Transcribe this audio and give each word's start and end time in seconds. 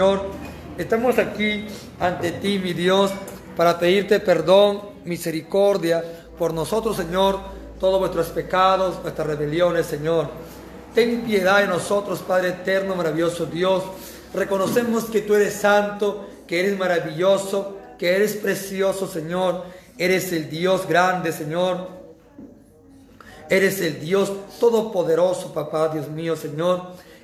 Señor, 0.00 0.26
estamos 0.78 1.18
aquí 1.18 1.66
ante 1.98 2.30
ti, 2.30 2.60
mi 2.60 2.72
Dios, 2.72 3.10
para 3.56 3.80
pedirte 3.80 4.20
perdón, 4.20 4.80
misericordia 5.04 6.04
por 6.38 6.54
nosotros, 6.54 6.96
Señor, 6.96 7.40
todos 7.80 7.98
nuestros 7.98 8.28
pecados, 8.28 9.02
nuestras 9.02 9.26
rebeliones, 9.26 9.86
Señor. 9.86 10.30
Ten 10.94 11.22
piedad 11.22 11.62
de 11.62 11.66
nosotros, 11.66 12.20
Padre 12.20 12.50
eterno, 12.50 12.94
maravilloso 12.94 13.46
Dios. 13.46 13.82
Reconocemos 14.32 15.06
que 15.06 15.22
tú 15.22 15.34
eres 15.34 15.54
santo, 15.54 16.28
que 16.46 16.60
eres 16.60 16.78
maravilloso, 16.78 17.76
que 17.98 18.14
eres 18.14 18.36
precioso, 18.36 19.08
Señor. 19.08 19.64
Eres 19.98 20.32
el 20.32 20.48
Dios 20.48 20.86
grande, 20.86 21.32
Señor. 21.32 21.88
Eres 23.50 23.80
el 23.80 23.98
Dios 23.98 24.32
todopoderoso, 24.60 25.52
papá, 25.52 25.88
Dios 25.88 26.08
mío, 26.08 26.36
Señor. 26.36 26.82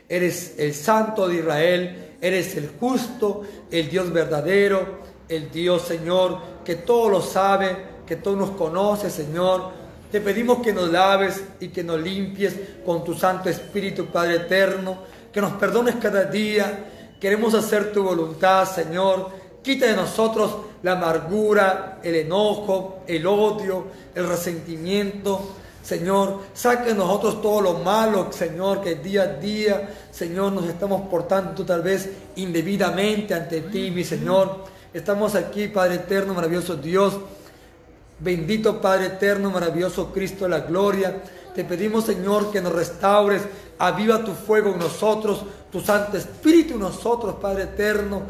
Eres 0.08 0.56
el 0.58 0.74
santo 0.74 1.28
de 1.28 1.36
Israel 1.36 2.03
Eres 2.24 2.56
el 2.56 2.70
justo, 2.80 3.42
el 3.70 3.90
Dios 3.90 4.10
verdadero, 4.10 4.98
el 5.28 5.50
Dios 5.50 5.82
Señor, 5.82 6.38
que 6.64 6.76
todo 6.76 7.10
lo 7.10 7.20
sabe, 7.20 7.76
que 8.06 8.16
todo 8.16 8.34
nos 8.34 8.52
conoce, 8.52 9.10
Señor. 9.10 9.68
Te 10.10 10.22
pedimos 10.22 10.60
que 10.60 10.72
nos 10.72 10.90
laves 10.90 11.44
y 11.60 11.68
que 11.68 11.84
nos 11.84 12.00
limpies 12.00 12.54
con 12.82 13.04
tu 13.04 13.12
Santo 13.12 13.50
Espíritu, 13.50 14.06
Padre 14.06 14.36
eterno, 14.36 15.00
que 15.30 15.42
nos 15.42 15.52
perdones 15.52 15.96
cada 15.96 16.24
día. 16.24 16.86
Queremos 17.20 17.52
hacer 17.52 17.92
tu 17.92 18.02
voluntad, 18.02 18.64
Señor. 18.64 19.28
Quita 19.62 19.84
de 19.84 19.94
nosotros 19.94 20.56
la 20.82 20.92
amargura, 20.92 22.00
el 22.02 22.14
enojo, 22.14 23.00
el 23.06 23.26
odio, 23.26 23.84
el 24.14 24.26
resentimiento. 24.26 25.56
Señor, 25.84 26.40
saque 26.54 26.90
de 26.90 26.94
nosotros 26.94 27.42
todo 27.42 27.60
lo 27.60 27.74
malo, 27.74 28.32
Señor, 28.32 28.80
que 28.80 28.94
día 28.94 29.22
a 29.24 29.26
día, 29.26 29.90
Señor, 30.10 30.52
nos 30.52 30.64
estamos 30.64 31.02
portando 31.10 31.62
tal 31.62 31.82
vez 31.82 32.08
indebidamente 32.36 33.34
ante 33.34 33.60
ti, 33.60 33.90
mi 33.90 34.02
Señor. 34.02 34.64
Estamos 34.94 35.34
aquí, 35.34 35.68
Padre 35.68 35.96
eterno, 35.96 36.32
maravilloso 36.32 36.76
Dios. 36.76 37.18
Bendito 38.18 38.80
Padre 38.80 39.06
eterno, 39.06 39.50
maravilloso 39.50 40.10
Cristo 40.10 40.44
de 40.44 40.50
la 40.50 40.60
gloria. 40.60 41.22
Te 41.54 41.64
pedimos, 41.64 42.06
Señor, 42.06 42.50
que 42.50 42.62
nos 42.62 42.72
restaures, 42.72 43.42
aviva 43.78 44.24
tu 44.24 44.32
fuego 44.32 44.70
en 44.70 44.78
nosotros, 44.78 45.44
tu 45.70 45.80
Santo 45.80 46.16
Espíritu 46.16 46.74
en 46.74 46.80
nosotros, 46.80 47.34
Padre 47.34 47.64
eterno. 47.64 48.22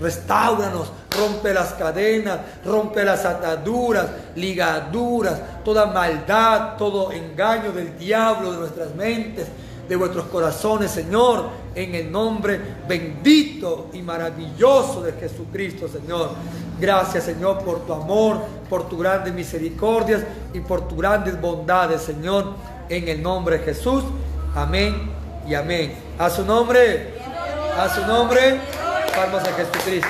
Restauranos, 0.00 0.92
rompe 1.10 1.52
las 1.52 1.72
cadenas, 1.72 2.38
rompe 2.64 3.04
las 3.04 3.24
ataduras, 3.24 4.06
ligaduras, 4.36 5.40
toda 5.64 5.86
maldad, 5.86 6.76
todo 6.76 7.10
engaño 7.10 7.72
del 7.72 7.98
diablo 7.98 8.52
de 8.52 8.58
nuestras 8.58 8.94
mentes, 8.94 9.46
de 9.88 9.96
vuestros 9.96 10.26
corazones, 10.26 10.90
Señor, 10.90 11.48
en 11.74 11.94
el 11.94 12.12
nombre 12.12 12.60
bendito 12.86 13.88
y 13.92 14.02
maravilloso 14.02 15.02
de 15.02 15.12
Jesucristo, 15.12 15.88
Señor. 15.88 16.30
Gracias, 16.78 17.24
Señor, 17.24 17.64
por 17.64 17.84
tu 17.86 17.92
amor, 17.92 18.38
por 18.70 18.88
tu 18.88 18.98
grandes 18.98 19.34
misericordias 19.34 20.22
y 20.52 20.60
por 20.60 20.86
tus 20.86 20.98
grandes 20.98 21.40
bondades, 21.40 22.02
Señor, 22.02 22.54
en 22.88 23.08
el 23.08 23.20
nombre 23.20 23.58
de 23.58 23.64
Jesús. 23.64 24.04
Amén 24.54 25.10
y 25.48 25.54
amén. 25.54 25.94
A 26.18 26.30
su 26.30 26.44
nombre, 26.44 27.14
a 27.76 27.88
su 27.88 28.06
nombre 28.06 28.60
palmas 29.10 29.46
a 29.46 29.52
Jesucristo. 29.52 30.08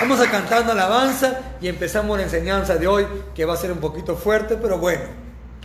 Vamos 0.00 0.20
a 0.20 0.30
cantar 0.30 0.62
una 0.62 0.72
alabanza 0.72 1.40
y 1.60 1.68
empezamos 1.68 2.16
la 2.18 2.24
enseñanza 2.24 2.74
de 2.76 2.88
hoy, 2.88 3.06
que 3.34 3.44
va 3.44 3.54
a 3.54 3.56
ser 3.56 3.70
un 3.70 3.78
poquito 3.78 4.16
fuerte, 4.16 4.56
pero 4.56 4.78
bueno. 4.78 5.04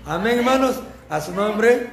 Amén, 0.06 0.38
hermanos. 0.40 0.76
A 1.10 1.22
su 1.22 1.32
nombre. 1.34 1.90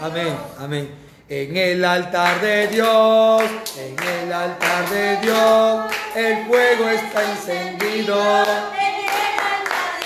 Amén, 0.00 0.36
amén. 0.58 0.90
En 1.28 1.56
el 1.56 1.84
altar 1.84 2.40
de 2.42 2.68
Dios, 2.68 3.42
en 3.78 3.96
el 3.98 4.32
altar 4.32 4.90
de 4.90 5.16
Dios, 5.18 5.84
el 6.14 6.46
fuego 6.46 6.88
está 6.90 7.22
encendido. 7.32 8.20
En 8.42 8.42
el 8.42 9.22
altar 9.54 10.00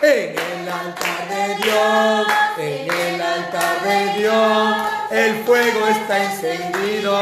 de 0.00 0.32
Dios, 0.32 0.49
en 2.58 2.90
el 2.90 3.22
altar 3.22 3.82
de 3.82 4.20
Dios, 4.20 4.76
el 5.10 5.44
fuego 5.44 5.86
está 5.88 6.24
encendido 6.24 7.16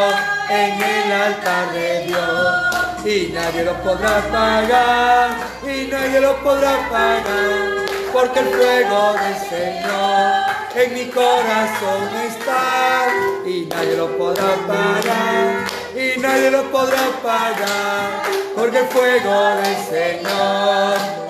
en 0.51 0.83
el 0.83 1.13
altar 1.13 1.73
de 1.73 2.05
Dios. 2.07 3.05
Y 3.05 3.33
nadie 3.33 3.65
lo 3.65 3.75
podrá 3.83 4.19
apagar, 4.19 5.31
y 5.63 5.87
nadie 5.87 6.21
lo 6.21 6.37
podrá 6.43 6.87
apagar, 6.87 7.87
porque 8.13 8.41
el 8.41 8.49
fuego 8.49 9.15
del 9.15 9.39
Señor 9.49 10.43
en 10.75 10.95
mi 10.95 11.07
corazón 11.07 12.09
está. 12.27 13.07
Y 13.47 13.67
nadie 13.67 13.97
lo 13.97 14.19
podrá 14.19 14.55
apagar, 14.55 15.67
y 15.95 16.21
nadie 16.21 16.51
lo 16.51 16.65
podrá 16.71 16.99
apagar, 16.99 18.23
porque 18.55 18.79
el 18.79 18.87
fuego 18.89 19.57
del 19.63 19.77
Señor 19.89 21.28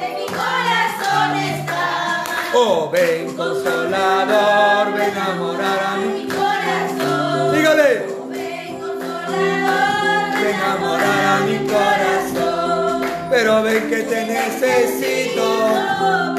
Oh, 2.54 2.88
ven 2.90 3.36
consolador, 3.36 4.92
ven 4.94 5.18
a 5.18 5.34
morar 5.36 5.80
a 5.80 5.96
mi 5.96 6.26
corazón. 6.26 7.54
Dígale. 7.54 8.06
Oh, 8.08 8.28
ven 8.28 8.80
consolador, 8.80 10.42
ven 10.42 10.60
a 10.60 10.76
morar 10.80 11.24
a 11.26 11.40
mi 11.40 11.58
corazón. 11.66 13.02
Pero 13.30 13.62
ven 13.62 13.90
que 13.90 14.02
te 14.02 14.24
necesito, 14.24 15.46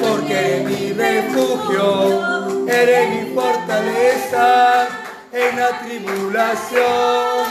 porque 0.01 0.33
eres 0.33 0.65
mi 0.65 0.93
refugio, 0.93 2.67
eres 2.67 3.09
mi 3.09 3.35
fortaleza 3.35 4.87
en 5.31 5.59
la 5.59 5.79
tribulación, 5.79 7.45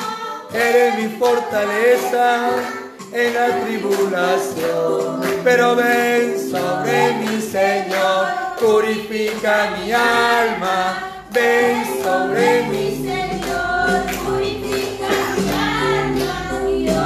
eres 0.53 0.95
mi 0.97 1.17
fortaleza 1.17 2.51
en 3.13 3.35
la 3.35 3.65
tribulación. 3.65 5.21
Pero 5.45 5.77
ven 5.77 6.37
sobre 6.51 7.13
mi 7.15 7.41
Señor 7.41 8.27
purifica 8.61 9.71
mi 9.77 9.93
alma, 9.93 10.99
ven 11.31 11.85
sobre 12.03 12.65
mí. 12.65 13.03
Señor, 13.03 14.03
purifica 14.25 15.13
mi 15.37 15.49
alma, 15.89 16.35
yo 16.87 17.05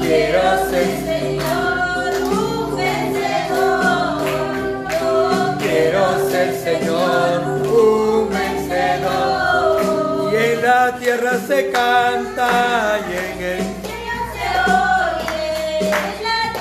quiero 0.00 0.42
ser 0.70 0.90
Señor, 1.04 2.10
un 2.30 2.76
vencedor. 2.76 4.22
Yo 5.00 5.14
quiero 5.58 6.02
ser 6.30 6.48
Señor, 6.62 7.36
un 7.66 8.30
vencedor. 8.30 9.76
Y 10.32 10.34
en 10.36 10.56
la 10.62 10.82
tierra 10.98 11.34
se 11.46 11.58
canta 11.70 12.98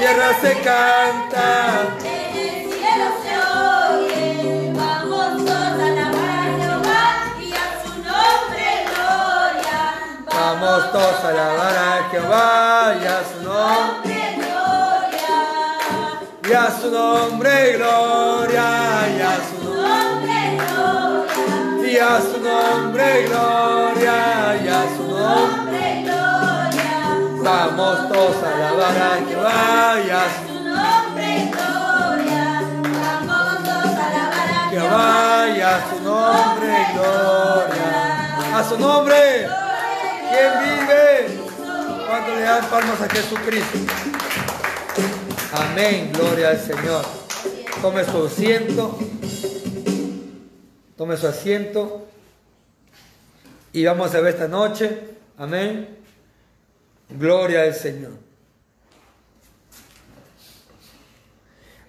tierra 0.02 0.34
se 0.42 0.54
canta. 0.62 1.48
Vamos 10.34 10.92
todos 10.92 11.24
a 11.24 11.30
alabar 11.30 11.78
a 11.78 12.10
Jehová 12.10 12.96
y 13.00 13.06
a 13.06 13.22
su 13.30 13.44
nombre 13.44 14.22
gloria. 14.38 15.40
Y 16.50 16.54
a 16.54 16.72
su 16.80 16.92
nombre 16.92 17.78
gloria. 17.78 18.70
Y 19.16 19.22
a 19.22 19.36
su 19.48 19.58
nombre 19.64 20.40
gloria. 20.58 21.92
Y 21.92 21.98
a 21.98 22.22
su 22.22 22.38
nombre 22.42 23.08
gloria. 23.28 24.18
Y 24.64 24.68
a 24.68 24.82
su 24.98 25.04
nombre 25.08 25.20
gloria. 25.20 25.61
Vamos 27.44 28.08
todos 28.08 28.44
a 28.44 28.56
alabar 28.56 28.98
a 28.98 29.26
Jehová 29.28 30.00
y 30.06 30.10
a 30.12 30.26
su 30.38 30.64
nombre 30.64 31.52
gloria. 31.52 32.62
Vamos 32.84 33.64
todos 33.64 33.98
a 33.98 34.08
alabar 34.08 34.50
a 34.50 34.70
Jehová 34.70 35.48
y 35.50 35.62
a 35.62 35.90
su 35.90 36.04
nombre 36.04 36.86
gloria. 36.94 38.58
A 38.58 38.64
su 38.64 38.78
nombre. 38.78 39.48
¿Quién 40.30 40.52
vive? 40.64 41.40
¿Cuánto 42.08 42.36
le 42.36 42.42
dan 42.42 42.66
palmas 42.66 43.02
a 43.02 43.10
Jesucristo? 43.10 43.80
Amén, 45.54 46.12
gloria 46.14 46.50
al 46.50 46.60
Señor. 46.60 47.04
Tome 47.82 48.06
su 48.06 48.26
asiento. 48.26 49.00
Tome 50.96 51.18
su 51.18 51.28
asiento. 51.28 52.06
Y 53.74 53.84
vamos 53.84 54.14
a 54.14 54.20
ver 54.20 54.36
esta 54.36 54.48
noche. 54.48 55.00
Amén. 55.40 56.01
Gloria 57.18 57.64
al 57.64 57.76
Señor. 57.76 58.12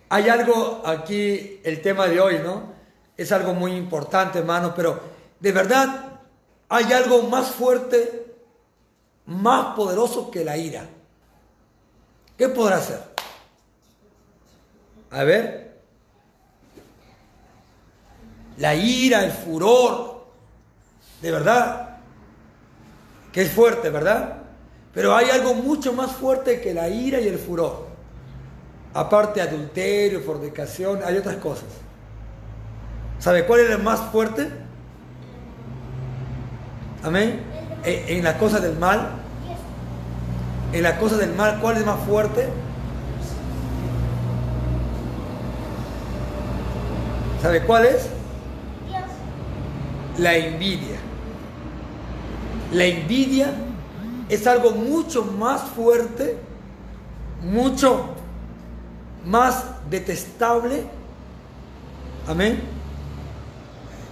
Hay 0.09 0.29
algo 0.29 0.83
aquí, 0.85 1.61
el 1.65 1.81
tema 1.81 2.07
de 2.07 2.21
hoy, 2.21 2.39
¿no? 2.41 2.73
Es 3.17 3.33
algo 3.33 3.55
muy 3.55 3.73
importante, 3.73 4.41
hermano, 4.41 4.75
pero 4.75 5.01
de 5.41 5.53
verdad 5.53 6.21
hay 6.69 6.93
algo 6.93 7.23
más 7.25 7.51
fuerte 7.51 8.23
más 9.27 9.75
poderoso 9.75 10.31
que 10.31 10.45
la 10.45 10.57
ira. 10.57 10.87
¿Qué 12.37 12.49
podrá 12.49 12.77
hacer? 12.77 13.01
A 15.11 15.23
ver. 15.25 15.81
La 18.59 18.75
ira, 18.75 19.25
el 19.25 19.33
furor, 19.33 20.27
de 21.21 21.31
verdad, 21.31 21.99
que 23.33 23.43
es 23.43 23.53
fuerte, 23.53 23.89
¿verdad? 23.89 24.42
Pero 24.95 25.17
hay 25.17 25.31
algo 25.31 25.55
mucho 25.55 25.93
más 25.93 26.13
fuerte 26.13 26.61
que 26.61 26.75
la 26.75 26.89
ira 26.89 27.21
y 27.21 27.29
el 27.29 27.39
furor. 27.39 27.87
Aparte 28.95 29.41
adulterio, 29.41 30.21
fornicación, 30.21 31.01
hay 31.05 31.17
otras 31.17 31.37
cosas. 31.37 31.69
¿Sabe 33.19 33.47
cuál 33.47 33.61
es 33.61 33.71
el 33.71 33.83
más 33.83 34.01
fuerte? 34.11 34.49
Amén. 37.03 37.41
En, 37.85 38.19
en 38.19 38.25
las 38.25 38.37
cosas 38.37 38.63
del 38.63 38.79
mal. 38.79 39.13
En 40.73 40.83
las 40.83 40.99
cosas 40.99 41.19
del 41.19 41.35
mal, 41.35 41.59
¿cuál 41.61 41.77
es 41.79 41.87
más 41.87 42.01
fuerte? 42.01 42.49
¿Sabe 47.41 47.63
cuál 47.63 47.87
es? 47.87 48.09
La 50.19 50.37
envidia. 50.37 50.97
La 52.73 52.85
envidia 52.85 53.53
es 54.29 54.47
algo 54.47 54.73
mucho 54.73 55.25
más 55.25 55.63
fuerte, 55.63 56.37
mucho 57.43 58.15
más 59.25 59.65
detestable. 59.91 60.85
Amén. 62.27 62.61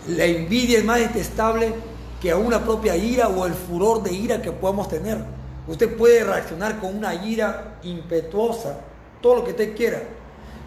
La 0.08 0.24
envidia 0.24 0.78
es 0.78 0.84
más 0.84 0.98
detestable 0.98 1.74
que 2.20 2.30
a 2.30 2.36
una 2.36 2.62
propia 2.62 2.96
ira 2.96 3.28
o 3.28 3.46
el 3.46 3.54
furor 3.54 4.02
de 4.02 4.12
ira 4.12 4.42
que 4.42 4.52
podamos 4.52 4.88
tener. 4.88 5.18
Usted 5.66 5.96
puede 5.96 6.24
reaccionar 6.24 6.80
con 6.80 6.96
una 6.96 7.14
ira 7.14 7.78
impetuosa, 7.82 8.80
todo 9.20 9.36
lo 9.36 9.44
que 9.44 9.50
usted 9.50 9.76
quiera, 9.76 10.02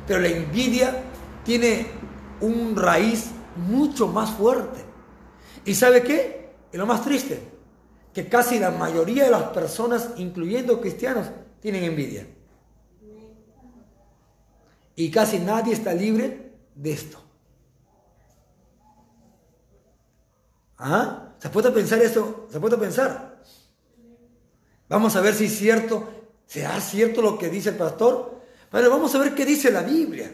pero 0.07 0.19
la 0.19 0.29
envidia 0.29 1.03
tiene 1.43 1.87
un 2.41 2.75
raíz 2.75 3.31
mucho 3.67 4.07
más 4.07 4.31
fuerte. 4.31 4.79
¿Y 5.65 5.75
sabe 5.75 6.03
qué? 6.03 6.53
Es 6.71 6.79
lo 6.79 6.85
más 6.85 7.03
triste 7.03 7.52
que 8.13 8.29
casi 8.29 8.59
la 8.59 8.71
mayoría 8.71 9.25
de 9.25 9.31
las 9.31 9.43
personas, 9.43 10.09
incluyendo 10.17 10.79
cristianos, 10.79 11.27
tienen 11.59 11.83
envidia. 11.83 12.27
Y 14.95 15.09
casi 15.09 15.39
nadie 15.39 15.73
está 15.73 15.93
libre 15.93 16.51
de 16.75 16.91
esto. 16.91 17.19
¿Ah? 20.77 21.29
¿Se 21.39 21.49
puede 21.49 21.71
pensar 21.71 21.99
eso? 22.01 22.47
¿Se 22.51 22.59
puede 22.59 22.77
pensar? 22.77 23.41
Vamos 24.89 25.15
a 25.15 25.21
ver 25.21 25.33
si 25.33 25.45
es 25.45 25.57
cierto, 25.57 26.09
será 26.45 26.79
cierto 26.79 27.21
lo 27.21 27.37
que 27.37 27.49
dice 27.49 27.69
el 27.69 27.77
pastor. 27.77 28.41
Pero 28.69 28.89
vamos 28.89 29.13
a 29.15 29.19
ver 29.19 29.33
qué 29.33 29.45
dice 29.45 29.71
la 29.71 29.81
Biblia, 29.81 30.31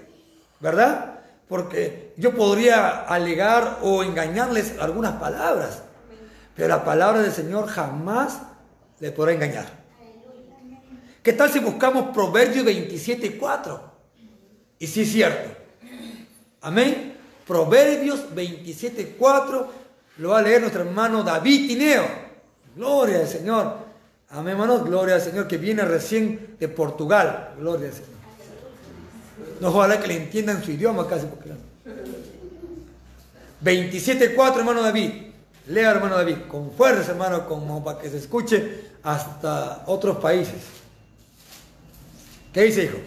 ¿verdad? 0.60 1.20
Porque 1.48 2.14
yo 2.18 2.36
podría 2.36 3.02
alegar 3.02 3.80
o 3.82 4.04
engañarles 4.04 4.80
algunas 4.80 5.14
palabras. 5.14 5.84
Pero 6.60 6.76
la 6.76 6.84
palabra 6.84 7.22
del 7.22 7.32
Señor 7.32 7.68
jamás 7.68 8.42
le 9.00 9.14
podrá 9.14 9.32
engañar. 9.32 9.66
¿Qué 11.24 11.32
tal 11.32 11.50
si 11.50 11.60
buscamos 11.60 12.14
Proverbios 12.14 12.66
27.4? 12.66 13.80
Y 14.80 14.88
sí 14.88 15.04
es 15.04 15.12
cierto. 15.14 15.52
Amén. 16.60 17.16
Proverbios 17.48 18.26
27.4 18.36 19.68
lo 20.18 20.30
va 20.32 20.40
a 20.40 20.42
leer 20.42 20.60
nuestro 20.60 20.82
hermano 20.82 21.24
David 21.24 21.70
Tineo. 21.70 22.04
Gloria 22.76 23.20
al 23.20 23.28
Señor. 23.30 23.78
Amén, 24.32 24.52
hermanos. 24.52 24.84
Gloria 24.84 25.16
al 25.16 25.22
Señor 25.22 25.48
que 25.48 25.56
viene 25.56 25.86
recién 25.86 26.58
de 26.60 26.68
Portugal. 26.68 27.54
Gloria 27.58 27.88
al 27.88 27.94
Señor. 27.94 28.10
No 29.62 29.70
ojalá 29.70 29.98
que 29.98 30.08
le 30.08 30.18
entiendan 30.18 30.62
su 30.62 30.72
idioma 30.72 31.08
casi. 31.08 31.26
27.4, 33.64 34.58
hermano 34.58 34.82
David. 34.82 35.29
Lea, 35.70 35.92
hermano 35.92 36.16
David, 36.16 36.48
con 36.48 36.72
fuerza, 36.72 37.12
hermano, 37.12 37.46
como 37.46 37.84
para 37.84 38.00
que 38.00 38.10
se 38.10 38.18
escuche 38.18 38.90
hasta 39.04 39.84
otros 39.86 40.18
países. 40.18 40.64
¿Qué 42.52 42.64
dice, 42.64 42.86
hijo? 42.86 42.98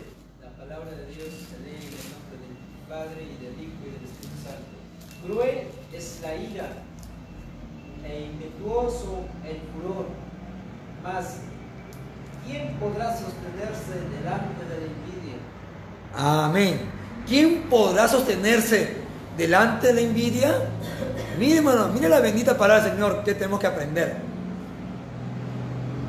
La 0.40 0.50
palabra 0.50 0.92
de 0.92 1.06
Dios 1.06 1.26
se 1.26 1.58
lee 1.64 1.74
en 1.74 1.92
el 1.92 2.06
nombre 2.14 2.38
del 2.38 2.88
Padre 2.88 3.22
y 3.24 3.44
del 3.44 3.64
Hijo 3.64 3.82
y 3.82 3.90
del 3.90 4.04
Espíritu 4.04 4.38
Santo. 4.44 5.26
Cruel 5.26 5.66
es 5.92 6.20
la 6.22 6.36
ira 6.36 6.68
e 8.04 8.26
impetuoso 8.26 9.24
el 9.44 9.58
furor. 9.72 10.06
Mas, 11.02 11.38
¿quién 12.46 12.76
podrá 12.78 13.10
sostenerse 13.10 14.08
delante 14.20 14.64
de 14.66 14.76
la 14.78 14.86
envidia? 14.86 15.36
Amén. 16.14 16.80
¿Quién 17.26 17.64
podrá 17.68 18.06
sostenerse 18.06 19.01
delante 19.36 19.88
de 19.88 19.94
la 19.94 20.00
envidia? 20.00 20.54
Mire, 21.38 21.58
hermano, 21.58 21.88
mire 21.88 22.08
la 22.08 22.20
bendita 22.20 22.56
palabra 22.56 22.84
del 22.84 22.92
Señor 22.92 23.24
que 23.24 23.34
tenemos 23.34 23.60
que 23.60 23.66
aprender. 23.66 24.16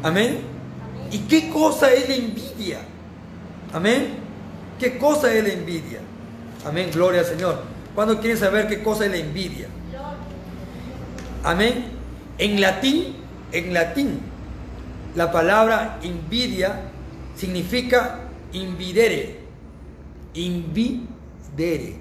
Amén. 0.04 0.40
¿Y 1.12 1.20
qué 1.20 1.50
cosa 1.50 1.92
es 1.92 2.10
la 2.10 2.16
envidia? 2.16 2.80
Amén. 3.74 4.08
¿Qué 4.80 4.98
cosa 4.98 5.34
es 5.34 5.44
la 5.44 5.54
envidia? 5.54 6.00
Amén. 6.66 6.90
Gloria 6.92 7.22
al 7.22 7.26
Señor. 7.26 7.62
¿Cuándo 7.96 8.20
quieren 8.20 8.38
saber 8.38 8.68
qué 8.68 8.84
cosa 8.84 9.06
es 9.06 9.12
la 9.12 9.18
envidia? 9.18 9.68
Amén. 11.44 11.86
En 12.38 12.60
latín, 12.60 13.16
en 13.52 13.74
latín, 13.74 14.20
la 15.16 15.32
palabra 15.32 16.00
envidia 16.02 16.82
significa 17.36 18.22
invidere. 18.54 19.40
Invidere. 20.34 21.96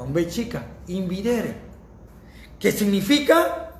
Con 0.00 0.14
B 0.14 0.26
chica. 0.28 0.64
Invidere 0.86 1.54
que 2.58 2.72
significa 2.72 3.70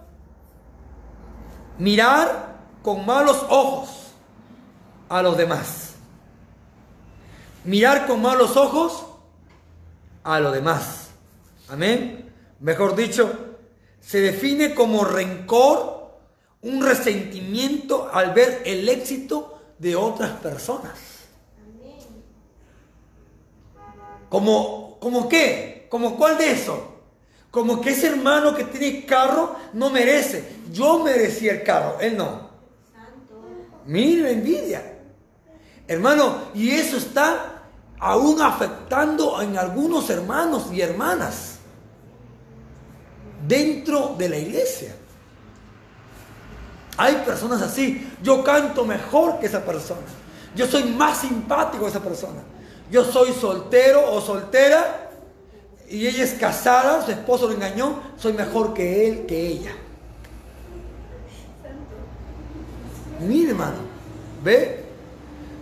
mirar 1.79 2.59
con 2.83 3.07
malos 3.07 3.43
ojos 3.49 4.13
a 5.09 5.23
los 5.23 5.39
demás. 5.39 5.95
Mirar 7.65 8.07
con 8.07 8.21
malos 8.21 8.55
ojos 8.59 9.07
a 10.23 10.39
los 10.41 10.53
demás. 10.53 11.09
Amén. 11.71 12.31
Mejor 12.61 12.95
dicho, 12.95 13.57
se 13.99 14.21
define 14.21 14.75
como 14.75 15.07
rencor, 15.07 16.19
un 16.61 16.83
resentimiento 16.83 18.11
al 18.13 18.35
ver 18.35 18.61
el 18.67 18.87
éxito 18.91 19.59
de 19.79 19.97
otras 19.97 20.33
personas. 20.33 20.99
¿Como, 24.29 24.99
como 25.01 25.27
qué? 25.27 25.80
¿Como 25.91 26.17
cuál 26.17 26.39
de 26.39 26.53
eso? 26.53 27.01
Como 27.51 27.81
que 27.81 27.91
ese 27.91 28.07
hermano 28.07 28.55
que 28.55 28.65
tiene 28.65 29.05
carro 29.05 29.57
no 29.73 29.91
merece. 29.91 30.61
Yo 30.73 31.01
merecía 31.01 31.53
el 31.53 31.63
carro, 31.65 31.99
él 32.01 32.17
no. 32.17 32.49
Mire 33.87 34.31
envidia. 34.31 34.99
Hermano, 35.89 36.45
y 36.55 36.71
eso 36.71 36.97
está 36.97 37.65
aún 37.99 38.41
afectando 38.41 39.43
en 39.43 39.59
algunos 39.59 40.09
hermanos 40.09 40.69
y 40.73 40.81
hermanas 40.81 41.59
dentro 43.47 44.15
de 44.17 44.29
la 44.29 44.37
iglesia. 44.37 44.95
Hay 46.97 47.17
personas 47.27 47.63
así. 47.63 48.13
Yo 48.23 48.45
canto 48.45 48.85
mejor 48.85 49.41
que 49.41 49.47
esa 49.47 49.65
persona. 49.65 50.07
Yo 50.55 50.69
soy 50.69 50.85
más 50.85 51.19
simpático 51.19 51.83
que 51.83 51.91
esa 51.91 52.03
persona. 52.03 52.43
Yo 52.93 53.05
soy 53.05 53.33
soltero 53.33 54.13
o 54.13 54.21
soltera 54.21 55.10
y 55.91 56.07
ella 56.07 56.23
es 56.23 56.35
casada, 56.35 57.05
su 57.05 57.11
esposo 57.11 57.49
lo 57.49 57.55
engañó, 57.55 58.01
soy 58.17 58.33
mejor 58.33 58.73
que 58.73 59.09
él, 59.09 59.27
que 59.27 59.49
ella. 59.49 59.73
Mire, 63.21 63.51
hermano, 63.51 63.79
¿ve? 64.45 64.85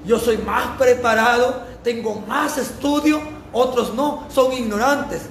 Yo 0.05 0.19
soy 0.19 0.37
más 0.37 0.77
preparado, 0.77 1.63
tengo 1.83 2.23
más 2.29 2.59
estudio, 2.59 3.21
otros 3.55 3.95
no, 3.95 4.27
son 4.31 4.53
ignorantes. 4.53 5.23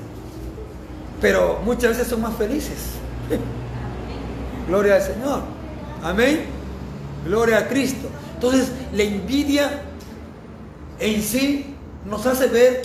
Pero 1.22 1.60
muchas 1.63 1.92
veces 1.92 2.08
son 2.08 2.22
más 2.22 2.36
felices. 2.36 2.94
Gloria 4.68 4.96
al 4.96 5.04
Señor. 5.04 5.42
Amén. 6.04 6.46
Gloria 7.24 7.60
a 7.60 7.68
Cristo. 7.68 8.08
Entonces, 8.34 8.72
la 8.94 9.04
envidia 9.04 9.84
en 11.00 11.22
sí 11.22 11.75
nos 12.06 12.25
hace 12.25 12.48
ver 12.48 12.82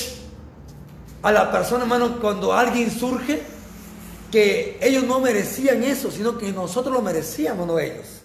a 1.23 1.31
la 1.33 1.53
persona, 1.53 1.83
hermano, 1.83 2.21
cuando 2.21 2.53
alguien 2.53 2.91
surge, 2.91 3.43
que 4.33 4.79
ellos 4.81 5.05
no 5.05 5.21
merecían 5.21 5.85
eso, 5.85 6.11
sino 6.11 6.39
que 6.39 6.51
nosotros 6.53 6.93
lo 6.93 7.03
merecíamos, 7.03 7.67
no 7.67 7.79
ellos. 7.79 8.23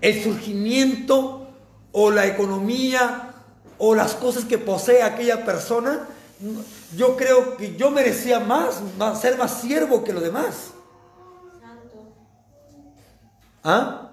El 0.00 0.22
surgimiento 0.22 1.48
o 1.92 2.10
la 2.10 2.26
economía 2.26 3.32
o 3.78 3.94
las 3.94 4.14
cosas 4.14 4.44
que 4.44 4.58
posee 4.58 5.02
aquella 5.02 5.44
persona, 5.44 6.08
yo 6.96 7.16
creo 7.16 7.56
que 7.56 7.76
yo 7.76 7.90
merecía 7.90 8.40
más, 8.40 8.82
ser 9.20 9.38
más 9.38 9.60
siervo 9.60 10.02
que 10.02 10.12
los 10.12 10.22
demás. 10.22 10.72
¿Ah? 13.62 14.10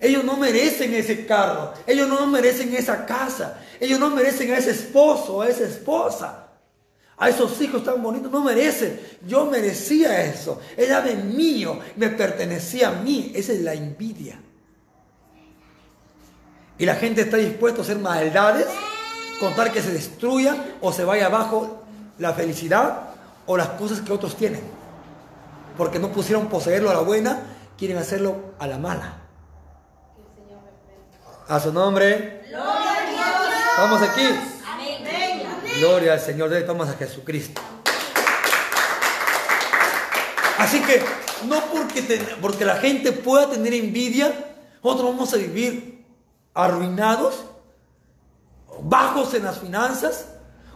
Ellos 0.00 0.24
no 0.24 0.36
merecen 0.36 0.94
ese 0.94 1.26
carro, 1.26 1.72
ellos 1.86 2.08
no 2.08 2.26
merecen 2.26 2.74
esa 2.74 3.04
casa, 3.04 3.58
ellos 3.80 3.98
no 3.98 4.10
merecen 4.10 4.52
a 4.52 4.58
ese 4.58 4.70
esposo 4.70 5.36
o 5.36 5.42
a 5.42 5.48
esa 5.48 5.64
esposa. 5.64 6.43
A 7.16 7.28
esos 7.28 7.60
hijos 7.60 7.84
tan 7.84 8.02
bonitos 8.02 8.30
no 8.30 8.42
merece. 8.42 9.18
Yo 9.26 9.46
merecía 9.46 10.22
eso. 10.24 10.60
Era 10.76 11.00
de 11.00 11.14
mío, 11.14 11.78
me 11.96 12.08
pertenecía 12.08 12.88
a 12.88 12.92
mí. 12.92 13.32
Esa 13.34 13.52
es 13.52 13.60
la 13.60 13.74
envidia. 13.74 14.40
Y 16.76 16.86
la 16.86 16.96
gente 16.96 17.22
está 17.22 17.36
dispuesta 17.36 17.80
a 17.80 17.82
hacer 17.84 17.98
maldades, 17.98 18.66
contar 19.38 19.72
que 19.72 19.80
se 19.80 19.92
destruya 19.92 20.56
o 20.80 20.92
se 20.92 21.04
vaya 21.04 21.26
abajo 21.26 21.84
la 22.18 22.32
felicidad 22.32 23.10
o 23.46 23.56
las 23.56 23.68
cosas 23.70 24.00
que 24.00 24.12
otros 24.12 24.36
tienen. 24.36 24.62
Porque 25.76 26.00
no 26.00 26.10
pusieron 26.10 26.48
poseerlo 26.48 26.90
a 26.90 26.94
la 26.94 27.00
buena, 27.00 27.42
quieren 27.78 27.98
hacerlo 27.98 28.54
a 28.58 28.66
la 28.66 28.78
mala. 28.78 29.18
A 31.46 31.60
su 31.60 31.72
nombre. 31.72 32.42
Estamos 33.70 34.02
aquí. 34.02 34.53
Gloria 35.78 36.12
al 36.12 36.20
Señor. 36.20 36.52
Estamos 36.52 36.88
a 36.88 36.94
Jesucristo. 36.94 37.60
Así 40.58 40.80
que 40.80 41.02
no 41.48 41.60
porque, 41.72 42.02
porque 42.40 42.64
la 42.64 42.76
gente 42.76 43.12
pueda 43.12 43.50
tener 43.50 43.74
envidia, 43.74 44.32
nosotros 44.82 45.10
vamos 45.10 45.34
a 45.34 45.36
vivir 45.36 46.04
arruinados, 46.54 47.44
bajos 48.82 49.34
en 49.34 49.44
las 49.44 49.58
finanzas, 49.58 50.26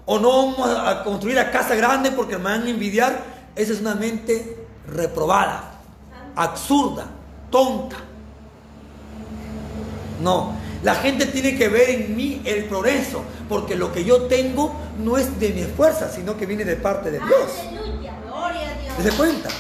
o 0.05 0.19
no 0.19 0.53
vamos 0.53 0.69
a 0.69 1.05
construir 1.05 1.37
la 1.37 1.51
casa 1.51 1.75
grande 1.77 2.11
porque 2.11 2.37
me 2.37 2.45
van 2.45 2.65
a 2.65 2.71
envidiar. 2.71 3.23
Esa 3.55 3.73
es 3.73 3.81
una 3.81 3.95
mente 3.95 4.67
reprobada, 4.87 5.81
absurda, 6.35 7.07
tonta. 7.51 7.97
No, 10.21 10.55
la 10.89 10.95
gente 10.95 11.27
tiene 11.27 11.55
que 11.55 11.69
ver 11.69 11.91
en 11.91 12.17
mí 12.17 12.41
el 12.47 12.65
progreso, 12.65 13.23
porque 13.47 13.77
lo 13.77 13.93
que 13.93 14.05
yo 14.05 14.23
tengo 14.23 14.75
no 14.99 15.19
es 15.19 15.39
de 15.39 15.51
mi 15.51 15.65
fuerza, 15.65 16.11
sino 16.11 16.35
que 16.35 16.47
viene 16.47 16.65
de 16.65 16.77
parte 16.77 17.11
de 17.11 17.19
Dios. 17.19 17.51
Gloria 18.25 18.71
a 18.71 18.81
Dios. 18.81 18.95
¿Se 19.03 19.11
cuenta? 19.11 19.51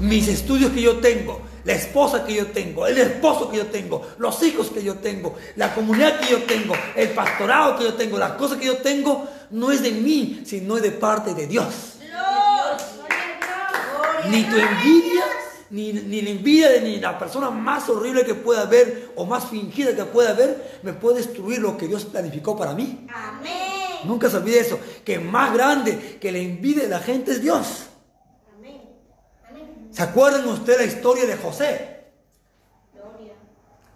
Mis 0.00 0.26
estudios 0.26 0.72
que 0.72 0.82
yo 0.82 0.96
tengo, 0.96 1.42
la 1.62 1.74
esposa 1.74 2.24
que 2.24 2.34
yo 2.34 2.48
tengo, 2.48 2.88
el 2.88 2.98
esposo 2.98 3.48
que 3.48 3.58
yo 3.58 3.66
tengo, 3.66 4.08
los 4.18 4.42
hijos 4.42 4.70
que 4.70 4.82
yo 4.82 4.96
tengo, 4.96 5.36
la 5.54 5.72
comunidad 5.72 6.18
que 6.18 6.32
yo 6.32 6.42
tengo, 6.42 6.74
el 6.96 7.10
pastorado 7.10 7.78
que 7.78 7.84
yo 7.84 7.94
tengo, 7.94 8.18
las 8.18 8.32
cosas 8.32 8.58
que 8.58 8.66
yo 8.66 8.78
tengo, 8.78 9.24
no 9.50 9.70
es 9.70 9.84
de 9.84 9.92
mí, 9.92 10.42
sino 10.44 10.78
es 10.78 10.82
de 10.82 10.90
parte 10.90 11.32
de 11.32 11.46
Dios. 11.46 11.94
Ni 14.28 14.42
tu 14.42 14.56
envidia, 14.56 15.24
ni, 15.70 15.92
ni 15.92 16.22
la 16.22 16.30
envidia 16.30 16.70
de 16.70 16.80
ni 16.80 16.98
la 16.98 17.18
persona 17.18 17.50
más 17.50 17.88
horrible 17.88 18.24
que 18.24 18.34
pueda 18.34 18.62
haber 18.62 19.12
o 19.16 19.24
más 19.24 19.48
fingida 19.48 19.94
que 19.94 20.04
pueda 20.04 20.30
haber, 20.30 20.80
me 20.82 20.92
puede 20.92 21.18
destruir 21.18 21.58
lo 21.58 21.76
que 21.76 21.88
Dios 21.88 22.04
planificó 22.04 22.56
para 22.56 22.72
mí. 22.72 23.06
Amén. 23.12 23.78
Nunca 24.04 24.30
se 24.30 24.36
olvide 24.36 24.60
eso, 24.60 24.78
que 25.04 25.18
más 25.18 25.52
grande 25.52 26.18
que 26.20 26.32
la 26.32 26.38
envidia 26.38 26.84
de 26.84 26.88
la 26.88 27.00
gente 27.00 27.32
es 27.32 27.42
Dios. 27.42 27.86
Amén. 28.56 28.80
Amén. 29.48 29.88
¿Se 29.90 30.02
acuerdan 30.02 30.48
ustedes 30.48 30.78
la 30.78 30.86
historia 30.86 31.26
de 31.26 31.36
José? 31.36 32.04
Gloria. 32.94 33.32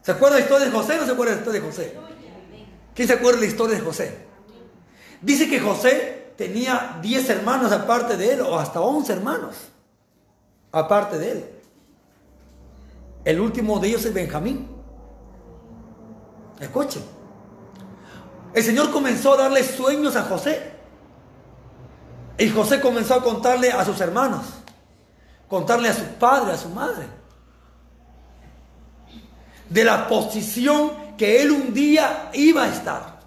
¿Se 0.03 0.13
acuerdan 0.13 0.41
la 0.41 0.45
historia 0.45 0.67
de 0.67 0.73
José 0.73 0.95
o 0.95 1.01
no 1.01 1.07
se 1.07 1.13
acuerdan 1.13 1.37
la 1.37 1.41
historia 1.41 1.61
de 1.61 1.67
José? 1.67 1.97
¿Quién 2.95 3.09
se 3.09 3.15
acuerda 3.15 3.41
de 3.41 3.47
la 3.47 3.53
historia 3.53 3.77
de 3.77 3.83
José? 3.83 4.19
Dice 5.23 5.49
que 5.49 5.61
José 5.61 6.33
tenía 6.37 6.99
10 7.01 7.31
hermanos 7.31 7.73
aparte 7.73 8.17
de 8.17 8.35
él, 8.35 8.41
o 8.41 8.59
hasta 8.59 8.81
11 8.81 9.13
hermanos 9.13 9.57
aparte 10.73 11.19
de 11.19 11.31
él. 11.31 11.62
El 13.25 13.41
último 13.41 13.79
de 13.79 13.89
ellos 13.89 14.05
es 14.05 14.15
Benjamín. 14.15 14.69
Escuchen. 16.59 17.03
El 18.55 18.63
Señor 18.63 18.91
comenzó 18.91 19.35
a 19.35 19.37
darle 19.37 19.65
sueños 19.65 20.17
a 20.17 20.23
José. 20.25 20.73
Y 22.39 22.49
José 22.51 22.81
comenzó 22.81 23.15
a 23.15 23.23
contarle 23.23 23.71
a 23.71 23.85
sus 23.85 24.01
hermanos, 24.01 24.45
contarle 25.49 25.89
a 25.89 25.95
su 25.95 26.05
padre, 26.19 26.53
a 26.53 26.57
su 26.57 26.69
madre, 26.71 27.07
de 29.69 29.85
la 29.85 30.09
posición 30.09 31.17
que 31.17 31.43
él 31.43 31.51
un 31.51 31.73
día 31.73 32.31
iba 32.33 32.65
a 32.65 32.69
estar, 32.69 33.21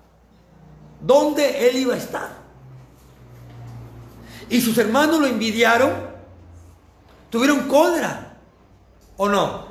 donde 1.00 1.70
él 1.70 1.78
iba 1.78 1.94
a 1.94 1.98
estar. 1.98 2.30
Y 4.50 4.60
sus 4.60 4.78
hermanos 4.78 5.20
lo 5.20 5.28
envidiaron, 5.28 5.94
tuvieron 7.30 7.68
cólera, 7.68 8.38
¿o 9.18 9.30
no? 9.30 9.65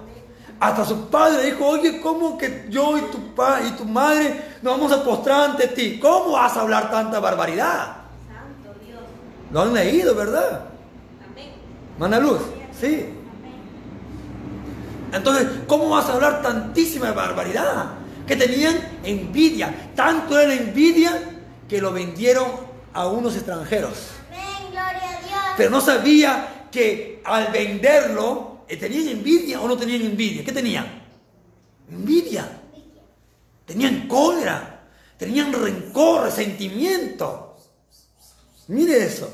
Hasta 0.61 0.85
su 0.85 1.09
padre 1.09 1.51
dijo, 1.51 1.67
oye, 1.67 2.01
¿cómo 2.01 2.39
que 2.39 2.67
yo 2.71 2.97
y 2.97 3.03
tu, 3.03 3.35
pa 3.35 3.61
y 3.61 3.71
tu 3.73 3.85
madre 3.85 4.57
nos 4.63 4.79
vamos 4.79 4.93
a 4.93 5.05
postrar 5.05 5.51
ante 5.51 5.69
ti? 5.69 5.99
¿Cómo 5.99 6.33
vas 6.33 6.57
a 6.57 6.63
hablar 6.63 6.91
tanta 6.91 7.21
barbaridad? 7.21 7.97
Santo 8.29 8.79
Dios. 8.85 9.01
Lo 9.51 9.63
han 9.63 9.75
leído, 9.75 10.15
¿verdad? 10.15 10.67
Amén. 11.31 11.53
Mana 11.99 12.19
Luz, 12.19 12.41
sí. 12.81 13.09
Entonces, 15.13 15.47
¿cómo 15.67 15.91
vas 15.91 16.09
a 16.09 16.15
hablar 16.15 16.43
tantísima 16.43 17.13
barbaridad? 17.13 17.87
Que 18.27 18.35
tenían 18.35 18.77
envidia. 19.05 19.91
Tanto 19.95 20.39
era 20.39 20.49
la 20.49 20.55
envidia 20.55 21.13
que 21.69 21.81
lo 21.81 21.93
vendieron 21.93 22.47
a 22.93 23.07
unos 23.07 23.37
extranjeros. 23.37 24.09
Amén. 24.29 24.73
Gloria 24.73 25.09
a 25.09 25.27
Dios. 25.27 25.55
Pero 25.57 25.71
no 25.71 25.81
sabía 25.81 26.67
que 26.73 27.23
al 27.25 27.53
venderlo, 27.53 28.54
¿tenían 28.67 29.09
envidia 29.09 29.61
o 29.61 29.69
no 29.69 29.77
tenían 29.77 30.03
envidia? 30.03 30.45
¿Qué 30.45 30.53
tenían? 30.53 31.03
Envidia. 31.91 32.61
Tenían 33.67 34.09
cólera. 34.09 34.89
Tenían 35.19 35.53
rencor, 35.53 36.25
resentimiento. 36.25 37.57
Mire 38.69 39.05
eso. 39.05 39.31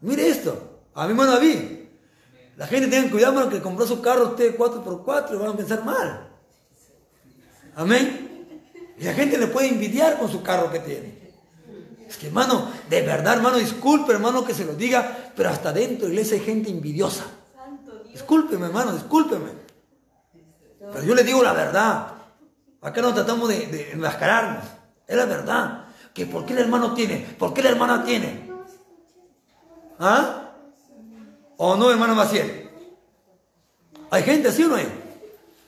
Mire 0.00 0.28
esto. 0.28 0.82
A 0.94 1.04
mi 1.06 1.12
hermano 1.12 1.32
David. 1.32 1.58
La 2.56 2.66
gente 2.66 2.88
tenga 2.88 3.10
cuidado, 3.10 3.32
hermano, 3.32 3.50
que 3.50 3.62
compró 3.62 3.86
su 3.86 4.00
carro 4.02 4.30
usted 4.30 4.56
4x4 4.56 5.34
y 5.34 5.36
van 5.36 5.50
a 5.50 5.56
pensar 5.56 5.84
mal. 5.84 6.28
Amén. 7.74 8.46
Y 8.98 9.04
la 9.04 9.14
gente 9.14 9.38
le 9.38 9.46
puede 9.46 9.68
envidiar 9.68 10.18
con 10.18 10.30
su 10.30 10.42
carro 10.42 10.70
que 10.70 10.80
tiene. 10.80 11.22
Es 12.06 12.18
que, 12.18 12.26
hermano, 12.26 12.70
de 12.90 13.00
verdad, 13.00 13.36
hermano, 13.36 13.56
disculpe, 13.56 14.12
hermano, 14.12 14.44
que 14.44 14.52
se 14.52 14.66
lo 14.66 14.74
diga, 14.74 15.32
pero 15.34 15.48
hasta 15.48 15.72
dentro 15.72 16.06
de 16.06 16.08
la 16.08 16.20
iglesia 16.20 16.36
hay 16.36 16.44
gente 16.44 16.70
envidiosa. 16.70 17.24
Discúlpeme, 18.12 18.66
hermano, 18.66 18.92
discúlpeme. 18.92 19.50
Pero 20.78 21.02
yo 21.02 21.14
le 21.14 21.24
digo 21.24 21.42
la 21.42 21.52
verdad. 21.52 22.08
Acá 22.80 23.00
no 23.00 23.14
tratamos 23.14 23.48
de, 23.48 23.66
de 23.66 23.92
enmascararnos. 23.92 24.64
Es 25.06 25.16
la 25.16 25.24
verdad. 25.24 25.84
Que 26.12 26.26
¿Por 26.26 26.44
qué 26.44 26.52
el 26.52 26.60
hermano 26.60 26.94
tiene? 26.94 27.18
¿Por 27.38 27.54
qué 27.54 27.62
la 27.62 27.70
hermana 27.70 28.04
tiene? 28.04 28.50
¿Ah? 29.98 30.50
¿O 31.56 31.76
no, 31.76 31.90
hermano 31.90 32.14
Maciel? 32.14 32.70
¿Hay 34.10 34.22
gente 34.24 34.48
así 34.48 34.62
no 34.64 34.74
hay? 34.74 34.86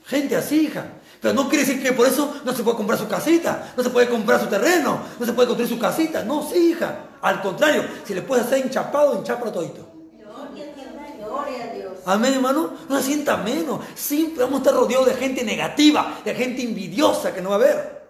Gente 0.04 0.36
así, 0.36 0.66
hija. 0.66 0.84
Pero 1.20 1.32
no 1.32 1.48
quiere 1.48 1.64
decir 1.64 1.82
que 1.82 1.92
por 1.92 2.06
eso 2.06 2.40
no 2.44 2.52
se 2.52 2.62
puede 2.62 2.76
comprar 2.76 2.98
su 2.98 3.08
casita, 3.08 3.72
no 3.74 3.82
se 3.82 3.88
puede 3.88 4.10
comprar 4.10 4.38
su 4.38 4.46
terreno, 4.46 5.00
no 5.18 5.24
se 5.24 5.32
puede 5.32 5.48
construir 5.48 5.70
su 5.70 5.78
casita. 5.78 6.22
No, 6.22 6.46
sí, 6.46 6.72
hija. 6.72 7.06
Al 7.22 7.40
contrario, 7.40 7.84
si 8.04 8.12
le 8.12 8.20
puedes 8.20 8.44
hacer 8.44 8.58
enchapado, 8.58 9.16
enchapalo 9.16 9.50
todito. 9.50 9.88
Gloria 10.18 10.64
a 10.64 10.74
Dios. 10.74 10.86
Gloria 11.18 11.64
a 11.64 11.72
Dios. 11.72 11.93
Amén, 12.06 12.34
hermano. 12.34 12.72
No 12.88 12.98
se 12.98 13.04
sienta 13.04 13.36
menos. 13.38 13.80
Siempre 13.94 14.44
vamos 14.44 14.60
a 14.60 14.62
estar 14.62 14.74
rodeados 14.74 15.06
de 15.06 15.14
gente 15.14 15.44
negativa, 15.44 16.20
de 16.24 16.34
gente 16.34 16.62
envidiosa 16.62 17.32
que 17.32 17.40
no 17.40 17.50
va 17.50 17.56
a 17.56 17.58
ver. 17.58 18.04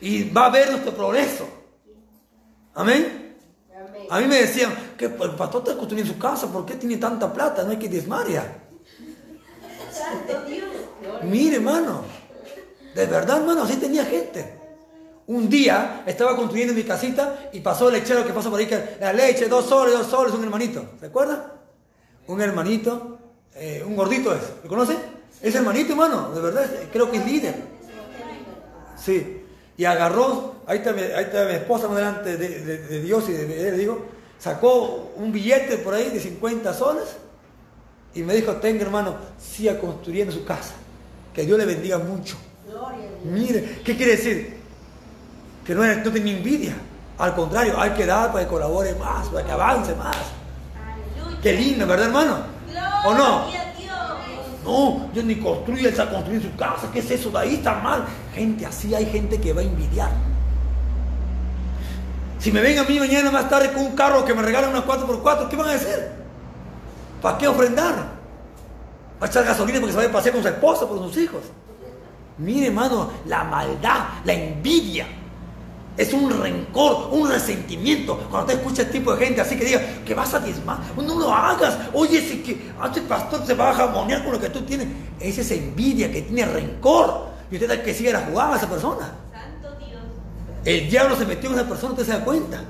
Y 0.00 0.30
va 0.30 0.46
a 0.46 0.50
ver 0.50 0.70
nuestro 0.70 0.92
progreso. 0.92 1.48
Amén. 2.74 3.36
A 4.10 4.20
mí 4.20 4.26
me 4.26 4.36
decían 4.36 4.94
que 4.96 5.06
el 5.06 5.12
pastor 5.12 5.62
está 5.62 5.76
construyendo 5.76 6.12
su 6.12 6.18
casa, 6.18 6.46
¿por 6.50 6.64
qué 6.64 6.74
tiene 6.74 6.96
tanta 6.96 7.32
plata? 7.32 7.62
No 7.62 7.70
hay 7.70 7.76
que 7.76 7.88
desmaria. 7.88 8.62
Santo 9.92 10.46
Dios. 10.46 10.64
Gloria. 11.02 11.24
Mire, 11.24 11.56
hermano. 11.56 12.02
De 12.94 13.06
verdad, 13.06 13.38
hermano, 13.38 13.64
así 13.64 13.76
tenía 13.76 14.04
gente. 14.04 14.58
Un 15.26 15.50
día 15.50 16.04
estaba 16.06 16.34
construyendo 16.34 16.72
mi 16.72 16.84
casita 16.84 17.50
y 17.52 17.60
pasó 17.60 17.88
el 17.88 17.94
lechero 17.94 18.24
que 18.24 18.32
pasó 18.32 18.48
por 18.48 18.58
ahí, 18.58 18.66
que 18.66 18.96
la 18.98 19.12
leche, 19.12 19.46
dos 19.46 19.66
soles, 19.66 19.92
dos 19.92 20.06
soles, 20.06 20.32
un 20.32 20.42
hermanito. 20.42 20.92
¿Se 20.98 21.06
acuerda? 21.06 21.57
Un 22.28 22.40
hermanito, 22.40 23.18
eh, 23.54 23.82
un 23.84 23.96
gordito 23.96 24.34
es. 24.34 24.42
¿Lo 24.62 24.68
conoce? 24.68 24.96
Es 25.42 25.54
hermanito, 25.54 25.92
hermano, 25.92 26.30
de 26.32 26.40
verdad, 26.40 26.70
creo 26.92 27.10
que 27.10 27.18
es 27.18 27.26
líder. 27.26 27.54
Sí. 28.96 29.44
Y 29.76 29.84
agarró, 29.84 30.56
ahí 30.66 30.78
está 30.78 30.92
mi, 30.92 31.02
ahí 31.02 31.24
está 31.24 31.44
mi 31.44 31.52
esposa 31.52 31.88
delante 31.88 32.36
de, 32.36 33.00
Dios 33.00 33.28
y 33.28 33.32
de 33.32 33.68
él, 33.68 33.78
digo, 33.78 34.04
sacó 34.38 35.12
un 35.16 35.30
billete 35.32 35.78
por 35.78 35.94
ahí 35.94 36.10
de 36.10 36.20
50 36.20 36.74
soles 36.74 37.16
y 38.14 38.22
me 38.22 38.34
dijo, 38.34 38.56
tenga 38.56 38.82
hermano, 38.82 39.16
siga 39.38 39.78
construyendo 39.78 40.32
su 40.32 40.44
casa. 40.44 40.74
Que 41.32 41.46
Dios 41.46 41.56
le 41.56 41.64
bendiga 41.64 41.98
mucho. 41.98 42.36
Mire, 43.24 43.80
¿qué 43.84 43.96
quiere 43.96 44.16
decir? 44.16 44.56
Que 45.64 45.74
no, 45.74 45.82
no 45.82 46.12
tenía 46.12 46.36
envidia. 46.36 46.74
Al 47.18 47.34
contrario, 47.34 47.74
hay 47.78 47.90
que 47.90 48.04
dar 48.04 48.32
para 48.32 48.44
que 48.44 48.50
colabore 48.50 48.94
más, 48.96 49.28
para 49.28 49.46
que 49.46 49.52
avance 49.52 49.94
más. 49.94 50.37
Qué 51.42 51.52
lindo, 51.52 51.86
¿verdad, 51.86 52.06
hermano? 52.06 52.38
¿O 53.04 53.14
no? 53.14 53.46
Dios. 53.46 53.58
No, 54.64 55.10
yo 55.14 55.22
ni 55.22 55.36
construyo, 55.36 55.80
él 55.80 55.86
está 55.86 56.10
construyendo 56.10 56.48
su 56.50 56.56
casa. 56.56 56.90
¿Qué 56.92 56.98
es 56.98 57.10
eso? 57.10 57.30
De 57.30 57.38
ahí 57.38 57.54
está 57.54 57.74
mal. 57.76 58.04
Gente 58.34 58.66
así, 58.66 58.94
hay 58.94 59.06
gente 59.06 59.40
que 59.40 59.52
va 59.52 59.62
a 59.62 59.64
envidiar. 59.64 60.10
Si 62.38 62.52
me 62.52 62.60
ven 62.60 62.78
a 62.78 62.84
mí 62.84 62.98
mañana 62.98 63.30
más 63.30 63.48
tarde 63.48 63.72
con 63.72 63.82
un 63.82 63.96
carro 63.96 64.24
que 64.24 64.34
me 64.34 64.42
regalan 64.42 64.70
unas 64.70 64.84
4x4, 64.84 65.48
¿qué 65.48 65.56
van 65.56 65.70
a 65.70 65.72
hacer? 65.72 66.12
¿Para 67.20 67.38
qué 67.38 67.48
ofrendar? 67.48 67.94
¿Va 69.20 69.26
a 69.26 69.28
echar 69.28 69.44
gasolina 69.44 69.80
porque 69.80 69.92
se 69.92 69.96
vaya 69.96 70.10
a 70.10 70.12
pasear 70.12 70.34
con 70.34 70.42
su 70.42 70.48
esposa, 70.48 70.86
con 70.86 70.98
sus 70.98 71.16
hijos? 71.16 71.42
Mire, 72.38 72.68
hermano, 72.68 73.10
la 73.26 73.42
maldad, 73.42 74.00
la 74.24 74.32
envidia, 74.32 75.06
es 75.98 76.12
un 76.12 76.30
rencor, 76.30 77.08
un 77.10 77.28
resentimiento. 77.28 78.16
Cuando 78.30 78.46
te 78.46 78.52
escucha 78.54 78.82
este 78.82 78.94
tipo 78.94 79.14
de 79.14 79.26
gente 79.26 79.40
así 79.40 79.58
que 79.58 79.64
diga 79.64 79.82
que 80.06 80.14
vas 80.14 80.32
a 80.32 80.38
diezmar, 80.38 80.78
no 80.96 81.18
lo 81.18 81.34
hagas. 81.34 81.76
Oye, 81.92 82.20
si 82.20 82.38
que 82.38 82.70
este 82.86 83.02
pastor 83.02 83.44
se 83.44 83.54
va 83.54 83.70
a 83.70 83.74
jamonear 83.74 84.22
con 84.22 84.32
lo 84.32 84.40
que 84.40 84.48
tú 84.48 84.62
tienes. 84.62 84.86
Esa 85.18 85.40
es 85.40 85.50
envidia 85.50 86.10
que 86.10 86.22
tiene 86.22 86.46
rencor. 86.46 87.26
Y 87.50 87.56
usted 87.56 87.68
hay 87.68 87.78
que 87.78 87.92
sigue 87.92 88.12
la 88.12 88.20
jugada 88.20 88.54
a 88.54 88.56
esa 88.58 88.68
persona. 88.68 89.12
Santo 89.32 89.76
Dios. 89.84 90.00
El 90.64 90.88
diablo 90.88 91.16
se 91.16 91.26
metió 91.26 91.50
en 91.50 91.56
esa 91.56 91.68
persona, 91.68 91.94
usted 91.94 92.06
se 92.06 92.12
da 92.12 92.24
cuenta. 92.24 92.62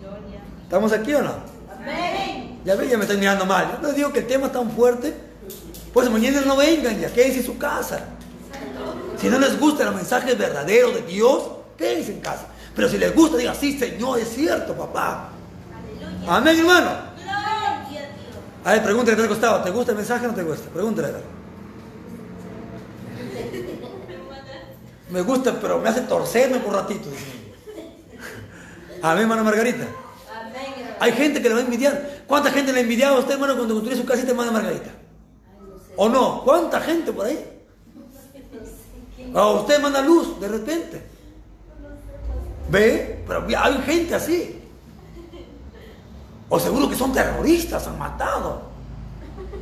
Gloria. 0.00 0.40
¿Estamos 0.62 0.92
aquí 0.92 1.12
o 1.12 1.22
no? 1.22 1.34
Amén. 1.76 2.60
Ya 2.64 2.74
ve, 2.74 2.88
ya 2.88 2.96
me 2.96 3.04
estoy 3.04 3.18
mirando 3.18 3.44
mal. 3.44 3.70
Yo 3.70 3.86
les 3.86 3.96
digo 3.96 4.10
que 4.10 4.20
el 4.20 4.26
tema 4.26 4.46
es 4.46 4.52
tan 4.52 4.70
fuerte. 4.70 5.14
Pues 5.92 6.10
mañana 6.10 6.40
no 6.40 6.56
vengan, 6.56 6.98
ya 6.98 7.12
quédense 7.12 7.40
en 7.40 7.44
su 7.44 7.58
casa. 7.58 8.06
Si 9.20 9.28
no 9.28 9.38
les 9.38 9.60
gusta 9.60 9.86
el 9.86 9.94
mensaje 9.94 10.34
verdadero 10.34 10.90
de 10.90 11.02
Dios, 11.02 11.42
quédense 11.76 12.12
en 12.12 12.20
casa. 12.20 12.46
Pero 12.74 12.88
si 12.88 12.98
les 12.98 13.14
gusta, 13.14 13.36
digan, 13.36 13.54
sí, 13.54 13.78
Señor, 13.78 14.18
es 14.18 14.28
cierto, 14.28 14.74
papá. 14.74 15.30
Aleluya. 15.72 16.36
Amén, 16.36 16.58
hermano. 16.58 16.90
Gloria 17.14 17.86
a 17.86 17.88
Dios. 17.88 18.02
A 18.64 18.72
ver, 18.72 18.82
pregúntale, 18.82 19.16
¿te 19.16 19.22
ha 19.24 19.28
costado? 19.28 19.62
¿Te 19.62 19.70
gusta 19.70 19.92
el 19.92 19.98
mensaje 19.98 20.24
o 20.26 20.28
no 20.28 20.34
te 20.34 20.42
gusta? 20.42 20.68
Pregúntale. 20.70 21.12
Me 25.10 25.20
gusta, 25.20 25.52
pero 25.60 25.78
me 25.78 25.88
hace 25.88 26.00
torcerme 26.02 26.58
por 26.58 26.74
ratito. 26.74 27.08
Amén, 29.02 29.22
hermana 29.22 29.42
Margarita. 29.44 29.84
Hermano. 29.84 30.96
Hay 30.98 31.12
gente 31.12 31.40
que 31.40 31.48
le 31.48 31.54
va 31.54 31.60
a 31.60 31.64
envidiar. 31.64 32.24
¿Cuánta 32.26 32.50
gente 32.50 32.72
le 32.72 32.78
ha 32.78 32.82
envidiado 32.82 33.16
a 33.16 33.18
usted, 33.20 33.34
hermano, 33.34 33.54
cuando 33.54 33.74
construye 33.74 34.00
su 34.00 34.06
casita, 34.06 34.30
hermana 34.30 34.50
Margarita? 34.50 34.90
¿O 35.96 36.08
no? 36.08 36.42
¿Cuánta 36.42 36.80
gente 36.80 37.12
por 37.12 37.26
ahí? 37.26 37.38
O 39.34 39.60
usted 39.60 39.80
manda 39.80 40.00
luz 40.00 40.40
de 40.40 40.48
repente. 40.48 41.13
¿Ve? 42.68 43.24
Pero 43.26 43.46
hay 43.58 43.82
gente 43.82 44.14
así. 44.14 44.60
O 46.48 46.58
seguro 46.58 46.88
que 46.88 46.96
son 46.96 47.12
terroristas, 47.12 47.86
han 47.86 47.98
matado. 47.98 48.62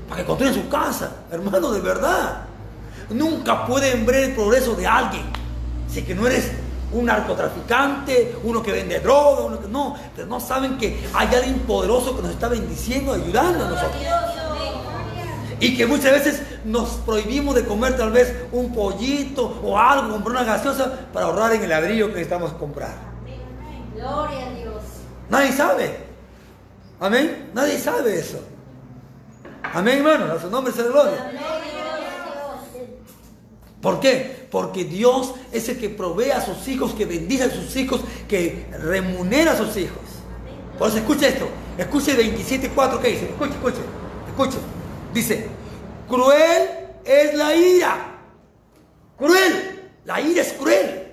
Para 0.09 0.21
que 0.21 0.27
construyan 0.27 0.55
su 0.55 0.69
casa. 0.69 1.11
Hermano, 1.31 1.71
de 1.73 1.81
verdad. 1.81 2.45
Nunca 3.11 3.67
pueden 3.67 4.05
ver 4.07 4.25
el 4.25 4.35
progreso 4.35 4.75
de 4.75 4.87
alguien. 4.87 5.25
Si 5.89 6.03
que 6.03 6.15
no 6.15 6.27
eres 6.27 6.51
un 6.93 7.07
narcotraficante, 7.07 8.37
uno 8.45 8.63
que 8.63 8.73
vende 8.73 9.01
droga, 9.01 9.43
uno 9.43 9.61
que 9.61 9.69
no. 9.69 9.97
Pero 10.15 10.29
no 10.29 10.41
saben 10.41 10.77
que 10.79 11.09
hay 11.15 11.29
alguien 11.35 11.61
poderoso 11.61 12.17
que 12.17 12.23
nos 12.23 12.31
está 12.33 12.49
bendiciendo, 12.49 13.13
ayudando 13.13 13.65
a 13.65 13.69
nosotros. 13.69 14.03
Y 15.63 15.77
que 15.77 15.87
muchas 15.87 16.11
veces 16.11 16.43
nos 16.65 16.89
prohibimos 17.07 17.55
de 17.55 17.65
comer 17.65 17.97
tal 17.97 18.11
vez 18.11 18.35
un 18.51 18.75
pollito 18.75 19.61
o 19.63 19.79
algo, 19.79 20.13
comprar 20.15 20.43
una 20.43 20.45
gaseosa 20.45 21.07
para 21.13 21.27
ahorrar 21.27 21.53
en 21.53 21.63
el 21.63 21.69
ladrillo 21.69 22.09
que 22.09 22.15
necesitamos 22.15 22.53
comprar. 22.55 22.97
Gloria 23.95 24.49
a 24.49 24.51
Dios. 24.55 24.83
Nadie 25.31 25.53
sabe. 25.53 25.99
Amén. 26.99 27.51
Nadie 27.55 27.79
sabe 27.79 28.19
eso. 28.19 28.41
Amén, 29.63 29.99
hermano. 29.99 30.33
A 30.33 30.41
su 30.41 30.51
nombre 30.51 30.73
se 30.73 30.83
le 30.83 30.89
gloria. 30.89 31.31
¿Por 33.81 34.01
qué? 34.01 34.49
Porque 34.51 34.83
Dios 34.83 35.33
es 35.53 35.69
el 35.69 35.79
que 35.79 35.91
provee 35.91 36.33
a 36.33 36.41
sus 36.41 36.67
hijos, 36.67 36.93
que 36.93 37.07
bendice 37.07 37.45
a 37.45 37.51
sus 37.51 37.77
hijos, 37.77 38.01
que 38.29 38.67
remunera 38.81 39.53
a 39.53 39.57
sus 39.57 39.77
hijos. 39.77 40.03
Por 40.77 40.89
eso 40.89 40.99
escuche 40.99 41.29
esto. 41.29 41.47
Escuche 41.79 42.17
27.4 42.19 42.99
que 42.99 43.09
dice. 43.11 43.25
Escuche, 43.27 43.53
escuche. 43.53 43.81
Escuche. 44.29 44.82
Dice, 45.13 45.47
cruel 46.09 46.69
es 47.05 47.35
la 47.35 47.55
ira. 47.55 48.19
Cruel. 49.17 49.91
La 50.05 50.21
ira 50.21 50.43
es 50.43 50.53
cruel. 50.55 51.13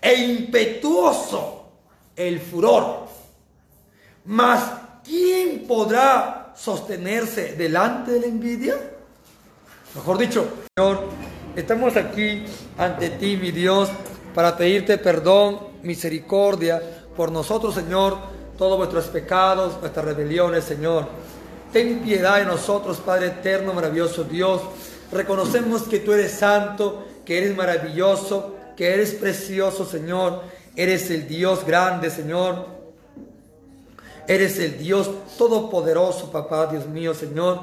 E 0.00 0.14
impetuoso 0.14 1.70
el 2.14 2.40
furor. 2.40 3.06
Mas, 4.24 4.62
¿quién 5.04 5.66
podrá 5.66 6.52
sostenerse 6.56 7.54
delante 7.54 8.12
de 8.12 8.20
la 8.20 8.26
envidia? 8.26 8.74
Mejor 9.94 10.18
dicho, 10.18 10.46
Señor, 10.76 11.04
estamos 11.56 11.96
aquí 11.96 12.44
ante 12.76 13.10
ti, 13.10 13.36
mi 13.36 13.50
Dios, 13.50 13.88
para 14.34 14.56
pedirte 14.56 14.98
perdón, 14.98 15.58
misericordia 15.82 16.80
por 17.16 17.32
nosotros, 17.32 17.74
Señor, 17.74 18.18
todos 18.58 18.76
vuestros 18.76 19.06
pecados, 19.06 19.80
nuestras 19.80 20.04
rebeliones, 20.04 20.64
Señor. 20.64 21.08
Ten 21.72 22.00
piedad 22.00 22.38
de 22.38 22.46
nosotros, 22.46 22.98
Padre 22.98 23.26
eterno, 23.26 23.74
maravilloso 23.74 24.24
Dios. 24.24 24.62
Reconocemos 25.12 25.82
que 25.82 25.98
tú 25.98 26.12
eres 26.12 26.32
santo, 26.32 27.06
que 27.24 27.38
eres 27.38 27.56
maravilloso, 27.56 28.54
que 28.76 28.94
eres 28.94 29.12
precioso, 29.12 29.84
Señor. 29.84 30.42
Eres 30.74 31.10
el 31.10 31.28
Dios 31.28 31.66
grande, 31.66 32.10
Señor. 32.10 32.66
Eres 34.26 34.58
el 34.58 34.78
Dios 34.78 35.10
todopoderoso, 35.36 36.30
papá, 36.30 36.66
Dios 36.66 36.86
mío, 36.86 37.14
Señor. 37.14 37.60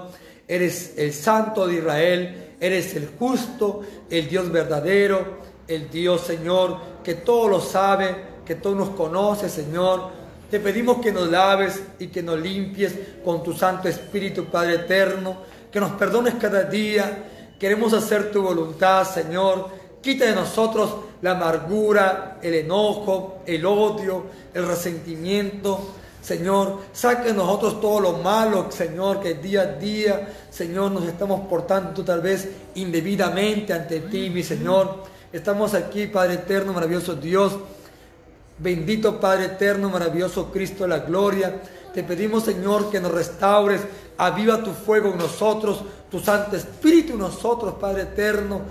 Eres 0.47 0.93
el 0.97 1.13
santo 1.13 1.65
de 1.67 1.75
Israel. 1.75 2.45
Eres 2.59 2.95
el 2.95 3.09
justo, 3.19 3.81
el 4.09 4.29
Dios 4.29 4.51
verdadero, 4.51 5.39
el 5.67 5.89
Dios, 5.89 6.21
Señor, 6.21 6.77
que 7.03 7.15
todo 7.15 7.47
lo 7.47 7.59
sabe, 7.59 8.15
que 8.45 8.55
todo 8.55 8.75
nos 8.75 8.89
conoce, 8.91 9.49
Señor. 9.49 10.09
Te 10.49 10.59
pedimos 10.59 10.97
que 11.01 11.11
nos 11.11 11.29
laves 11.29 11.81
y 11.99 12.07
que 12.07 12.21
nos 12.21 12.39
limpies 12.39 12.93
con 13.23 13.43
tu 13.43 13.53
Santo 13.53 13.87
Espíritu, 13.87 14.45
Padre 14.45 14.75
eterno. 14.75 15.37
Que 15.71 15.79
nos 15.79 15.91
perdones 15.93 16.35
cada 16.35 16.63
día. 16.63 17.29
Queremos 17.59 17.93
hacer 17.93 18.31
tu 18.31 18.41
voluntad, 18.41 19.03
Señor. 19.05 19.69
Quita 20.01 20.25
de 20.25 20.35
nosotros 20.35 20.95
la 21.21 21.31
amargura, 21.31 22.37
el 22.41 22.53
enojo, 22.53 23.39
el 23.45 23.65
odio, 23.65 24.25
el 24.53 24.67
resentimiento. 24.67 25.95
Señor, 26.21 26.79
saque 26.91 27.29
de 27.29 27.33
nosotros 27.33 27.79
todo 27.79 27.99
lo 27.99 28.13
malo, 28.13 28.71
Señor, 28.71 29.19
que 29.21 29.35
día 29.35 29.61
a 29.61 29.65
día, 29.65 30.27
Señor, 30.49 30.91
nos 30.91 31.05
estamos 31.05 31.41
portando 31.47 32.03
tal 32.03 32.21
vez 32.21 32.49
indebidamente 32.75 33.73
ante 33.73 33.99
ti, 33.99 34.31
mi 34.31 34.41
Señor. 34.41 35.03
Estamos 35.31 35.75
aquí, 35.75 36.07
Padre 36.07 36.35
eterno, 36.35 36.73
maravilloso 36.73 37.13
Dios. 37.15 37.53
Bendito 38.57 39.19
Padre 39.19 39.45
eterno, 39.45 39.89
maravilloso 39.89 40.49
Cristo 40.51 40.83
de 40.83 40.89
la 40.89 40.99
gloria. 40.99 41.61
Te 41.93 42.03
pedimos, 42.03 42.43
Señor, 42.43 42.89
que 42.89 43.01
nos 43.01 43.11
restaures. 43.11 43.81
Aviva 44.17 44.63
tu 44.63 44.71
fuego 44.71 45.11
en 45.11 45.17
nosotros, 45.17 45.81
tu 46.09 46.19
Santo 46.19 46.55
Espíritu 46.55 47.13
en 47.13 47.19
nosotros, 47.19 47.73
Padre 47.79 48.03
eterno. 48.03 48.61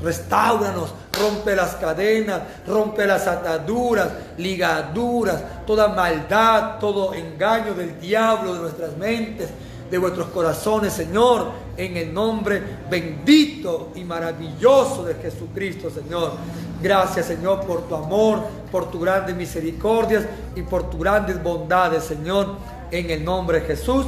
Restauranos, 0.00 0.90
rompe 1.20 1.56
las 1.56 1.74
cadenas, 1.76 2.40
rompe 2.66 3.06
las 3.06 3.26
ataduras, 3.26 4.08
ligaduras, 4.38 5.64
toda 5.66 5.88
maldad, 5.88 6.78
todo 6.78 7.14
engaño 7.14 7.74
del 7.74 8.00
diablo 8.00 8.54
de 8.54 8.60
nuestras 8.60 8.96
mentes, 8.96 9.48
de 9.90 9.98
vuestros 9.98 10.28
corazones, 10.28 10.92
Señor, 10.92 11.50
en 11.76 11.96
el 11.96 12.12
nombre 12.12 12.62
bendito 12.90 13.92
y 13.94 14.02
maravilloso 14.02 15.04
de 15.04 15.14
Jesucristo, 15.14 15.90
Señor. 15.90 16.32
Gracias, 16.82 17.26
Señor, 17.26 17.64
por 17.64 17.88
tu 17.88 17.94
amor, 17.94 18.42
por 18.70 18.90
tu 18.90 18.98
grandes 18.98 19.36
misericordias 19.36 20.24
y 20.56 20.62
por 20.62 20.90
tus 20.90 20.98
grandes 20.98 21.40
bondades, 21.40 22.04
Señor, 22.04 22.56
en 22.90 23.10
el 23.10 23.24
nombre 23.24 23.60
de 23.60 23.66
Jesús. 23.66 24.04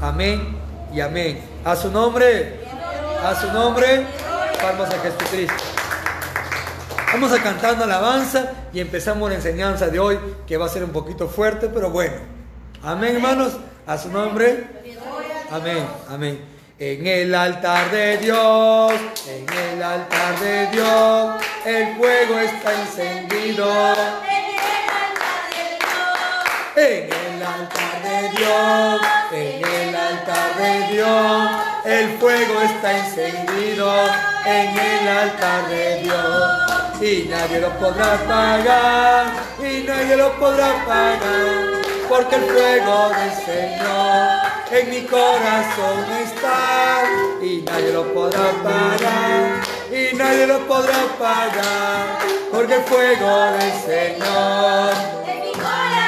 Amén 0.00 0.56
y 0.92 1.00
amén. 1.00 1.40
A 1.64 1.76
su 1.76 1.90
nombre, 1.90 2.60
a 3.24 3.34
su 3.34 3.52
nombre, 3.52 4.06
palmas 4.60 4.92
a 4.92 4.98
Jesucristo. 4.98 5.64
Vamos 7.12 7.32
a 7.32 7.42
cantar 7.42 7.74
una 7.74 7.84
alabanza 7.84 8.50
y 8.72 8.80
empezamos 8.80 9.30
la 9.30 9.36
enseñanza 9.36 9.86
de 9.86 9.98
hoy, 10.00 10.18
que 10.46 10.56
va 10.56 10.66
a 10.66 10.68
ser 10.68 10.82
un 10.82 10.90
poquito 10.90 11.28
fuerte, 11.28 11.68
pero 11.68 11.90
bueno. 11.90 12.16
Amén, 12.82 13.16
hermanos. 13.16 13.52
A 13.86 13.96
su 13.96 14.10
nombre. 14.10 14.66
Amén, 15.50 15.86
amén. 16.08 16.55
En 16.78 17.06
el 17.06 17.34
altar 17.34 17.90
de 17.90 18.18
Dios, 18.18 18.92
en 19.26 19.46
el 19.48 19.82
altar 19.82 20.38
de 20.38 20.66
Dios, 20.66 21.42
el 21.64 21.96
fuego 21.96 22.38
está 22.38 22.74
encendido. 22.74 23.94
En 26.76 27.08
el 27.08 27.42
altar 27.42 28.02
de 28.02 28.28
Dios, 28.36 29.00
en 29.32 29.64
el 29.64 29.96
altar 29.96 30.56
de 30.58 30.92
Dios, 30.92 31.50
el 31.86 32.18
fuego 32.18 32.60
está 32.60 32.98
encendido. 32.98 33.90
En 34.44 34.78
el 34.78 35.08
altar 35.08 35.68
de 35.68 36.00
Dios, 36.02 37.00
y 37.00 37.26
nadie 37.30 37.58
lo 37.58 37.70
podrá 37.78 38.16
apagar, 38.16 39.32
y 39.60 39.82
nadie 39.82 40.14
lo 40.14 40.30
podrá 40.38 40.82
apagar, 40.82 41.80
porque 42.06 42.36
el 42.36 42.42
fuego 42.42 43.08
del 43.08 43.32
Señor 43.32 44.55
en 44.70 44.90
mi 44.90 45.02
corazón 45.02 46.04
está, 46.22 47.02
y 47.42 47.62
nadie 47.62 47.92
lo 47.92 48.12
podrá 48.12 48.50
apagar, 48.50 49.62
y 49.90 50.16
nadie 50.16 50.46
lo 50.46 50.66
podrá 50.66 51.02
apagar, 51.02 52.18
porque 52.50 52.74
el 52.74 52.82
fuego 52.82 53.52
del 53.52 53.72
Señor 53.72 54.92
En 55.26 55.42
mi 55.42 55.52
corazón 55.52 56.06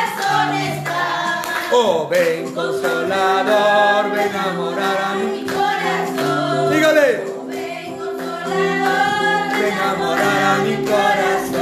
Oh, 1.70 2.08
ven 2.08 2.54
consolador, 2.54 4.10
ven 4.10 4.34
a 4.34 4.52
morar 4.54 4.98
a 5.04 5.14
mi 5.16 5.44
corazón. 5.44 6.72
Dígale. 6.72 7.24
Ven 7.46 7.98
consolador, 7.98 9.60
Ven 9.60 9.78
a 9.78 9.94
morar 9.98 10.44
a 10.44 10.58
mi 10.64 10.76
corazón. 10.86 11.57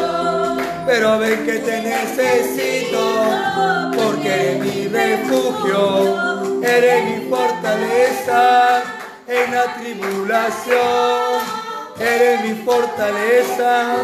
Pero 0.98 1.18
ven 1.18 1.44
que 1.44 1.58
te 1.58 1.82
necesito, 1.82 3.26
porque 4.02 4.28
eres 4.28 4.60
mi 4.60 4.88
refugio, 4.88 6.62
eres 6.62 7.04
mi 7.04 7.28
fortaleza 7.28 8.82
en 9.28 9.54
la 9.54 9.74
tribulación, 9.74 11.42
eres 12.00 12.40
mi 12.44 12.64
fortaleza 12.64 13.96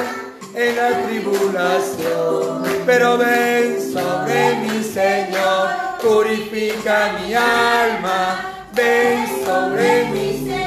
en 0.55 0.77
la 0.77 0.91
tribulación. 1.07 2.63
Pero 2.85 3.17
ven 3.17 3.81
sobre 3.91 4.57
mi 4.57 4.85
Señor, 4.85 5.71
purifica 6.03 7.15
mi 7.19 7.33
alma, 7.33 8.69
ven 8.75 9.27
sobre 9.47 10.05
mi 10.11 10.47
Señor, 10.47 10.62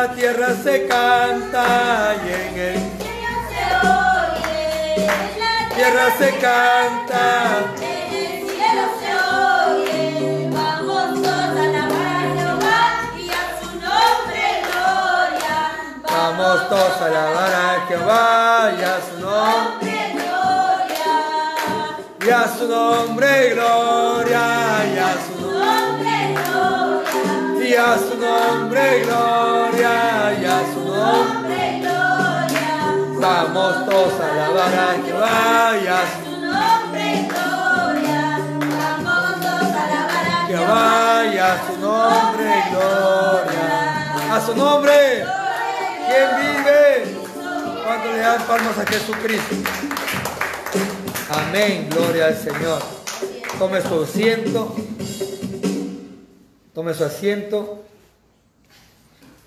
la 0.00 0.08
tierra 0.14 0.54
se 0.62 0.86
canta 0.86 2.14
y 2.24 2.28
en 2.32 2.58
el 2.58 2.78
se 3.50 3.64
oye, 3.86 5.06
la 5.38 5.54
tierra 5.74 6.06
se 6.18 6.30
canta. 6.38 7.24
En 7.82 8.08
el 8.16 8.32
cielo 8.48 8.84
se 8.98 9.10
oye, 9.68 10.48
vamos 10.50 11.22
todos 11.22 11.36
a 11.36 11.62
alabar 11.68 12.06
a 12.16 12.32
Jehová 12.34 12.80
y 13.18 13.28
a 13.28 13.44
su 13.60 13.68
nombre 13.86 14.44
gloria. 14.70 15.58
Vamos 16.02 16.58
todos 16.70 16.96
a 17.02 17.04
alabar 17.04 17.52
a 17.52 17.86
Jehová 17.86 18.72
y 18.78 18.82
a 18.82 18.96
su 19.06 19.14
nombre. 19.20 19.96
gloria. 20.14 21.12
Y 22.26 22.30
a 22.30 22.48
su 22.56 22.64
nombre 22.68 23.32
gloria, 23.54 24.44
y 24.94 24.98
a 24.98 25.12
su 25.26 25.40
Nombre 25.50 26.16
gloria. 26.32 27.68
y 27.68 27.74
a 27.74 27.98
su 27.98 28.14
nombre 28.18 29.00
gloria, 29.04 29.49
nombre. 31.00 31.40
Nombre 31.40 31.80
gloria. 31.80 32.76
Vamos 33.20 33.86
todos 33.86 34.20
a 34.20 34.32
alabar 34.32 34.74
a 34.74 35.02
Jehová 35.04 35.78
y 35.82 35.86
a 35.86 36.00
su 36.12 36.24
Su 36.24 36.40
nombre 36.40 37.28
gloria. 37.28 38.38
Vamos 38.78 39.40
todos 39.40 39.72
a 39.72 39.84
alabar 39.84 40.24
a 40.26 40.46
Jehová 40.46 41.24
y 41.32 41.38
a 41.38 41.52
su 41.66 41.74
nombre 41.80 42.52
gloria. 42.70 44.34
A 44.34 44.40
su 44.46 44.54
nombre. 44.54 45.24
¿Quién 46.06 46.28
vive? 46.40 46.80
¿Cuánto 47.84 48.12
le 48.12 48.18
dan 48.18 48.42
palmas 48.42 48.78
a 48.78 48.86
Jesucristo? 48.86 49.56
Amén, 51.30 51.88
gloria 51.90 52.26
al 52.26 52.36
Señor. 52.36 52.82
Tome 53.58 53.80
su 53.82 54.02
asiento. 54.02 54.74
Tome 56.74 56.94
su 56.94 57.04
asiento. 57.04 57.84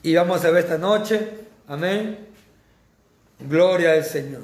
Y 0.03 0.15
vamos 0.15 0.43
a 0.43 0.51
ver 0.51 0.63
esta 0.63 0.77
noche. 0.77 1.42
Amén. 1.67 2.27
Gloria 3.39 3.93
al 3.93 4.03
Señor. 4.03 4.43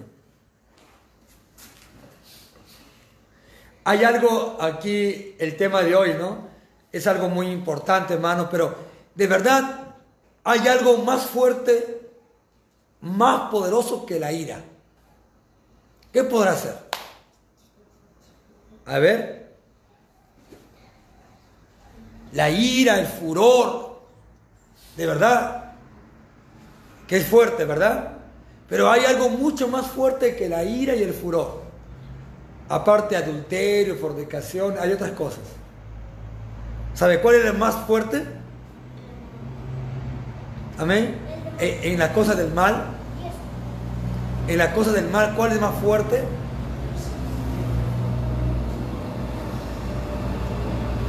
Hay 3.83 4.03
algo 4.03 4.57
aquí, 4.59 5.35
el 5.39 5.57
tema 5.57 5.81
de 5.81 5.95
hoy, 5.95 6.13
¿no? 6.13 6.47
Es 6.91 7.07
algo 7.07 7.29
muy 7.29 7.47
importante, 7.47 8.13
hermano, 8.13 8.47
pero 8.49 8.75
de 9.15 9.27
verdad 9.27 9.95
hay 10.43 10.67
algo 10.67 10.99
más 10.99 11.25
fuerte, 11.25 12.09
más 13.01 13.49
poderoso 13.49 14.05
que 14.05 14.19
la 14.19 14.31
ira. 14.31 14.61
¿Qué 16.11 16.23
podrá 16.23 16.51
hacer? 16.51 16.75
A 18.85 18.99
ver. 18.99 19.49
La 22.33 22.49
ira, 22.49 22.99
el 22.99 23.07
furor, 23.07 24.01
de 24.95 25.05
verdad, 25.05 25.68
que 27.09 27.17
es 27.17 27.25
fuerte, 27.25 27.65
¿verdad? 27.65 28.09
Pero 28.69 28.91
hay 28.91 29.03
algo 29.03 29.29
mucho 29.29 29.67
más 29.67 29.87
fuerte 29.87 30.35
que 30.35 30.47
la 30.47 30.63
ira 30.63 30.95
y 30.95 31.01
el 31.01 31.11
furor. 31.11 31.63
Aparte 32.69 33.17
adulterio, 33.17 33.95
fornicación, 33.95 34.75
hay 34.79 34.91
otras 34.91 35.11
cosas. 35.13 35.41
¿Sabe 36.93 37.19
cuál 37.19 37.35
es 37.35 37.45
el 37.45 37.57
más 37.57 37.75
fuerte? 37.87 38.23
Amén. 40.77 41.17
En, 41.57 41.93
en 41.93 41.99
las 41.99 42.11
cosas 42.11 42.37
del 42.37 42.53
mal. 42.53 42.85
En 44.47 44.57
las 44.59 44.71
cosas 44.75 44.93
del 44.93 45.09
mal, 45.09 45.33
¿cuál 45.35 45.53
es 45.53 45.59
más 45.59 45.73
fuerte? 45.81 46.23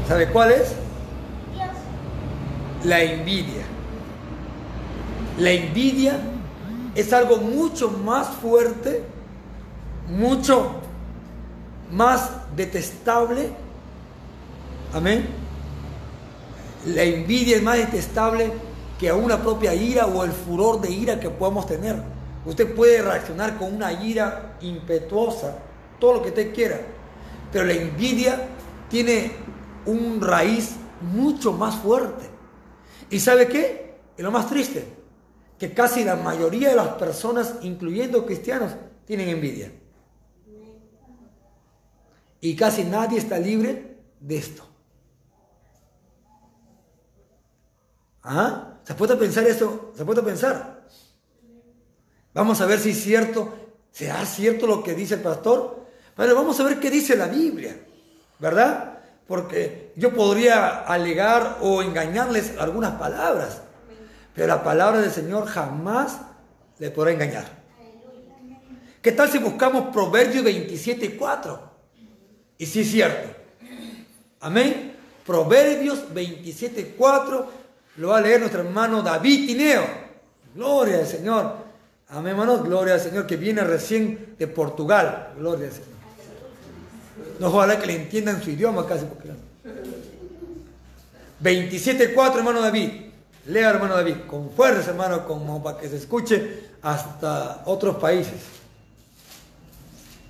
¿Sabe 0.08 0.30
cuál 0.30 0.52
es? 0.52 0.74
La 2.84 3.02
envidia. 3.02 3.69
La 5.40 5.52
envidia 5.52 6.20
es 6.94 7.14
algo 7.14 7.38
mucho 7.38 7.90
más 7.90 8.28
fuerte, 8.28 9.02
mucho 10.06 10.72
más 11.90 12.30
detestable. 12.54 13.48
Amén. 14.92 15.26
La 16.84 17.04
envidia 17.04 17.56
es 17.56 17.62
más 17.62 17.78
detestable 17.78 18.52
que 18.98 19.08
a 19.08 19.14
una 19.14 19.42
propia 19.42 19.72
ira 19.72 20.04
o 20.04 20.24
el 20.24 20.32
furor 20.32 20.78
de 20.82 20.90
ira 20.90 21.18
que 21.18 21.30
podamos 21.30 21.66
tener. 21.66 21.96
Usted 22.44 22.74
puede 22.74 23.00
reaccionar 23.00 23.56
con 23.56 23.74
una 23.74 23.94
ira 23.94 24.58
impetuosa, 24.60 25.56
todo 25.98 26.14
lo 26.14 26.22
que 26.22 26.28
usted 26.28 26.54
quiera, 26.54 26.78
pero 27.50 27.64
la 27.64 27.72
envidia 27.72 28.46
tiene 28.90 29.32
un 29.86 30.20
raíz 30.20 30.72
mucho 31.00 31.50
más 31.54 31.76
fuerte. 31.76 32.26
¿Y 33.08 33.18
sabe 33.20 33.48
qué? 33.48 33.96
Es 34.18 34.22
lo 34.22 34.30
más 34.30 34.46
triste, 34.46 34.99
que 35.60 35.74
casi 35.74 36.04
la 36.04 36.16
mayoría 36.16 36.70
de 36.70 36.74
las 36.74 36.88
personas, 36.94 37.56
incluyendo 37.60 38.24
cristianos, 38.24 38.72
tienen 39.04 39.28
envidia. 39.28 39.70
Y 42.40 42.56
casi 42.56 42.82
nadie 42.84 43.18
está 43.18 43.38
libre 43.38 43.98
de 44.20 44.38
esto. 44.38 44.66
¿Ah? 48.22 48.78
¿Se 48.84 48.94
puede 48.94 49.16
pensar 49.16 49.46
eso? 49.46 49.92
¿Se 49.94 50.02
puede 50.02 50.22
pensar? 50.22 50.86
Vamos 52.32 52.58
a 52.62 52.66
ver 52.66 52.78
si 52.78 52.92
es 52.92 53.02
cierto. 53.02 53.52
¿Será 53.92 54.24
cierto 54.24 54.66
lo 54.66 54.82
que 54.82 54.94
dice 54.94 55.16
el 55.16 55.20
pastor? 55.20 55.84
Pero 56.16 56.34
vamos 56.34 56.58
a 56.58 56.64
ver 56.64 56.80
qué 56.80 56.90
dice 56.90 57.16
la 57.16 57.26
Biblia. 57.26 57.76
¿Verdad? 58.38 58.98
Porque 59.28 59.92
yo 59.96 60.14
podría 60.14 60.86
alegar 60.86 61.58
o 61.60 61.82
engañarles 61.82 62.56
algunas 62.58 62.92
palabras. 62.92 63.60
Pero 64.40 64.54
la 64.54 64.64
palabra 64.64 65.02
del 65.02 65.10
Señor 65.10 65.44
jamás 65.44 66.18
le 66.78 66.90
podrá 66.90 67.12
engañar. 67.12 67.44
¿Qué 69.02 69.12
tal 69.12 69.30
si 69.30 69.36
buscamos 69.36 69.92
Proverbios 69.92 70.42
27, 70.42 71.14
4? 71.14 71.70
Y 72.56 72.64
sí 72.64 72.80
es 72.80 72.90
cierto. 72.90 73.36
Amén. 74.40 74.96
Proverbios 75.26 76.14
27, 76.14 76.94
4 76.96 77.50
lo 77.96 78.08
va 78.08 78.16
a 78.16 78.20
leer 78.22 78.40
nuestro 78.40 78.62
hermano 78.62 79.02
David 79.02 79.46
Tineo. 79.46 79.84
Gloria 80.54 81.00
al 81.00 81.06
Señor. 81.06 81.56
Amén, 82.08 82.30
hermanos. 82.30 82.64
Gloria 82.64 82.94
al 82.94 83.00
Señor 83.00 83.26
que 83.26 83.36
viene 83.36 83.62
recién 83.62 84.36
de 84.38 84.46
Portugal. 84.46 85.34
Gloria 85.36 85.66
al 85.66 85.72
Señor. 85.72 85.88
No 87.40 87.48
ojalá 87.48 87.78
que 87.78 87.88
le 87.88 87.96
entiendan 87.96 88.42
su 88.42 88.48
idioma 88.48 88.86
casi. 88.86 89.04
Porque... 89.04 89.28
27.4, 91.42 92.36
hermano 92.38 92.62
David. 92.62 93.09
Lea, 93.46 93.70
hermano 93.70 93.96
David, 93.96 94.16
con 94.26 94.50
fuerza, 94.50 94.90
hermano, 94.90 95.26
como 95.26 95.62
para 95.62 95.78
que 95.78 95.88
se 95.88 95.96
escuche 95.96 96.70
hasta 96.82 97.62
otros 97.64 97.96
países. 97.96 98.40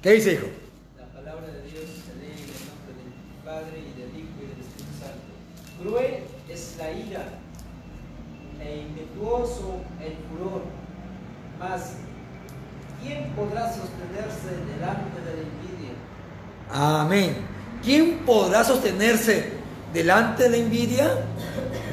¿Qué 0.01 0.13
dice, 0.13 0.35
hijo? 0.35 0.47
La 0.97 1.07
palabra 1.07 1.47
de 1.49 1.63
Dios 1.63 1.85
se 1.85 2.15
lee 2.21 2.33
en 2.33 2.49
el 2.49 2.63
nombre 2.71 2.95
del 2.97 3.45
Padre 3.45 3.79
y 3.81 4.01
del 4.01 4.11
Hijo 4.17 4.31
y 4.39 4.47
del 4.47 4.61
Espíritu 4.61 4.95
Santo. 5.01 5.31
Cruel 5.83 6.23
es 6.49 6.77
la 6.79 6.93
ira 6.93 7.25
e 8.61 8.81
impetuoso 8.83 9.75
el 10.01 10.15
furor. 10.29 10.63
Mas, 11.59 11.95
¿quién 13.03 13.33
podrá 13.35 13.67
sostenerse 13.73 14.57
delante 14.73 15.21
de 15.21 15.35
la 15.35 15.43
envidia? 15.43 15.93
Amén. 16.71 17.37
¿Quién 17.83 18.21
podrá 18.25 18.63
sostenerse 18.63 19.60
delante 19.93 20.45
de 20.45 20.51
la 20.51 20.57
envidia? 20.57 21.11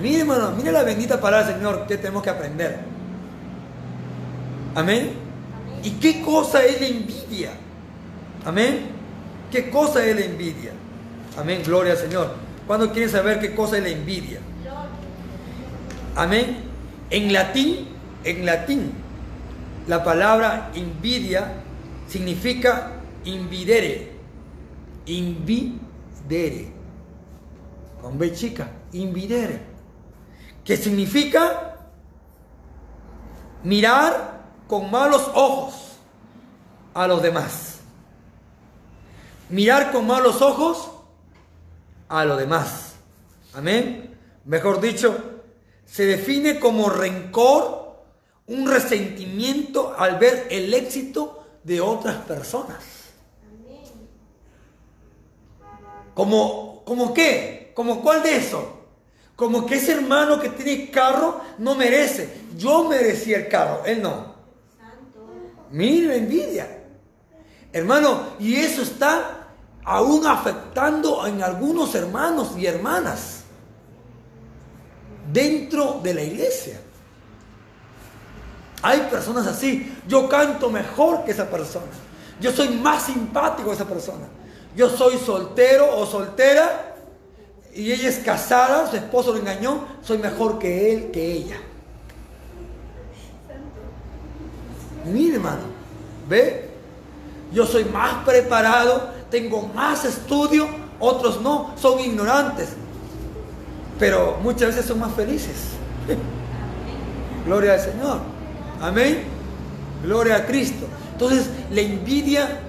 Mire, 0.02 0.22
hermano, 0.22 0.52
mire 0.52 0.72
la 0.72 0.84
bendita 0.84 1.20
palabra 1.20 1.48
del 1.48 1.58
Señor 1.58 1.88
que 1.88 1.98
tenemos 1.98 2.24
que 2.24 2.30
aprender. 2.30 2.80
Amén. 4.76 5.12
¿Y 5.84 5.92
qué 5.92 6.22
cosa 6.22 6.64
es 6.64 6.80
la 6.80 6.88
envidia? 6.88 7.52
Amén. 8.46 8.80
¿Qué 9.52 9.70
cosa 9.70 10.06
es 10.06 10.16
la 10.16 10.26
envidia? 10.26 10.72
Amén. 11.38 11.62
Gloria 11.66 11.94
al 11.94 11.98
Señor. 11.98 12.36
¿Cuándo 12.68 12.92
quieren 12.92 13.10
saber 13.10 13.40
qué 13.40 13.56
cosa 13.56 13.78
es 13.78 13.84
la 13.84 13.90
envidia? 13.90 14.40
Amén. 16.16 16.58
En 17.10 17.32
latín, 17.32 17.88
en 18.24 18.46
latín, 18.46 18.92
la 19.88 20.04
palabra 20.04 20.72
envidia 20.76 21.54
significa 22.08 22.92
invidere. 23.24 24.12
Invidere. 25.06 26.77
Con 28.02 28.18
B 28.18 28.34
chica, 28.34 28.72
invidere. 28.94 29.62
Que 30.64 30.78
significa 30.78 31.78
mirar 33.64 34.42
con 34.68 34.92
malos 34.92 35.30
ojos 35.34 35.98
a 36.94 37.08
los 37.08 37.22
demás. 37.22 37.80
Mirar 39.50 39.92
con 39.92 40.06
malos 40.06 40.42
ojos 40.42 40.90
a 42.10 42.26
los 42.26 42.38
demás. 42.38 42.96
Amén. 43.54 44.18
Mejor 44.46 44.82
dicho, 44.82 45.42
se 45.86 46.06
define 46.06 46.60
como 46.60 46.90
rencor, 46.90 47.88
un 48.48 48.68
resentimiento 48.68 49.94
al 49.98 50.18
ver 50.18 50.48
el 50.50 50.74
éxito 50.74 51.46
de 51.64 51.82
otras 51.82 52.16
personas. 52.26 52.84
Como, 56.14 56.82
como 56.86 57.14
qué? 57.14 57.67
¿Como 57.78 58.02
cuál 58.02 58.24
de 58.24 58.38
eso? 58.38 58.76
Como 59.36 59.68
que 59.68 59.76
ese 59.76 59.92
hermano 59.92 60.40
que 60.40 60.50
tiene 60.50 60.90
carro 60.90 61.42
no 61.60 61.76
merece. 61.76 62.46
Yo 62.58 62.86
merecía 62.86 63.38
el 63.38 63.48
carro, 63.50 63.84
él 63.86 64.02
no. 64.02 64.34
Mire, 65.70 66.18
envidia. 66.18 66.86
Hermano, 67.72 68.30
y 68.40 68.56
eso 68.56 68.82
está 68.82 69.50
aún 69.86 70.26
afectando 70.26 71.28
en 71.28 71.44
algunos 71.44 71.94
hermanos 71.94 72.54
y 72.58 72.66
hermanas 72.66 73.44
dentro 75.32 76.00
de 76.02 76.16
la 76.16 76.24
iglesia. 76.24 76.82
Hay 78.82 79.02
personas 79.02 79.46
así. 79.46 79.96
Yo 80.08 80.28
canto 80.28 80.72
mejor 80.72 81.26
que 81.26 81.30
esa 81.30 81.48
persona. 81.48 81.86
Yo 82.42 82.52
soy 82.52 82.70
más 82.70 83.04
simpático 83.04 83.70
que 83.70 83.76
esa 83.76 83.86
persona. 83.88 84.26
Yo 84.76 84.90
soy 84.90 85.20
soltero 85.20 85.96
o 85.96 86.08
soltera 86.08 86.87
y 87.78 87.92
ella 87.92 88.10
es 88.10 88.18
casada, 88.18 88.90
su 88.90 88.98
esposo 88.98 89.32
lo 89.32 89.40
engañó. 89.40 89.86
Soy 90.02 90.18
mejor 90.18 90.60
que 90.60 90.92
él, 90.92 91.12
que 91.12 91.32
ella. 91.32 91.58
Mire, 95.06 95.36
hermano, 95.36 95.62
¿ve? 96.28 96.70
Yo 97.54 97.66
soy 97.66 97.86
más 97.86 98.26
preparado, 98.26 99.10
tengo 99.32 99.70
más 99.74 100.04
estudio, 100.04 100.68
otros 101.00 101.42
no, 101.42 101.74
son 101.78 102.00
ignorantes 102.02 102.70
pero 104.00 104.38
muchas 104.42 104.70
veces 104.70 104.86
son 104.86 105.00
más 105.00 105.14
felices. 105.14 105.56
Gloria 107.46 107.74
al 107.74 107.80
Señor. 107.80 108.20
Amén. 108.82 109.24
Gloria 110.04 110.38
a 110.38 110.46
Cristo. 110.46 110.86
Entonces, 111.14 111.50
la 111.72 111.82
envidia 111.82 112.60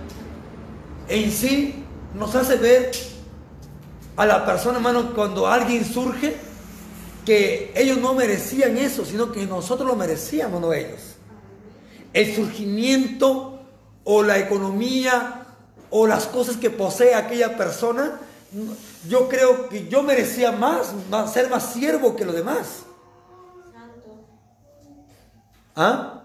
en 1.09 1.31
sí 1.31 1.85
nos 2.15 2.35
hace 2.35 2.57
ver 2.57 2.91
a 4.19 4.27
la 4.27 4.45
persona, 4.45 4.77
hermano, 4.79 5.15
cuando 5.15 5.47
alguien 5.47 5.85
surge, 5.85 6.37
que 7.25 7.73
ellos 7.77 7.99
no 7.99 8.15
merecían 8.15 8.77
eso, 8.77 9.05
sino 9.05 9.31
que 9.31 9.47
nosotros 9.47 9.89
lo 9.89 9.95
merecíamos, 9.95 10.61
no 10.61 10.73
ellos. 10.73 11.17
El 12.13 12.35
surgimiento 12.35 13.61
o 14.03 14.23
la 14.23 14.39
economía 14.39 15.47
o 15.91 16.07
las 16.07 16.27
cosas 16.27 16.57
que 16.57 16.69
posee 16.69 17.15
aquella 17.15 17.57
persona 17.57 18.19
yo 19.09 19.29
creo 19.29 19.69
que 19.69 19.89
yo 19.89 20.03
merecía 20.03 20.53
más, 20.53 20.93
ser 21.33 21.49
más 21.49 21.73
siervo 21.73 22.17
que 22.17 22.25
los 22.25 22.35
demás. 22.35 22.83
¿Ah? 25.77 26.23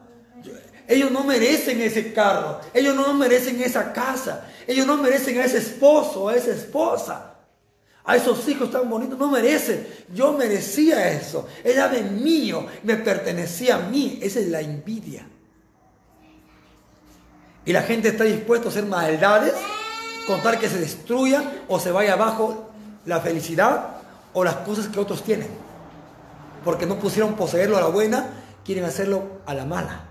Ellos 0.87 1.11
no 1.11 1.23
merecen 1.23 1.79
ese 1.81 2.11
carro, 2.11 2.59
ellos 2.73 2.95
no 2.95 3.13
merecen 3.13 3.61
esa 3.61 3.93
casa, 3.93 4.47
ellos 4.67 4.87
no 4.87 4.97
merecen 4.97 5.37
a 5.37 5.45
ese 5.45 5.59
esposo, 5.59 6.27
a 6.27 6.35
esa 6.35 6.51
esposa, 6.51 7.32
a 8.05 8.15
esos 8.15 8.47
hijos 8.47 8.69
tan 8.69 8.89
bonitos, 8.89 9.17
no 9.17 9.29
merecen. 9.29 9.87
Yo 10.13 10.33
merecía 10.33 11.09
eso, 11.11 11.47
era 11.63 11.87
de 11.87 12.01
mío, 12.01 12.65
me 12.83 12.95
pertenecía 12.97 13.75
a 13.75 13.79
mí, 13.79 14.19
esa 14.21 14.39
es 14.39 14.47
la 14.47 14.61
envidia. 14.61 15.27
Y 17.65 17.71
la 17.71 17.81
gente 17.83 18.09
está 18.09 18.25
dispuesta 18.25 18.67
a 18.67 18.71
hacer 18.71 18.85
maldades 18.85 19.53
contar 20.27 20.59
que 20.59 20.69
se 20.69 20.79
destruya 20.79 21.63
o 21.67 21.79
se 21.79 21.91
vaya 21.91 22.13
abajo 22.13 22.69
la 23.05 23.19
felicidad 23.19 23.97
o 24.33 24.43
las 24.43 24.55
cosas 24.57 24.87
que 24.87 24.99
otros 24.99 25.23
tienen. 25.23 25.49
Porque 26.63 26.85
no 26.85 26.97
pusieron 26.97 27.35
poseerlo 27.35 27.77
a 27.77 27.81
la 27.81 27.87
buena, 27.87 28.29
quieren 28.65 28.85
hacerlo 28.85 29.41
a 29.45 29.53
la 29.53 29.65
mala. 29.65 30.05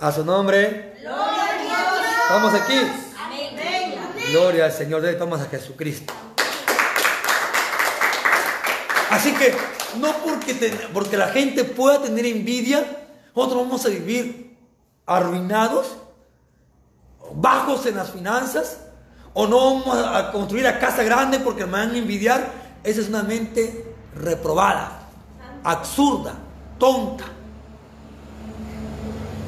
A 0.00 0.12
su 0.12 0.24
nombre. 0.24 0.96
Vamos 2.30 2.54
aquí. 2.54 3.07
Gloria 4.30 4.66
al 4.66 4.72
Señor. 4.72 5.02
Vamos 5.18 5.40
a 5.40 5.46
Jesucristo. 5.46 6.12
Así 9.10 9.32
que 9.32 9.54
no 9.98 10.12
porque, 10.18 10.54
porque 10.92 11.16
la 11.16 11.28
gente 11.28 11.64
pueda 11.64 12.02
tener 12.02 12.26
envidia, 12.26 12.84
nosotros 13.34 13.62
vamos 13.62 13.86
a 13.86 13.88
vivir 13.88 14.56
arruinados 15.06 15.96
bajos 17.34 17.86
en 17.86 17.96
las 17.96 18.10
finanzas, 18.10 18.80
o 19.34 19.46
no 19.46 19.80
vamos 19.80 19.96
a 19.96 20.32
construir 20.32 20.64
la 20.64 20.78
casa 20.78 21.02
grande 21.02 21.38
porque 21.38 21.64
me 21.64 21.72
van 21.72 21.90
a 21.90 21.98
envidiar, 21.98 22.50
esa 22.82 23.00
es 23.00 23.08
una 23.08 23.22
mente 23.22 23.94
reprobada, 24.14 25.00
absurda, 25.62 26.34
tonta. 26.78 27.24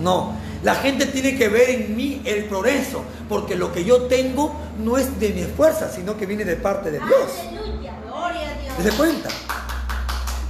No, 0.03 0.35
la 0.63 0.75
gente 0.75 1.07
tiene 1.07 1.37
que 1.37 1.49
ver 1.49 1.71
en 1.71 1.97
mí 1.97 2.21
el 2.25 2.45
progreso, 2.45 3.03
porque 3.29 3.57
lo 3.57 3.73
que 3.73 3.85
yo 3.85 4.03
tengo 4.03 4.55
no 4.79 4.99
es 4.99 5.19
de 5.19 5.31
mi 5.31 5.45
fuerza, 5.45 5.91
sino 5.91 6.17
que 6.17 6.27
viene 6.27 6.45
de 6.45 6.57
parte 6.57 6.91
de 6.91 6.99
Dios. 6.99 7.31
Aleluya, 7.49 7.95
gloria 8.05 8.51
a 8.51 8.83
Dios. 8.83 8.95
cuenta? 8.95 9.29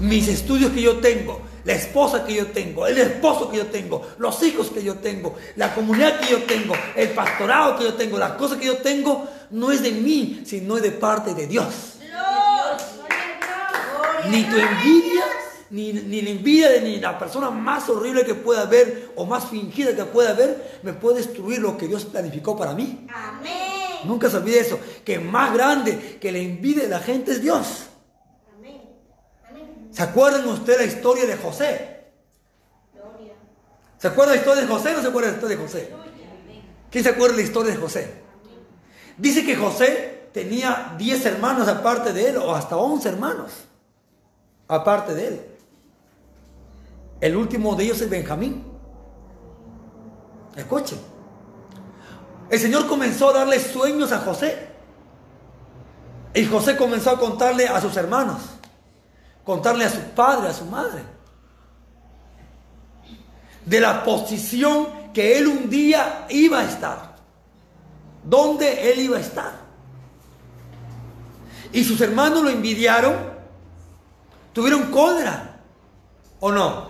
Mis 0.01 0.29
estudios 0.29 0.73
que 0.73 0.83
yo 0.83 0.99
tengo, 0.99 1.43
la 1.65 1.75
esposa 1.75 2.25
que 2.25 2.35
yo 2.35 2.47
tengo, 2.49 2.87
el 2.87 2.99
esposo 2.99 3.51
que 3.51 3.59
yo 3.59 3.67
tengo, 3.67 4.07
los 4.19 4.43
hijos 4.43 4.71
que 4.71 4.83
yo 4.83 4.97
tengo, 4.97 5.37
la 5.57 5.75
comunidad 5.75 6.19
que 6.21 6.31
yo 6.31 6.43
tengo, 6.43 6.75
el 6.97 7.11
pastorado 7.11 7.77
que 7.77 7.85
yo 7.85 7.95
tengo, 7.95 8.19
las 8.19 8.33
cosas 8.33 8.59
que 8.59 8.67
yo 8.67 8.79
tengo, 8.79 9.29
no 9.51 9.71
es 9.71 9.83
de 9.83 9.93
mí, 9.93 10.43
sino 10.45 10.77
es 10.77 10.83
de 10.83 10.93
parte 10.93 11.35
de 11.35 11.47
Dios. 11.47 11.67
Ni 14.29 14.43
tu 14.45 14.57
envidia, 14.57 15.25
ni, 15.71 15.93
ni, 15.93 16.21
la 16.21 16.31
envidia 16.31 16.69
de 16.71 16.81
ni 16.81 16.97
la 16.99 17.19
persona 17.19 17.51
más 17.51 17.89
horrible 17.89 18.25
que 18.25 18.35
pueda 18.35 18.63
haber 18.63 19.13
o 19.17 19.25
más 19.25 19.49
fingida 19.49 19.95
que 19.95 20.05
pueda 20.05 20.31
haber, 20.31 20.81
me 20.83 20.93
puede 20.93 21.19
destruir 21.19 21.61
lo 21.61 21.77
que 21.77 21.87
Dios 21.87 22.05
planificó 22.05 22.57
para 22.57 22.75
mí. 22.75 23.07
Nunca 24.05 24.31
se 24.31 24.39
olvide 24.39 24.61
eso, 24.61 24.79
que 25.05 25.19
más 25.19 25.53
grande 25.55 26.19
que 26.21 26.33
la 26.33 26.39
envidia 26.39 26.85
de 26.85 26.89
la 26.89 27.01
gente 27.01 27.33
es 27.33 27.43
Dios. 27.43 27.87
¿Se 29.91 30.03
acuerdan 30.03 30.49
ustedes 30.49 30.79
la 30.79 30.87
historia 30.87 31.27
de 31.27 31.37
José? 31.37 32.01
¿Se 33.99 34.09
acuerdan 34.09 34.37
la 34.37 34.41
historia 34.41 34.63
de 34.63 34.69
José 34.69 34.91
o 34.91 34.97
no 34.97 35.03
se 35.03 35.09
acuerdan 35.09 35.33
la 35.33 35.37
historia 35.37 35.57
de 35.57 35.63
José? 35.63 35.93
¿Quién 36.91 37.05
se 37.05 37.11
acuerda 37.11 37.37
de 37.37 37.43
la 37.43 37.47
historia 37.47 37.73
de 37.73 37.79
José? 37.79 38.15
Dice 39.19 39.45
que 39.45 39.57
José 39.57 40.29
tenía 40.33 40.95
10 40.97 41.27
hermanos 41.27 41.69
aparte 41.69 42.13
de 42.13 42.31
él, 42.31 42.37
o 42.39 42.55
hasta 42.55 42.77
11 42.77 43.09
hermanos 43.09 43.53
aparte 44.69 45.15
de 45.15 45.29
él. 45.29 45.50
El 47.21 47.37
último 47.37 47.75
de 47.75 47.85
ellos 47.85 48.01
es 48.01 48.11
Benjamín. 48.11 48.65
Escuchen. 50.57 50.99
El 52.49 52.59
Señor 52.59 52.87
comenzó 52.87 53.31
a 53.31 53.39
darle 53.39 53.61
sueños 53.61 54.13
a 54.13 54.19
José. 54.21 54.69
Y 56.35 56.45
José 56.47 56.77
comenzó 56.77 57.11
a 57.11 57.19
contarle 57.19 57.69
a 57.69 57.81
sus 57.81 57.97
hermanos 57.97 58.41
contarle 59.45 59.85
a 59.85 59.91
su 59.91 60.01
padre, 60.15 60.49
a 60.49 60.55
su 60.55 60.65
madre, 60.65 61.03
de 63.65 63.81
la 63.81 64.05
posición 64.05 65.13
que 65.13 65.39
él 65.39 65.47
un 65.49 65.69
día 65.69 66.27
iba 66.31 66.61
a 66.61 66.65
estar, 66.65 67.17
donde 68.23 68.93
él 68.93 69.01
iba 69.01 69.17
a 69.17 69.21
estar. 69.21 69.53
Y 71.73 71.85
sus 71.85 72.01
hermanos 72.01 72.43
lo 72.43 72.51
envidiaron, 72.51 73.15
tuvieron 74.53 74.91
cólera, 74.91 75.61
¿o 76.39 76.53
no? 76.53 76.90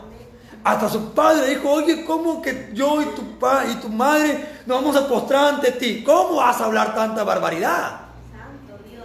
Hasta 0.63 0.89
su 0.89 1.13
padre 1.13 1.51
dijo, 1.51 1.71
oye, 1.71 2.05
¿cómo 2.05 2.43
que 2.43 2.71
yo 2.75 3.01
y 3.01 3.07
tu, 3.07 3.39
padre 3.39 3.73
y 3.73 3.75
tu 3.77 3.89
madre 3.89 4.61
nos 4.67 4.83
vamos 4.83 4.97
a 4.97 5.09
postrar 5.09 5.55
ante 5.55 5.73
ti? 5.73 6.03
¿Cómo 6.05 6.37
vas 6.37 6.61
a 6.61 6.67
hablar 6.67 6.95
tanta 6.95 7.25
barbaridad? 7.25 8.01
Santo 8.31 8.83
Dios. 8.89 9.05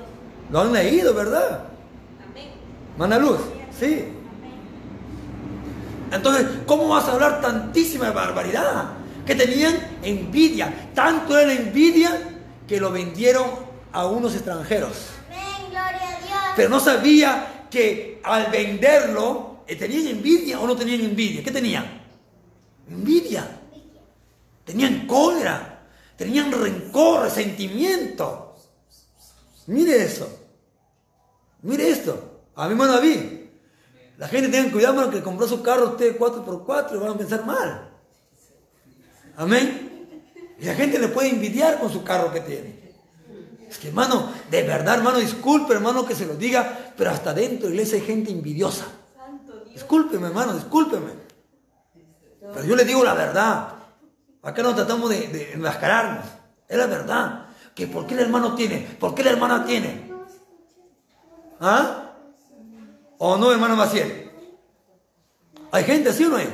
Lo 0.51 0.61
han 0.61 0.73
leído, 0.73 1.13
¿verdad? 1.13 1.65
Manda 2.97 3.17
luz, 3.17 3.39
sí. 3.77 4.05
Entonces, 6.11 6.45
¿cómo 6.65 6.87
vas 6.87 7.07
a 7.07 7.13
hablar 7.13 7.41
tantísima 7.41 8.11
barbaridad? 8.11 8.85
Que 9.25 9.35
tenían 9.35 9.75
envidia. 10.01 10.91
Tanto 10.93 11.37
era 11.37 11.47
la 11.47 11.53
envidia 11.53 12.11
que 12.67 12.79
lo 12.79 12.91
vendieron 12.91 13.45
a 13.91 14.05
unos 14.05 14.33
extranjeros. 14.35 15.09
pero 16.55 16.69
no 16.69 16.79
sabía 16.79 17.65
que 17.69 18.21
al 18.23 18.47
venderlo, 18.47 19.54
¿tenían 19.67 20.07
envidia 20.07 20.59
o 20.59 20.67
no 20.67 20.75
tenían 20.75 21.01
envidia? 21.01 21.43
¿Qué 21.43 21.51
tenían? 21.51 22.01
Envidia. 22.89 23.61
Tenían 24.63 25.05
cólera, 25.05 25.87
tenían 26.17 26.51
rencor, 26.51 27.23
resentimiento. 27.23 28.55
Mire 29.67 30.03
eso. 30.03 30.27
Mire 31.61 31.89
esto. 31.89 32.43
A 32.55 32.65
mi 32.65 32.71
hermano 32.71 32.93
David. 32.93 33.19
La 34.17 34.27
gente 34.27 34.49
tenga 34.49 34.71
cuidado, 34.71 34.93
hermano, 34.93 35.11
que 35.11 35.21
compró 35.21 35.47
su 35.47 35.61
carro 35.61 35.89
usted 35.89 36.17
4x4 36.17 36.95
y 36.95 36.97
van 36.97 37.11
a 37.11 37.17
pensar 37.17 37.45
mal. 37.45 37.89
Amén. 39.35 40.07
Y 40.59 40.65
la 40.65 40.73
gente 40.73 40.97
le 40.99 41.09
puede 41.09 41.29
envidiar 41.29 41.79
con 41.79 41.91
su 41.91 42.03
carro 42.03 42.31
que 42.31 42.39
tiene. 42.39 42.85
Es 43.69 43.77
que, 43.77 43.89
hermano, 43.89 44.31
de 44.49 44.63
verdad, 44.63 44.95
hermano, 44.95 45.19
disculpe, 45.19 45.73
hermano, 45.73 46.05
que 46.05 46.15
se 46.15 46.25
lo 46.25 46.35
diga, 46.35 46.93
pero 46.95 47.09
hasta 47.09 47.33
dentro 47.33 47.67
de 47.67 47.75
la 47.75 47.81
iglesia 47.81 47.99
hay 47.99 48.05
gente 48.05 48.31
envidiosa. 48.31 48.85
Discúlpeme, 49.75 50.27
hermano, 50.27 50.53
discúlpeme. 50.53 51.11
Pero 52.39 52.63
yo 52.63 52.77
le 52.77 52.85
digo 52.85 53.03
la 53.03 53.13
verdad. 53.13 53.67
Acá 54.41 54.63
no 54.63 54.73
tratamos 54.73 55.09
de, 55.09 55.51
enmascararnos. 55.51 56.23
Es 56.65 56.77
la 56.77 56.87
verdad. 56.87 57.47
Que 57.75 57.85
¿por 57.85 58.07
qué 58.07 58.13
el 58.13 58.21
hermano 58.21 58.55
tiene? 58.55 58.77
¿Por 58.97 59.13
qué 59.13 59.21
la 59.21 59.31
hermana 59.31 59.65
tiene? 59.65 60.13
¿Ah? 61.59 62.13
¿O 63.17 63.35
no, 63.35 63.51
hermano 63.51 63.75
Maciel? 63.75 64.31
¿Hay 65.71 65.83
gente 65.83 66.07
así 66.07 66.23
o 66.23 66.29
no 66.29 66.37
hay? 66.37 66.47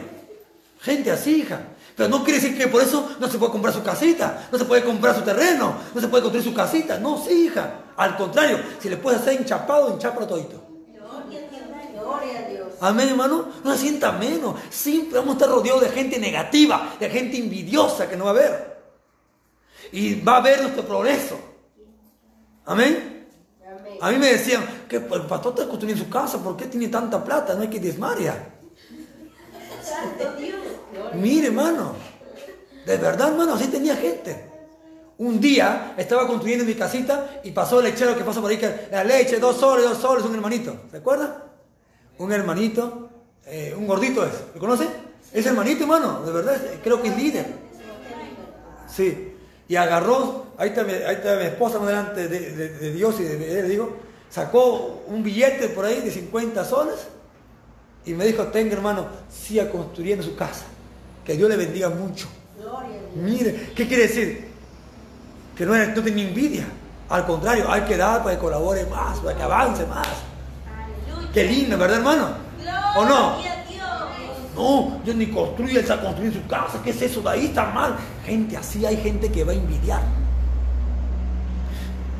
Gente 0.79 1.12
así, 1.12 1.41
hija. 1.41 1.62
Pero 1.95 2.10
no 2.10 2.23
quiere 2.23 2.39
decir 2.39 2.57
que 2.57 2.67
por 2.69 2.81
eso 2.81 3.17
no 3.19 3.27
se 3.27 3.38
puede 3.38 3.51
comprar 3.51 3.71
su 3.71 3.84
casita, 3.84 4.47
no 4.51 4.57
se 4.57 4.65
puede 4.65 4.84
comprar 4.84 5.13
su 5.15 5.21
terreno, 5.21 5.75
no 5.93 6.01
se 6.01 6.07
puede 6.07 6.23
construir 6.23 6.43
su 6.43 6.55
casita. 6.55 6.97
No, 6.97 7.23
sí, 7.23 7.45
hija. 7.45 7.81
Al 7.97 8.17
contrario, 8.17 8.57
si 8.79 8.89
le 8.89 8.97
puedes 8.97 9.21
hacer 9.21 9.39
enchapado, 9.39 9.93
enchapalo 9.93 10.25
todito. 10.25 10.71
Gloria 12.01 12.39
a 12.39 12.49
Dios. 12.49 12.51
Amén, 12.82 13.10
hermano. 13.10 13.46
No 13.63 13.74
se 13.74 13.82
sienta 13.82 14.12
menos. 14.12 14.56
Siempre 14.72 15.20
vamos 15.20 15.36
a 15.36 15.38
estar 15.38 15.50
rodeados 15.50 15.82
de 15.82 15.89
gente 15.89 16.20
negativa, 16.20 16.96
de 17.00 17.10
gente 17.10 17.38
envidiosa 17.38 18.10
que 18.10 18.17
no 18.17 18.26
va 18.26 18.32
a 18.32 18.34
ver. 18.34 18.82
Y 19.91 20.20
va 20.22 20.38
a 20.38 20.41
ver 20.41 20.62
nuestro 20.62 20.84
progreso. 20.84 21.39
Amén. 22.65 23.28
A 24.02 24.10
mí 24.10 24.17
me 24.17 24.34
decían 24.34 24.65
que 24.89 24.96
el 24.96 25.04
pastor 25.04 25.54
está 25.54 25.67
construyendo 25.67 26.04
su 26.04 26.10
casa, 26.10 26.39
¿por 26.39 26.58
qué 26.58 26.65
tiene 26.65 26.88
tanta 26.88 27.24
plata? 27.24 27.54
No 27.54 27.62
hay 27.62 27.67
que 27.67 27.80
desmaria. 27.80 28.36
Santo 29.84 30.36
Dios. 30.38 30.58
Gloria. 30.91 31.15
Mire, 31.15 31.48
hermano. 31.48 31.94
De 32.84 32.98
verdad, 32.98 33.30
hermano, 33.30 33.54
así 33.54 33.67
tenía 33.67 33.96
gente. 33.96 34.50
Un 35.20 35.39
día 35.39 35.94
estaba 35.98 36.26
construyendo 36.26 36.65
mi 36.65 36.74
casita 36.74 37.41
y 37.44 37.52
pasó 37.52 37.78
el 37.78 37.86
lechero 37.86 38.17
que 38.17 38.24
pasa 38.24 38.41
por 38.41 38.50
ahí 38.50 38.58
que 38.58 38.88
la 38.89 39.04
leche, 39.04 39.38
dos 39.38 39.58
soles, 39.58 39.86
dos 39.86 40.00
soles, 40.00 40.26
un 40.26 40.34
hermanito. 40.34 40.76
¿Se 40.89 40.98
acuerda? 40.98 41.51
Un 42.21 42.31
hermanito, 42.31 43.10
eh, 43.45 43.73
un 43.75 43.88
gordito 43.88 44.23
es. 44.25 44.34
¿Lo 44.53 44.60
conoce? 44.60 44.88
Es 45.34 45.45
hermanito, 45.45 45.84
hermano. 45.84 46.21
De 46.23 46.31
verdad, 46.31 46.55
creo 46.84 47.01
que 47.01 47.07
es 47.10 47.17
líder. 47.17 47.45
Sí. 48.88 49.34
Y 49.67 49.75
agarró, 49.75 50.47
ahí 50.57 50.69
está 50.69 50.84
mi, 50.84 50.91
ahí 50.93 51.15
está 51.15 51.41
esposa 51.41 51.79
delante 51.79 52.27
de, 52.27 52.51
de- 52.51 52.91
Dios 52.93 53.15
y 53.21 53.23
él, 53.25 53.69
digo, 53.69 53.95
sacó 54.29 55.01
un 55.07 55.23
billete 55.23 55.69
por 55.69 55.86
ahí 55.86 56.01
de 56.01 56.12
50 56.12 56.63
soles 56.65 57.07
y 58.05 58.13
me 58.13 58.25
dijo, 58.25 58.43
tenga 58.47 58.73
hermano, 58.73 59.07
siga 59.29 59.69
construyendo 59.71 60.23
su 60.23 60.36
casa. 60.36 60.65
Que 61.25 61.36
Dios 61.38 61.49
le 61.49 61.55
bendiga 61.55 61.89
mucho. 61.89 62.27
Mire, 63.15 63.71
¿qué 63.75 63.88
quiere 63.88 64.03
decir? 64.03 64.47
Que 65.55 65.65
no, 65.65 65.73
no 65.73 66.03
tenía 66.03 66.27
envidia. 66.27 66.65
Al 67.10 67.25
contrario, 67.25 67.65
hay 67.71 67.81
que 67.81 67.95
dar 67.97 68.21
para 68.23 68.36
que 68.36 68.41
colabore 68.41 68.86
más, 68.86 69.19
para 69.19 69.36
que 69.38 69.43
avance 69.43 69.86
más. 69.86 70.07
Qué 71.34 71.44
lindo, 71.44 71.78
¿verdad, 71.78 71.98
hermano? 71.98 72.30
¿O 72.96 73.06
no? 73.06 73.38
Dios. 73.38 73.52
No, 74.56 75.02
yo 75.06 75.13
ni 75.13 75.28
construye, 75.28 75.72
él 75.72 75.78
está 75.80 76.02
construyendo 76.02 76.39
su 76.39 76.48
casa. 76.48 76.82
¿Qué 76.84 76.89
es 76.89 77.02
eso? 77.02 77.22
De 77.22 77.30
ahí 77.30 77.46
está 77.46 77.65
mal. 77.67 77.96
Gente 78.26 78.58
así, 78.58 78.86
hay 78.86 78.98
gente 78.98 79.32
que 79.32 79.44
va 79.44 79.54
a 79.54 79.56
envidiar. 79.56 80.02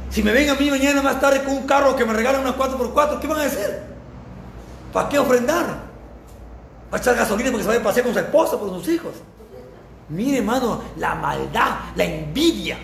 Si 0.10 0.24
me 0.24 0.32
ven 0.32 0.50
a 0.50 0.56
mí 0.56 0.70
mañana 0.70 1.02
más 1.02 1.20
tarde 1.20 1.44
con 1.44 1.56
un 1.56 1.68
carro 1.68 1.96
que 1.96 2.06
me 2.06 2.14
regalan 2.14 2.42
unas 2.42 2.56
4x4, 2.56 3.20
¿qué 3.20 3.28
van 3.28 3.40
a 3.40 3.44
decir? 3.44 3.82
¿Para 4.92 5.08
qué 5.08 5.20
ofrendar? 5.20 5.66
¿Va 6.92 6.98
a 6.98 7.00
echar 7.00 7.16
gasolina 7.16 7.50
porque 7.50 7.64
se 7.64 7.70
vaya 7.70 7.80
a 7.80 7.84
pasear 7.84 8.06
con 8.06 8.14
su 8.14 8.20
esposa, 8.20 8.60
por 8.60 8.70
sus 8.70 8.88
hijos? 8.90 9.14
Mire, 10.10 10.40
hermano, 10.40 10.82
la 10.98 11.16
maldad, 11.16 11.76
la 11.96 12.04
envidia, 12.04 12.78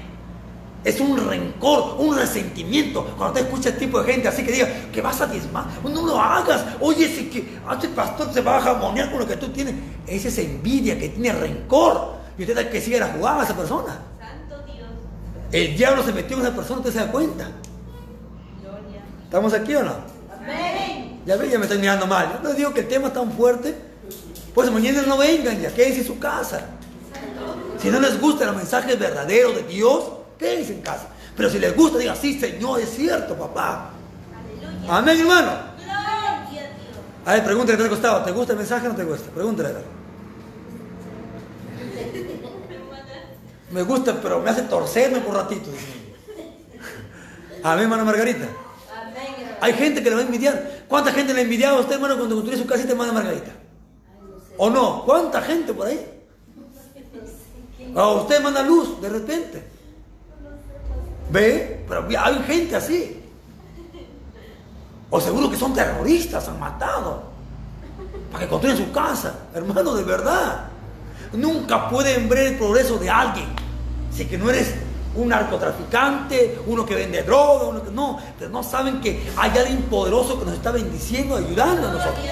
es 0.87 1.01
un 1.01 1.17
rencor, 1.17 1.97
un 1.99 2.15
resentimiento. 2.15 3.03
Cuando 3.17 3.33
te 3.33 3.39
escucha 3.41 3.69
este 3.69 3.81
tipo 3.81 4.01
de 4.01 4.13
gente 4.13 4.29
así 4.29 4.45
que 4.45 4.53
diga 4.53 4.69
que 4.89 5.01
vas 5.01 5.19
a 5.19 5.27
diezmar, 5.27 5.65
no 5.83 6.05
lo 6.05 6.17
hagas. 6.17 6.63
Oye, 6.79 7.09
si 7.09 7.25
que 7.25 7.59
ah, 7.67 7.73
este 7.73 7.89
pastor 7.89 8.33
se 8.33 8.39
va 8.39 8.55
a 8.55 8.61
jamonear 8.61 9.11
con 9.11 9.19
lo 9.19 9.27
que 9.27 9.35
tú 9.35 9.49
tienes. 9.49 9.75
Esa 10.07 10.29
es 10.29 10.37
envidia 10.37 10.97
que 10.97 11.09
tiene 11.09 11.33
rencor. 11.33 12.13
Y 12.37 12.43
usted 12.43 12.57
hay 12.57 12.67
que 12.67 12.79
sigue 12.79 13.01
la 13.01 13.07
jugada 13.07 13.41
a 13.41 13.43
esa 13.43 13.57
persona. 13.57 13.99
Santo 14.17 14.63
Dios. 14.65 14.87
El 15.51 15.75
diablo 15.75 16.03
se 16.03 16.13
metió 16.13 16.37
en 16.37 16.43
esa 16.43 16.55
persona, 16.55 16.79
usted 16.79 16.93
se 16.93 16.99
da 16.99 17.11
cuenta. 17.11 17.51
Gloria. 18.61 19.03
¿Estamos 19.25 19.53
aquí 19.53 19.75
o 19.75 19.83
no? 19.83 19.93
Amén. 20.39 21.19
Ya 21.25 21.35
ve, 21.35 21.49
ya 21.49 21.57
me 21.57 21.65
estoy 21.65 21.79
mirando 21.79 22.07
mal. 22.07 22.39
Yo 22.41 22.47
les 22.47 22.57
digo 22.57 22.73
que 22.73 22.79
el 22.79 22.87
tema 22.87 23.07
es 23.07 23.13
tan 23.13 23.29
fuerte. 23.33 23.75
Pues 24.53 24.71
mañana 24.71 25.01
no 25.05 25.17
vengan, 25.17 25.59
ya 25.59 25.69
quédense 25.73 25.99
en 25.99 26.07
su 26.07 26.17
casa. 26.17 26.61
Si 27.77 27.89
no 27.89 27.99
les 27.99 28.21
gusta 28.21 28.45
el 28.45 28.55
mensaje 28.55 28.95
verdadero 28.95 29.51
de 29.51 29.63
Dios, 29.63 30.16
quédense 30.37 30.73
en 30.73 30.81
casa. 30.81 31.07
Pero 31.35 31.49
si 31.49 31.59
les 31.59 31.75
gusta, 31.75 31.97
digan, 31.97 32.15
sí, 32.15 32.39
Señor, 32.39 32.79
es 32.79 32.89
cierto, 32.89 33.35
papá. 33.35 33.91
Aleluya. 34.33 34.97
Amén, 34.97 35.19
hermano. 35.19 35.51
Gloria 35.75 36.47
a 36.47 36.51
Dios. 36.51 36.65
A 37.25 37.33
ver, 37.33 37.43
pregúntale 37.43 37.77
que 37.77 37.83
te 37.83 37.87
ha 37.87 37.91
costado. 37.91 38.23
¿Te 38.23 38.31
gusta 38.31 38.53
el 38.53 38.59
mensaje 38.59 38.87
o 38.87 38.89
no 38.89 38.95
te 38.95 39.03
gusta? 39.03 39.29
Pregúntale. 39.31 39.69
Me 43.71 43.83
gusta, 43.83 44.19
pero 44.21 44.39
me 44.39 44.49
hace 44.49 44.63
torcerme 44.63 45.19
por 45.19 45.35
ratito. 45.35 45.69
Amén, 47.63 47.83
hermano 47.83 48.05
Margarita. 48.05 48.47
Hay 49.59 49.73
gente 49.73 50.01
que 50.01 50.09
le 50.09 50.15
va 50.15 50.21
a 50.21 50.25
envidiar. 50.25 50.85
¿Cuánta 50.87 51.11
gente 51.11 51.33
le 51.33 51.41
envidiaba 51.41 51.77
a 51.77 51.81
usted, 51.81 51.95
hermano, 51.95 52.15
cuando 52.15 52.35
construye 52.35 52.61
su 52.61 52.67
casita, 52.67 52.91
hermana 52.91 53.11
Margarita? 53.11 53.51
¿O 54.57 54.69
no? 54.69 55.03
¿Cuánta 55.05 55.41
gente 55.41 55.73
por 55.73 55.87
ahí? 55.87 55.99
A 57.95 58.11
usted 58.11 58.41
manda 58.41 58.63
luz 58.63 59.01
de 59.01 59.09
repente. 59.09 59.76
¿Ve? 61.29 61.85
Pero 61.87 62.07
hay 62.19 62.43
gente 62.43 62.75
así. 62.75 63.23
O 65.09 65.21
seguro 65.21 65.49
que 65.49 65.57
son 65.57 65.73
terroristas, 65.73 66.47
han 66.47 66.59
matado. 66.59 67.23
Para 68.31 68.43
que 68.43 68.49
construyan 68.49 68.77
su 68.77 68.91
casa. 68.91 69.33
Hermano, 69.53 69.93
de 69.95 70.03
verdad. 70.03 70.65
Nunca 71.33 71.89
pueden 71.89 72.27
ver 72.27 72.39
el 72.39 72.57
progreso 72.57 72.97
de 72.97 73.09
alguien. 73.09 73.47
Si 74.11 74.25
que 74.25 74.37
no 74.37 74.49
eres 74.49 74.73
un 75.15 75.29
narcotraficante, 75.29 76.59
uno 76.67 76.85
que 76.85 76.95
vende 76.95 77.23
droga, 77.23 77.65
uno 77.65 77.83
que 77.83 77.91
no. 77.91 78.19
Pero 78.37 78.49
no 78.51 78.63
saben 78.63 79.01
que 79.01 79.29
hay 79.35 79.51
alguien 79.57 79.83
poderoso 79.83 80.39
que 80.39 80.45
nos 80.45 80.53
está 80.55 80.71
bendiciendo, 80.71 81.35
ayudando 81.35 81.87
a 81.87 81.91
nosotros. 81.91 82.25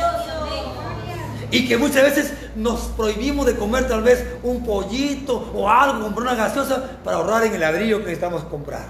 Y 1.55 1.65
que 1.65 1.77
muchas 1.77 2.03
veces 2.03 2.33
nos 2.57 2.81
prohibimos 2.97 3.45
de 3.45 3.55
comer 3.55 3.87
tal 3.87 4.03
vez 4.03 4.25
un 4.43 4.65
pollito 4.65 5.53
o 5.55 5.69
algo, 5.69 6.03
comprar 6.03 6.33
una 6.33 6.35
gaseosa 6.35 6.99
para 7.01 7.15
ahorrar 7.15 7.45
en 7.45 7.53
el 7.53 7.61
ladrillo 7.61 7.99
que 7.99 8.07
necesitamos 8.07 8.43
comprar. 8.43 8.85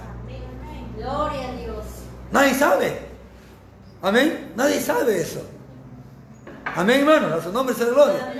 Gloria 0.96 1.48
a 1.48 1.52
Dios. 1.52 1.84
Nadie 2.32 2.54
sabe. 2.54 2.98
Amén. 4.02 4.52
Nadie 4.56 4.80
sabe 4.80 5.20
eso. 5.20 5.42
Amén, 6.64 7.02
hermano. 7.08 7.36
A 7.36 7.40
su 7.40 7.52
nombre 7.52 7.72
sea 7.72 7.86
gloria. 7.86 8.34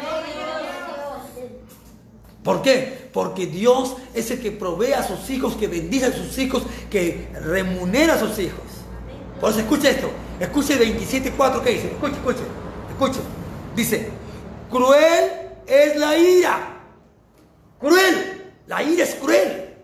¿Por 2.43 2.63
qué? 2.63 3.09
Porque 3.13 3.47
Dios 3.47 3.95
es 4.13 4.29
el 4.33 4.41
que 4.41 4.51
provee 4.51 4.93
a 4.93 5.05
sus 5.05 5.31
hijos, 5.31 5.55
que 5.55 5.69
bendice 5.69 6.07
a 6.07 6.13
sus 6.13 6.37
hijos, 6.39 6.65
que 6.91 7.29
remunera 7.45 8.15
a 8.15 8.19
sus 8.19 8.37
hijos. 8.41 8.59
Por 9.41 9.51
eso 9.51 9.61
escuche 9.61 9.91
esto. 9.91 10.11
Escuche 10.41 10.77
27.4 10.81 11.63
que 11.63 11.71
dice. 11.71 11.87
Escuche, 11.93 12.17
escuche. 12.17 12.43
Escuche. 12.91 13.21
Dice, 13.77 14.09
cruel 14.71 15.31
es 15.67 15.97
la 15.97 16.17
ira. 16.17 16.81
Cruel. 17.79 18.55
La 18.67 18.83
ira 18.83 19.05
es 19.05 19.15
cruel. 19.17 19.75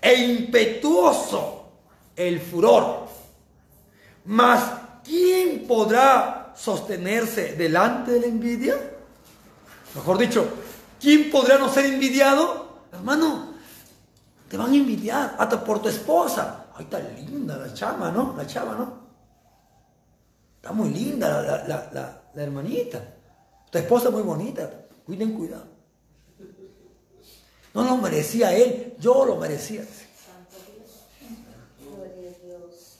E 0.00 0.14
impetuoso 0.14 1.72
el 2.14 2.40
furor. 2.40 3.08
Mas, 4.26 4.62
¿quién 5.04 5.66
podrá 5.66 6.54
sostenerse 6.56 7.54
delante 7.56 8.12
de 8.12 8.20
la 8.20 8.26
envidia? 8.26 8.74
Mejor 9.94 10.16
dicho, 10.16 10.46
¿quién 11.00 11.30
podrá 11.32 11.58
no 11.58 11.68
ser 11.68 11.86
envidiado? 11.86 12.84
Hermano, 12.92 13.54
te 14.48 14.56
van 14.56 14.72
a 14.72 14.76
envidiar, 14.76 15.34
hasta 15.36 15.64
por 15.64 15.82
tu 15.82 15.88
esposa. 15.88 16.66
Ay, 16.76 16.84
está 16.84 17.00
linda 17.00 17.56
la 17.56 17.74
chama, 17.74 18.12
¿no? 18.12 18.34
La 18.36 18.46
chava, 18.46 18.74
¿no? 18.74 19.09
Está 20.60 20.72
muy 20.72 20.90
linda 20.90 21.28
la, 21.28 21.42
la- 21.42 21.68
la- 21.68 21.90
la- 21.92 22.22
la 22.34 22.42
hermanita. 22.42 23.02
Tu 23.70 23.78
esposa 23.78 24.08
es 24.08 24.14
muy 24.14 24.22
bonita. 24.22 24.70
Cuiden 25.06 25.32
cuidado. 25.32 25.64
No 27.72 27.82
lo 27.84 27.96
merecía 27.96 28.52
él, 28.52 28.94
yo 28.98 29.24
lo 29.24 29.36
merecía. 29.36 29.82
Gloria 31.80 32.30
a 32.30 32.44
Dios. 32.46 32.98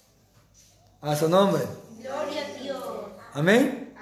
A 1.03 1.17
su 1.17 1.29
nombre. 1.29 1.63
Gloria 1.99 2.47
a 2.47 2.63
Dios. 2.63 2.85
Amén. 3.35 3.95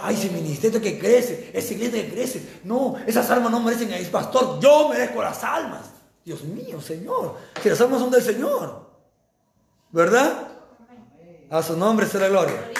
Ay, 0.00 0.14
ese 0.16 0.30
ministerio 0.30 0.80
que 0.80 0.98
crece, 0.98 1.50
esa 1.54 1.74
iglesia 1.74 2.02
que 2.04 2.10
crece. 2.12 2.60
No, 2.64 2.96
esas 3.06 3.28
almas 3.30 3.50
no 3.52 3.60
merecen 3.60 3.92
a 3.92 4.10
pastor. 4.10 4.58
Yo 4.60 4.88
merezco 4.88 5.22
las 5.22 5.42
almas. 5.44 5.82
Dios 6.24 6.42
mío, 6.44 6.80
Señor. 6.80 7.36
Si 7.62 7.68
las 7.68 7.80
almas 7.80 8.00
son 8.00 8.10
del 8.10 8.22
Señor. 8.22 8.88
¿Verdad? 9.90 10.48
A 11.50 11.62
su 11.62 11.76
nombre 11.76 12.06
será 12.06 12.28
gloria. 12.28 12.70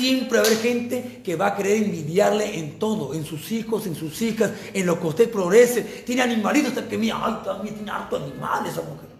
Siempre 0.00 0.38
va 0.38 0.44
a 0.44 0.46
haber 0.46 0.58
gente 0.60 1.20
que 1.22 1.36
va 1.36 1.48
a 1.48 1.56
querer 1.56 1.82
envidiarle 1.82 2.58
en 2.58 2.78
todo, 2.78 3.12
en 3.12 3.22
sus 3.22 3.52
hijos, 3.52 3.86
en 3.86 3.94
sus 3.94 4.22
hijas, 4.22 4.50
en 4.72 4.86
lo 4.86 4.98
que 4.98 5.06
usted 5.06 5.30
progrese. 5.30 5.82
Tiene 5.82 6.22
animalitos 6.22 6.72
que 6.72 6.96
mira, 6.96 7.20
ay, 7.22 7.40
también 7.44 7.74
tiene 7.74 7.90
harto 7.90 8.16
animales 8.16 8.72
esa 8.72 8.80
mujer. 8.80 9.10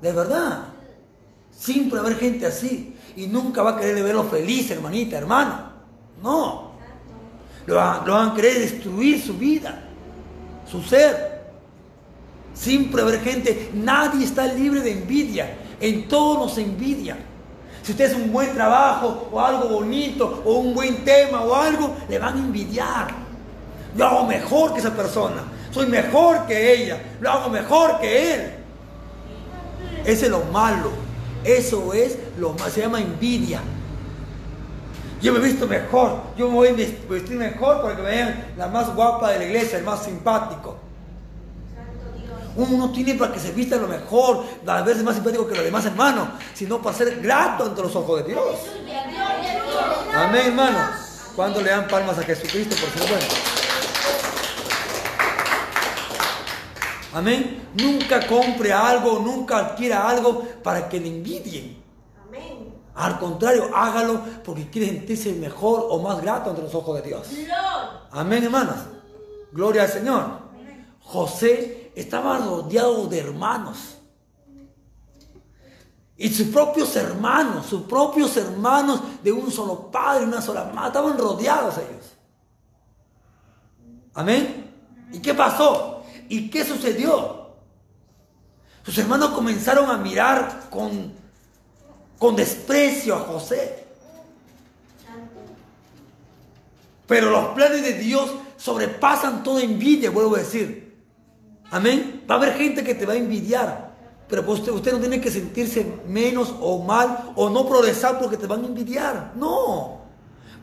De 0.00 0.12
verdad. 0.12 0.68
Siempre 1.54 1.98
va 1.98 2.04
a 2.04 2.06
haber 2.06 2.18
gente 2.18 2.46
así. 2.46 2.96
Y 3.16 3.26
nunca 3.26 3.62
va 3.62 3.72
a 3.72 3.76
querer 3.78 4.02
verlo 4.02 4.24
feliz, 4.24 4.70
hermanita, 4.70 5.18
hermano. 5.18 5.70
No. 6.22 6.70
Lo 7.66 7.74
van, 7.74 8.06
lo 8.06 8.14
van 8.14 8.30
a 8.30 8.34
querer 8.34 8.60
destruir 8.60 9.20
su 9.20 9.34
vida, 9.34 9.90
su 10.70 10.82
ser. 10.82 11.42
Siempre 12.54 13.02
va 13.02 13.10
a 13.10 13.12
haber 13.12 13.22
gente, 13.22 13.72
nadie 13.74 14.24
está 14.24 14.46
libre 14.46 14.80
de 14.80 14.92
envidia. 14.92 15.54
En 15.78 16.08
todo 16.08 16.46
nos 16.46 16.56
envidia. 16.56 17.18
Si 17.82 17.92
usted 17.92 18.10
es 18.10 18.14
un 18.14 18.32
buen 18.32 18.52
trabajo 18.54 19.28
o 19.32 19.40
algo 19.40 19.68
bonito 19.68 20.42
o 20.44 20.54
un 20.54 20.74
buen 20.74 21.04
tema 21.04 21.42
o 21.42 21.54
algo, 21.54 21.96
le 22.08 22.18
van 22.18 22.36
a 22.36 22.38
envidiar. 22.38 23.08
Yo 23.96 24.06
hago 24.06 24.26
mejor 24.26 24.72
que 24.74 24.80
esa 24.80 24.94
persona. 24.94 25.42
Soy 25.70 25.86
mejor 25.86 26.46
que 26.46 26.74
ella. 26.74 27.00
Lo 27.20 27.30
hago 27.30 27.50
mejor 27.50 28.00
que 28.00 28.34
él. 28.34 28.54
Ese 30.04 30.26
es 30.26 30.30
lo 30.30 30.40
malo. 30.52 30.90
Eso 31.44 31.92
es 31.94 32.18
lo 32.38 32.52
malo. 32.52 32.70
Se 32.70 32.80
llama 32.80 33.00
envidia. 33.00 33.60
Yo 35.22 35.32
me 35.32 35.38
he 35.38 35.42
visto 35.42 35.66
mejor. 35.66 36.20
Yo 36.36 36.48
me 36.48 36.54
voy 36.54 36.68
a 36.68 36.72
vestir 36.72 37.36
mejor 37.36 37.82
para 37.82 37.96
que 37.96 38.02
me 38.02 38.10
vean 38.10 38.52
la 38.56 38.68
más 38.68 38.94
guapa 38.94 39.30
de 39.32 39.38
la 39.38 39.44
iglesia, 39.44 39.78
el 39.78 39.84
más 39.84 40.04
simpático. 40.04 40.76
Uno 42.56 42.76
no 42.76 42.92
tiene 42.92 43.14
para 43.14 43.32
que 43.32 43.38
se 43.38 43.52
vista 43.52 43.76
lo 43.76 43.86
mejor, 43.86 44.44
para 44.64 44.82
verse 44.82 45.02
más 45.02 45.14
simpático 45.14 45.46
que 45.46 45.54
los 45.54 45.64
demás 45.64 45.84
hermanos, 45.86 46.28
sino 46.54 46.82
para 46.82 46.96
ser 46.96 47.20
grato 47.20 47.64
ante 47.64 47.82
los 47.82 47.94
ojos 47.94 48.22
de 48.22 48.30
Dios. 48.30 48.56
Amén, 50.14 50.46
hermanos. 50.46 50.90
¿Cuándo 51.36 51.60
le 51.60 51.70
dan 51.70 51.86
palmas 51.86 52.18
a 52.18 52.22
Jesucristo 52.22 52.74
por 52.76 52.90
ser 52.90 53.08
bueno? 53.08 53.26
Amén. 57.12 57.68
Nunca 57.74 58.26
compre 58.26 58.72
algo, 58.72 59.18
nunca 59.20 59.58
adquiera 59.58 60.08
algo 60.08 60.42
para 60.62 60.88
que 60.88 61.00
le 61.00 61.08
envidien. 61.08 61.82
Amén. 62.28 62.74
Al 62.94 63.18
contrario, 63.18 63.70
hágalo 63.74 64.20
porque 64.44 64.68
quiere 64.68 64.88
sentirse 64.88 65.32
mejor 65.32 65.86
o 65.88 66.00
más 66.00 66.20
grato 66.20 66.50
ante 66.50 66.62
los 66.62 66.74
ojos 66.74 66.96
de 67.00 67.08
Dios. 67.08 67.28
Amén, 68.10 68.44
hermanos. 68.44 68.76
Gloria 69.52 69.82
al 69.82 69.88
Señor. 69.88 70.50
José 71.02 71.79
estaba 72.00 72.38
rodeado 72.38 73.06
de 73.06 73.18
hermanos. 73.18 73.96
Y 76.16 76.28
sus 76.28 76.48
propios 76.48 76.94
hermanos, 76.96 77.66
sus 77.66 77.82
propios 77.82 78.36
hermanos 78.36 79.00
de 79.22 79.32
un 79.32 79.50
solo 79.50 79.90
padre, 79.90 80.24
una 80.24 80.42
sola 80.42 80.64
madre, 80.64 80.88
estaban 80.88 81.16
rodeados 81.16 81.78
ellos. 81.78 82.12
Amén. 84.12 84.70
¿Y 85.12 85.20
qué 85.20 85.32
pasó? 85.32 86.02
¿Y 86.28 86.50
qué 86.50 86.64
sucedió? 86.64 87.40
Sus 88.84 88.98
hermanos 88.98 89.30
comenzaron 89.30 89.90
a 89.90 89.96
mirar 89.96 90.68
con, 90.68 91.12
con 92.18 92.36
desprecio 92.36 93.16
a 93.16 93.20
José. 93.20 93.86
Pero 97.06 97.30
los 97.30 97.54
planes 97.54 97.82
de 97.82 97.94
Dios 97.94 98.30
sobrepasan 98.56 99.42
toda 99.42 99.62
envidia, 99.62 100.10
vuelvo 100.10 100.36
a 100.36 100.40
decir. 100.40 100.89
Amén. 101.70 102.24
Va 102.28 102.34
a 102.34 102.38
haber 102.38 102.54
gente 102.54 102.82
que 102.82 102.94
te 102.94 103.06
va 103.06 103.14
a 103.14 103.16
envidiar. 103.16 103.90
Pero 104.28 104.46
pues 104.46 104.60
usted, 104.68 104.92
no 104.92 105.00
tiene 105.00 105.20
que 105.20 105.30
sentirse 105.30 105.84
menos 106.06 106.54
o 106.60 106.82
mal 106.82 107.32
o 107.34 107.50
no 107.50 107.68
progresar 107.68 108.18
porque 108.20 108.36
te 108.36 108.46
van 108.46 108.62
a 108.62 108.66
envidiar. 108.66 109.32
No. 109.34 109.98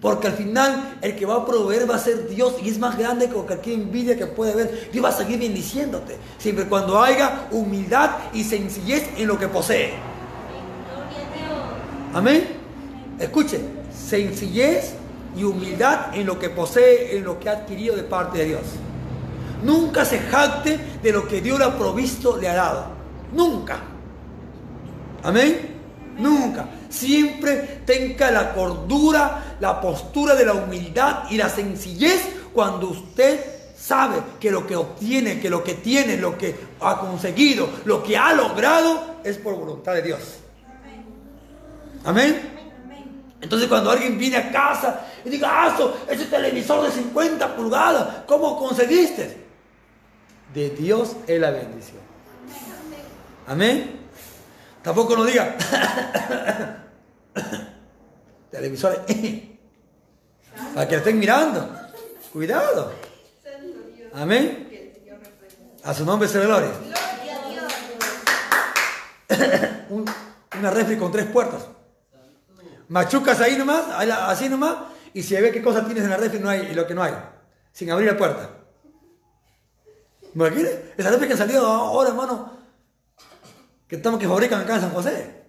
Porque 0.02 0.28
al 0.28 0.34
final 0.34 1.00
el 1.02 1.16
que 1.16 1.26
va 1.26 1.36
a 1.36 1.46
proveer 1.46 1.90
va 1.90 1.96
a 1.96 2.00
ser 2.00 2.30
Dios 2.30 2.56
y 2.64 2.70
es 2.70 2.80
más 2.80 2.98
grande 2.98 3.28
que 3.28 3.34
cualquier 3.34 3.80
envidia 3.80 4.18
que 4.18 4.28
puede 4.28 4.54
haber. 4.54 4.90
Dios 4.92 5.04
va 5.04 5.10
a 5.10 5.14
seguir 5.14 5.40
bendiciéndote. 5.40 6.18
Siempre 6.38 6.66
cuando 6.66 7.02
haya 7.02 7.48
humildad 7.52 8.12
y 8.34 8.44
sencillez 8.44 9.10
en 9.18 9.28
lo 9.28 9.38
que 9.38 9.48
posee. 9.48 9.94
Amén. 12.14 12.48
Escuche, 13.20 13.60
sencillez 13.92 14.94
y 15.36 15.44
humildad 15.44 16.16
en 16.16 16.26
lo 16.26 16.40
que 16.40 16.50
posee, 16.50 17.18
en 17.18 17.26
lo 17.26 17.40
que 17.40 17.50
ha 17.50 17.54
adquirido 17.54 17.96
de 17.96 18.04
parte 18.04 18.38
de 18.38 18.46
Dios. 18.46 18.62
Nunca 19.64 20.06
se 20.06 20.20
jacte 20.20 20.78
de 21.02 21.12
lo 21.12 21.28
que 21.28 21.42
Dios 21.42 21.58
le 21.60 21.66
ha 21.66 21.78
provisto, 21.78 22.38
le 22.38 22.48
ha 22.48 22.56
dado. 22.56 22.86
Nunca. 23.34 23.80
Amén. 25.24 25.76
Nunca. 26.18 26.68
Siempre 26.90 27.82
tenga 27.86 28.32
la 28.32 28.54
cordura, 28.54 29.58
la 29.60 29.80
postura 29.80 30.36
de 30.36 30.46
la 30.46 30.54
humildad 30.54 31.24
y 31.30 31.38
la 31.38 31.50
sencillez 31.50 32.22
cuando 32.54 32.90
usted 32.90 33.40
sabe 33.78 34.18
que 34.40 34.52
lo 34.52 34.66
que 34.66 34.76
obtiene, 34.76 35.40
que 35.40 35.50
lo 35.50 35.64
que 35.64 35.76
tiene, 35.76 36.18
lo 36.18 36.38
que 36.38 36.56
ha 36.82 37.00
conseguido, 37.00 37.70
lo 37.86 38.04
que 38.04 38.18
ha 38.18 38.34
logrado 38.34 39.18
es 39.24 39.38
por 39.38 39.56
voluntad 39.56 39.94
de 39.94 40.02
Dios. 40.02 40.20
Amén. 42.04 42.58
Entonces 43.40 43.68
cuando 43.68 43.92
alguien 43.92 44.18
viene 44.18 44.38
a 44.38 44.52
casa 44.52 45.08
y 45.24 45.30
diga, 45.30 45.50
ah, 45.52 45.78
ese 46.10 46.26
televisor 46.26 46.86
de 46.86 46.92
50 46.92 47.56
pulgadas, 47.56 48.24
¿cómo 48.26 48.58
conseguiste? 48.58 49.47
De 50.54 50.70
Dios 50.72 51.16
es 51.28 51.40
la 51.40 51.52
bendición. 51.52 52.02
Amén. 53.48 54.00
Tampoco 54.82 55.16
nos 55.16 55.28
diga, 55.28 55.56
televisores, 58.52 59.00
para 60.74 60.88
que 60.88 60.96
estén 60.96 61.20
mirando. 61.20 61.76
Cuidado. 62.32 62.94
Amén. 64.14 64.64
A 65.84 65.94
su 65.94 66.06
nombre 66.06 66.28
se 66.28 66.40
le 66.40 66.46
gloria. 66.46 66.72
Un- 69.90 70.06
una 70.60 70.72
refri 70.72 70.98
con 70.98 71.12
tres 71.12 71.26
puertas. 71.28 71.66
Machucas 72.90 73.40
ahí 73.42 73.58
nomás, 73.58 73.84
así 73.92 74.50
nomás, 74.50 74.76
y 75.14 75.22
se 75.22 75.40
ve 75.42 75.52
qué 75.52 75.62
cosa 75.62 75.86
tienes 75.86 76.04
en 76.06 76.10
la 76.10 76.18
refri 76.18 76.40
no 76.40 76.50
hay, 76.50 76.70
y 76.72 76.74
lo 76.74 76.88
que 76.88 76.96
no 76.96 77.04
hay, 77.04 77.14
sin 77.74 77.92
abrir 77.92 78.10
la 78.12 78.18
puerta. 78.18 78.50
¿Imagínate? 80.38 80.94
Esa 80.96 81.10
refri 81.10 81.26
que 81.26 81.34
han 81.34 81.40
salido 81.40 81.66
ahora, 81.66 82.10
hermano, 82.10 82.52
que 83.88 83.96
estamos 83.96 84.20
que 84.20 84.28
fabrican 84.28 84.62
acá 84.62 84.76
en 84.76 84.82
San 84.82 84.92
José. 84.92 85.46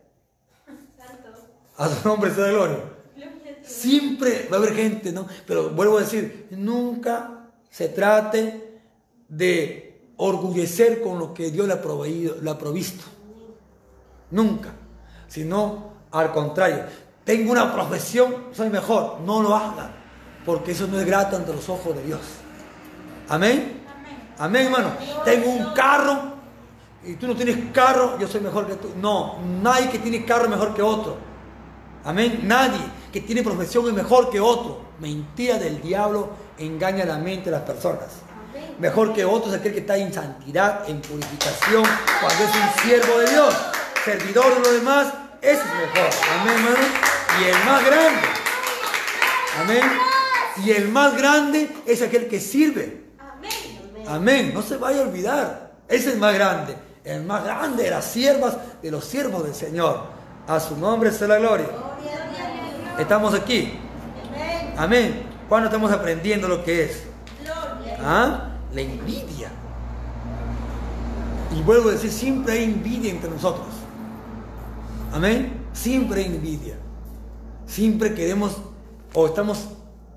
A 1.76 1.88
su 1.90 2.08
nombre 2.08 2.34
sea 2.34 2.46
gloria. 2.46 2.78
Siempre 3.62 4.48
va 4.50 4.56
a 4.56 4.60
haber 4.60 4.74
gente, 4.74 5.12
¿no? 5.12 5.28
Pero 5.46 5.68
vuelvo 5.70 5.98
a 5.98 6.00
decir, 6.00 6.48
nunca 6.52 7.50
se 7.68 7.90
trate 7.90 8.80
de 9.28 10.00
orgullecer 10.16 11.02
con 11.02 11.18
lo 11.18 11.34
que 11.34 11.50
Dios 11.50 11.66
le 11.66 11.74
ha, 11.74 11.82
proveído, 11.82 12.36
le 12.40 12.48
ha 12.48 12.56
provisto. 12.56 13.04
Nunca. 14.30 14.72
Sino 15.26 15.92
al 16.12 16.32
contrario. 16.32 16.84
Tengo 17.24 17.52
una 17.52 17.74
profesión, 17.74 18.46
soy 18.52 18.70
mejor. 18.70 19.20
No 19.20 19.42
lo 19.42 19.54
haga. 19.54 19.90
Porque 20.46 20.72
eso 20.72 20.86
no 20.86 20.98
es 20.98 21.04
grato 21.04 21.36
ante 21.36 21.52
los 21.52 21.68
ojos 21.68 21.94
de 21.94 22.04
Dios. 22.04 22.22
Amén. 23.28 23.77
Amén, 24.38 24.66
hermano. 24.66 24.92
Tengo 25.24 25.50
un 25.50 25.72
carro 25.72 26.38
y 27.04 27.14
tú 27.14 27.26
no 27.26 27.34
tienes 27.34 27.56
carro, 27.72 28.18
yo 28.18 28.28
soy 28.28 28.40
mejor 28.40 28.66
que 28.66 28.74
tú. 28.74 28.92
No, 29.00 29.38
nadie 29.62 29.88
que 29.88 29.98
tiene 29.98 30.24
carro 30.24 30.44
es 30.44 30.50
mejor 30.50 30.74
que 30.74 30.82
otro. 30.82 31.16
Amén. 32.04 32.40
Nadie 32.44 32.80
que 33.12 33.20
tiene 33.20 33.42
profesión 33.42 33.86
es 33.86 33.92
mejor 33.92 34.30
que 34.30 34.40
otro. 34.40 34.80
Mentira 35.00 35.58
del 35.58 35.80
diablo 35.80 36.30
engaña 36.58 37.04
la 37.04 37.18
mente 37.18 37.46
de 37.46 37.52
las 37.52 37.62
personas. 37.62 38.08
Mejor 38.78 39.12
que 39.12 39.24
otro 39.24 39.52
es 39.52 39.58
aquel 39.58 39.72
que 39.72 39.80
está 39.80 39.96
en 39.96 40.12
santidad, 40.12 40.88
en 40.88 41.00
purificación, 41.00 41.84
cuando 42.20 42.44
es 42.44 42.50
un 42.50 42.82
siervo 42.82 43.18
de 43.18 43.30
Dios, 43.30 43.54
servidor 44.04 44.54
de 44.54 44.60
los 44.60 44.72
demás, 44.72 45.14
ese 45.40 45.60
es 45.60 45.64
mejor. 45.64 46.10
Amén, 46.40 46.54
hermano. 46.54 46.86
Y 47.40 47.44
el 47.44 47.64
más 47.64 47.84
grande. 47.84 48.28
Amén. 49.60 49.82
Y 50.64 50.70
el 50.72 50.88
más 50.88 51.16
grande 51.16 51.70
es 51.86 52.02
aquel 52.02 52.28
que 52.28 52.40
sirve. 52.40 53.07
Amén. 54.08 54.52
No 54.54 54.62
se 54.62 54.76
vaya 54.76 55.00
a 55.00 55.02
olvidar. 55.02 55.72
Ese 55.88 56.10
es 56.10 56.18
más 56.18 56.34
grande. 56.34 56.76
El 57.04 57.24
más 57.24 57.44
grande 57.44 57.84
de 57.84 57.90
las 57.90 58.04
siervas, 58.04 58.56
de 58.82 58.90
los 58.90 59.04
siervos 59.04 59.44
del 59.44 59.54
Señor. 59.54 60.02
A 60.46 60.58
su 60.60 60.76
nombre 60.76 61.12
sea 61.12 61.28
la 61.28 61.38
gloria. 61.38 61.68
Estamos 62.98 63.34
aquí. 63.34 63.78
Amén. 64.76 65.22
¿Cuándo 65.48 65.68
estamos 65.68 65.92
aprendiendo 65.92 66.48
lo 66.48 66.64
que 66.64 66.84
es? 66.84 67.02
¿Ah? 68.02 68.50
La 68.72 68.80
envidia. 68.80 69.50
Y 71.56 71.62
vuelvo 71.62 71.88
a 71.88 71.92
decir, 71.92 72.10
siempre 72.10 72.54
hay 72.54 72.64
envidia 72.64 73.10
entre 73.10 73.30
nosotros. 73.30 73.66
Amén. 75.12 75.66
Siempre 75.72 76.20
hay 76.20 76.26
envidia. 76.26 76.74
Siempre 77.66 78.14
queremos 78.14 78.56
o 79.14 79.26
estamos 79.26 79.68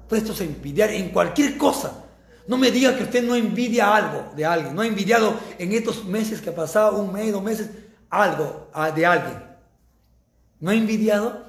prestos 0.08 0.42
a 0.42 0.44
envidiar 0.44 0.90
en 0.92 1.10
cualquier 1.10 1.58
cosa. 1.58 2.01
No 2.48 2.58
me 2.58 2.72
diga 2.72 2.96
que 2.98 3.04
usted 3.04 3.24
no 3.24 3.36
envidia 3.36 3.96
algo 3.96 4.34
de 4.36 4.46
alguien. 4.46 4.76
No 4.76 4.82
ha 4.82 4.88
envidiado 4.88 5.34
en 5.58 5.72
estos 5.74 6.06
meses 6.06 6.42
que 6.42 6.50
ha 6.50 6.56
pasado, 6.56 6.98
un 6.98 7.14
mes, 7.14 7.32
dos 7.32 7.44
meses, 7.44 7.70
algo 8.10 8.68
ah, 8.74 8.92
de 8.92 9.06
alguien. 9.06 9.44
¿No 10.60 10.72
ha 10.72 10.76
envidiado? 10.76 11.46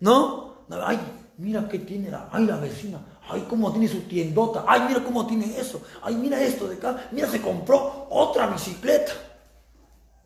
¿No? 0.00 0.54
Ay, 0.70 1.00
mira 1.38 1.68
qué 1.68 1.78
tiene 1.78 2.10
la, 2.10 2.28
ay, 2.30 2.44
la 2.44 2.56
vecina. 2.56 3.00
Ay, 3.28 3.46
cómo 3.48 3.70
tiene 3.72 3.88
su 3.88 4.02
tiendota. 4.02 4.64
Ay, 4.66 4.82
mira 4.88 5.02
cómo 5.02 5.26
tiene 5.26 5.58
eso. 5.58 5.80
Ay, 6.02 6.14
mira 6.14 6.40
esto 6.42 6.68
de 6.68 6.76
acá. 6.76 7.08
Mira, 7.10 7.28
se 7.28 7.40
compró 7.40 8.06
otra 8.10 8.46
bicicleta. 8.48 9.12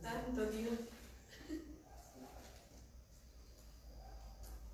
Santo 0.03 0.47
Dios. 0.51 0.75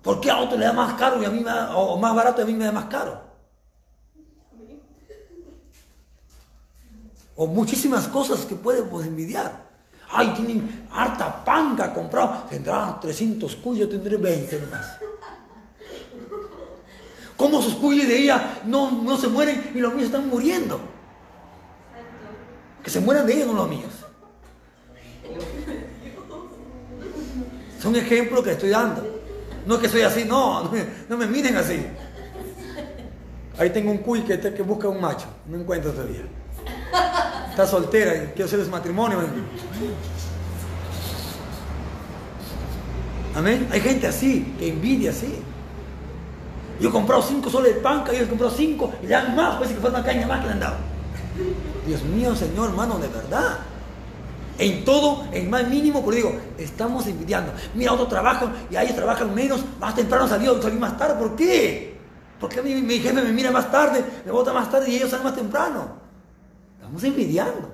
¿Por 0.05 0.21
qué 0.21 0.29
a 0.29 0.37
otro 0.37 0.55
le 0.57 0.65
da 0.65 0.71
más 0.73 0.93
caro 0.93 1.19
y 1.21 1.25
a 1.25 1.29
mí 1.31 1.39
me 1.39 1.49
da- 1.49 1.75
o 1.75 1.97
más 1.97 2.15
barato 2.15 2.39
y 2.41 2.43
a 2.43 2.45
mí 2.47 2.53
me 2.53 2.65
da 2.65 2.71
más 2.71 2.85
caro? 2.85 3.19
O 7.35 7.47
muchísimas 7.47 8.07
cosas 8.07 8.45
que 8.45 8.55
podemos 8.55 9.03
envidiar. 9.03 9.65
Ay, 10.11 10.31
tienen 10.35 10.87
harta 10.91 11.43
panga 11.43 11.91
comprado. 11.91 12.43
Tendrá 12.49 12.97
300 13.01 13.55
cuyos, 13.57 13.89
yo 13.89 13.89
tendré 13.89 14.15
20 14.15 14.61
nomás. 14.61 14.97
¿Cómo 17.35 17.61
sus 17.61 17.73
cuyos 17.73 18.07
de 18.07 18.17
ella 18.19 18.61
no, 18.65 18.91
no 18.91 19.17
se 19.17 19.27
mueren 19.27 19.71
y 19.73 19.79
los 19.79 19.91
míos 19.93 20.05
están 20.05 20.29
muriendo? 20.29 20.79
Que 22.83 22.89
se 22.91 22.99
mueran 23.01 23.25
de 23.25 23.33
ella, 23.33 23.45
no 23.47 23.53
los 23.53 23.67
míos. 23.67 23.91
Son 27.81 27.95
ejemplos 27.95 28.43
que 28.43 28.51
estoy 28.51 28.69
dando. 28.69 29.14
No 29.65 29.79
que 29.79 29.89
soy 29.89 30.01
así, 30.01 30.25
no, 30.25 30.71
no 31.09 31.17
me, 31.17 31.25
miren 31.27 31.57
así. 31.57 31.85
Ahí 33.57 33.69
tengo 33.69 33.91
un 33.91 33.99
cuy 33.99 34.21
que, 34.21 34.37
busca 34.63 34.87
un 34.89 34.99
macho, 34.99 35.27
no 35.47 35.57
encuentro 35.57 35.91
todavía. 35.91 36.21
Está 37.49 37.65
soltera 37.65 38.15
y 38.15 38.27
quiero 38.27 38.45
hacerles 38.45 38.69
matrimonio. 38.69 39.19
Amén. 43.33 43.67
Hay 43.71 43.81
gente 43.81 44.07
así, 44.07 44.55
que 44.59 44.69
envidia 44.69 45.11
así. 45.11 45.41
Yo 46.79 46.89
he 46.89 46.91
comprado 46.91 47.21
cinco 47.21 47.49
soles 47.49 47.75
de 47.75 47.81
panca 47.81 48.13
y 48.13 48.17
él 48.17 48.27
compró 48.27 48.49
cinco 48.49 48.93
y 49.01 49.05
le 49.05 49.13
dan 49.13 49.35
más, 49.35 49.55
parece 49.55 49.75
que 49.75 49.79
fue 49.79 49.89
una 49.89 50.03
caña 50.03 50.27
más 50.27 50.41
que 50.41 50.47
le 50.47 50.53
han 50.53 50.59
dado. 50.59 50.75
Dios 51.87 52.03
mío, 52.03 52.35
Señor, 52.35 52.69
hermano, 52.69 52.97
de 52.97 53.07
verdad. 53.07 53.59
En 54.57 54.85
todo, 54.85 55.25
en 55.31 55.49
más 55.49 55.67
mínimo, 55.67 56.03
pero 56.03 56.15
digo, 56.15 56.35
estamos 56.57 57.05
envidiando. 57.07 57.53
Mira, 57.73 57.93
otro 57.93 58.07
trabajo 58.07 58.49
y 58.69 58.75
a 58.75 58.83
ellos 58.83 58.95
trabajan 58.95 59.33
menos, 59.35 59.61
más 59.79 59.95
temprano 59.95 60.27
salió, 60.27 60.61
salí 60.61 60.77
más 60.77 60.97
tarde. 60.97 61.15
¿Por 61.15 61.35
qué? 61.35 61.97
Porque 62.39 62.59
a 62.59 62.63
mí 62.63 62.73
mi 62.75 62.99
jefe 62.99 63.21
me 63.21 63.31
mira 63.31 63.51
más 63.51 63.71
tarde, 63.71 64.03
me 64.25 64.31
vota 64.31 64.53
más 64.53 64.69
tarde 64.69 64.89
y 64.89 64.95
ellos 64.95 65.09
salen 65.09 65.25
más 65.25 65.35
temprano. 65.35 65.99
Estamos 66.75 67.03
envidiando. 67.03 67.71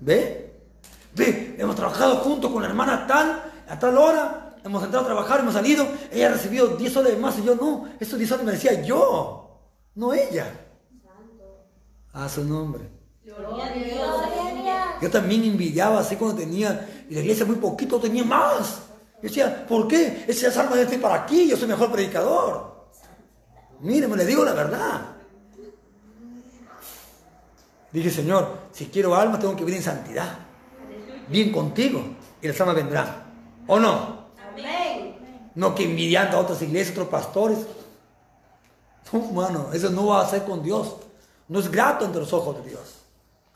¿Ve? 0.00 0.60
Ve, 1.14 1.56
hemos 1.58 1.76
trabajado 1.76 2.16
juntos 2.16 2.50
con 2.50 2.62
la 2.62 2.68
hermana 2.68 3.06
tal, 3.06 3.52
a 3.68 3.78
tal 3.78 3.96
hora, 3.96 4.56
hemos 4.64 4.82
entrado 4.82 5.04
a 5.04 5.08
trabajar, 5.08 5.40
hemos 5.40 5.54
salido, 5.54 5.86
ella 6.12 6.28
ha 6.28 6.32
recibido 6.32 6.76
10 6.76 6.92
soles 6.92 7.14
de 7.14 7.18
más 7.18 7.38
y 7.38 7.44
yo 7.44 7.54
no, 7.54 7.88
esos 7.98 8.18
10 8.18 8.28
soles 8.28 8.44
me 8.44 8.52
decía 8.52 8.82
yo, 8.82 9.60
no 9.94 10.12
ella. 10.12 10.52
A 12.12 12.28
su 12.28 12.44
nombre. 12.44 12.95
Gloria 13.26 13.66
a 13.66 13.72
Dios. 13.72 15.02
Yo 15.02 15.10
también 15.10 15.42
envidiaba 15.42 15.98
así 15.98 16.14
cuando 16.14 16.36
tenía, 16.36 16.88
y 17.10 17.14
la 17.14 17.20
iglesia 17.22 17.44
muy 17.44 17.56
poquito 17.56 17.98
tenía 17.98 18.22
más. 18.22 18.82
Yo 19.16 19.22
decía, 19.22 19.66
¿por 19.66 19.88
qué? 19.88 20.24
Esas 20.28 20.56
almas 20.56 20.78
están 20.78 21.00
para 21.00 21.22
aquí, 21.22 21.48
yo 21.48 21.56
soy 21.56 21.66
mejor 21.66 21.90
predicador. 21.90 22.86
Mire, 23.80 24.06
me 24.06 24.16
le 24.16 24.24
digo 24.24 24.44
la 24.44 24.52
verdad. 24.52 25.00
Dije, 27.90 28.10
Señor, 28.10 28.58
si 28.70 28.86
quiero 28.86 29.16
almas 29.16 29.40
tengo 29.40 29.56
que 29.56 29.64
vivir 29.64 29.78
en 29.78 29.82
santidad. 29.82 30.38
Bien 31.28 31.50
contigo, 31.50 32.04
y 32.40 32.46
las 32.46 32.60
almas 32.60 32.76
vendrán. 32.76 33.24
¿O 33.66 33.80
no? 33.80 34.26
Amén. 34.52 35.16
No 35.56 35.74
que 35.74 35.82
envidiando 35.82 36.36
a 36.36 36.40
otras 36.40 36.62
iglesias, 36.62 36.96
otros 36.96 37.08
pastores. 37.08 37.58
No, 39.12 39.24
hermano, 39.24 39.72
eso 39.72 39.90
no 39.90 40.06
va 40.06 40.20
a 40.20 40.28
ser 40.28 40.44
con 40.44 40.62
Dios. 40.62 40.94
No 41.48 41.58
es 41.58 41.68
grato 41.68 42.04
ante 42.04 42.20
los 42.20 42.32
ojos 42.32 42.62
de 42.62 42.70
Dios. 42.70 43.05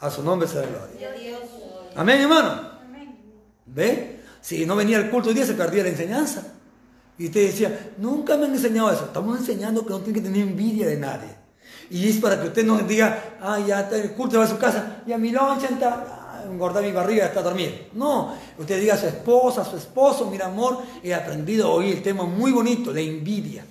A 0.01 0.11
su 0.11 0.23
nombre 0.23 0.49
sea 0.49 0.63
la 0.63 0.69
gloria. 0.69 1.09
Amén, 1.95 2.21
hermano. 2.23 2.71
¿Ve? 3.67 4.21
Si 4.41 4.65
no 4.65 4.75
venía 4.75 4.97
el 4.97 5.11
culto 5.11 5.29
hoy 5.29 5.35
día, 5.35 5.45
se 5.45 5.55
perdía 5.55 5.83
la 5.83 5.91
enseñanza. 5.91 6.43
Y 7.19 7.27
usted 7.27 7.47
decía, 7.49 7.93
nunca 7.99 8.37
me 8.37 8.47
han 8.47 8.55
enseñado 8.55 8.91
eso. 8.91 9.05
Estamos 9.05 9.39
enseñando 9.39 9.85
que 9.85 9.91
no 9.91 10.01
tiene 10.01 10.21
que 10.21 10.27
tener 10.27 10.43
envidia 10.43 10.87
de 10.87 10.97
nadie. 10.97 11.41
Y 11.91 12.09
es 12.09 12.17
para 12.17 12.41
que 12.41 12.49
usted 12.49 12.65
no 12.65 12.79
diga, 12.79 13.37
ah, 13.43 13.59
ya 13.59 13.81
está 13.81 13.97
el 13.97 14.13
culto 14.13 14.39
va 14.39 14.45
a 14.45 14.49
su 14.49 14.57
casa, 14.59 15.03
ya 15.07 15.19
mi 15.19 15.33
loncha 15.33 15.67
está, 15.67 16.05
ah, 16.09 16.45
engordar 16.49 16.85
mi 16.85 16.93
barriga 16.93 17.27
está 17.27 17.41
a 17.41 17.43
dormir. 17.43 17.91
No, 17.95 18.35
usted 18.59 18.81
diga 18.81 18.95
a 18.95 18.97
su 18.97 19.07
esposa, 19.07 19.63
a 19.63 19.65
su 19.65 19.77
esposo, 19.77 20.31
mira 20.31 20.47
amor, 20.47 20.79
he 21.03 21.13
aprendido 21.13 21.71
hoy 21.71 21.91
el 21.91 22.03
tema 22.03 22.25
muy 22.25 22.53
bonito 22.53 22.93
de 22.93 23.03
envidia. 23.03 23.65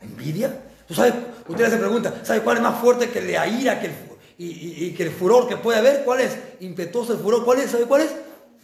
¿Envidia? 0.00 0.58
¿Tú 0.86 0.94
sabes? 0.94 1.14
Usted 1.46 1.70
se 1.70 1.76
pregunta, 1.76 2.14
¿sabe 2.22 2.40
cuál 2.40 2.56
es 2.56 2.62
más 2.62 2.80
fuerte 2.80 3.10
que 3.10 3.20
la 3.20 3.46
ira 3.46 3.78
que 3.78 3.88
el, 3.88 4.07
y, 4.38 4.86
y- 4.86 4.94
que 4.94 5.02
el 5.02 5.10
furor 5.10 5.48
que 5.48 5.56
puede 5.56 5.78
haber? 5.78 6.04
¿Cuál 6.04 6.20
es? 6.20 6.38
Impetuoso 6.60 7.12
el 7.12 7.18
furor, 7.18 7.44
¿cuál 7.44 7.58
es? 7.58 7.70
¿Sabe 7.70 7.84
cuál 7.84 8.02
es? 8.02 8.14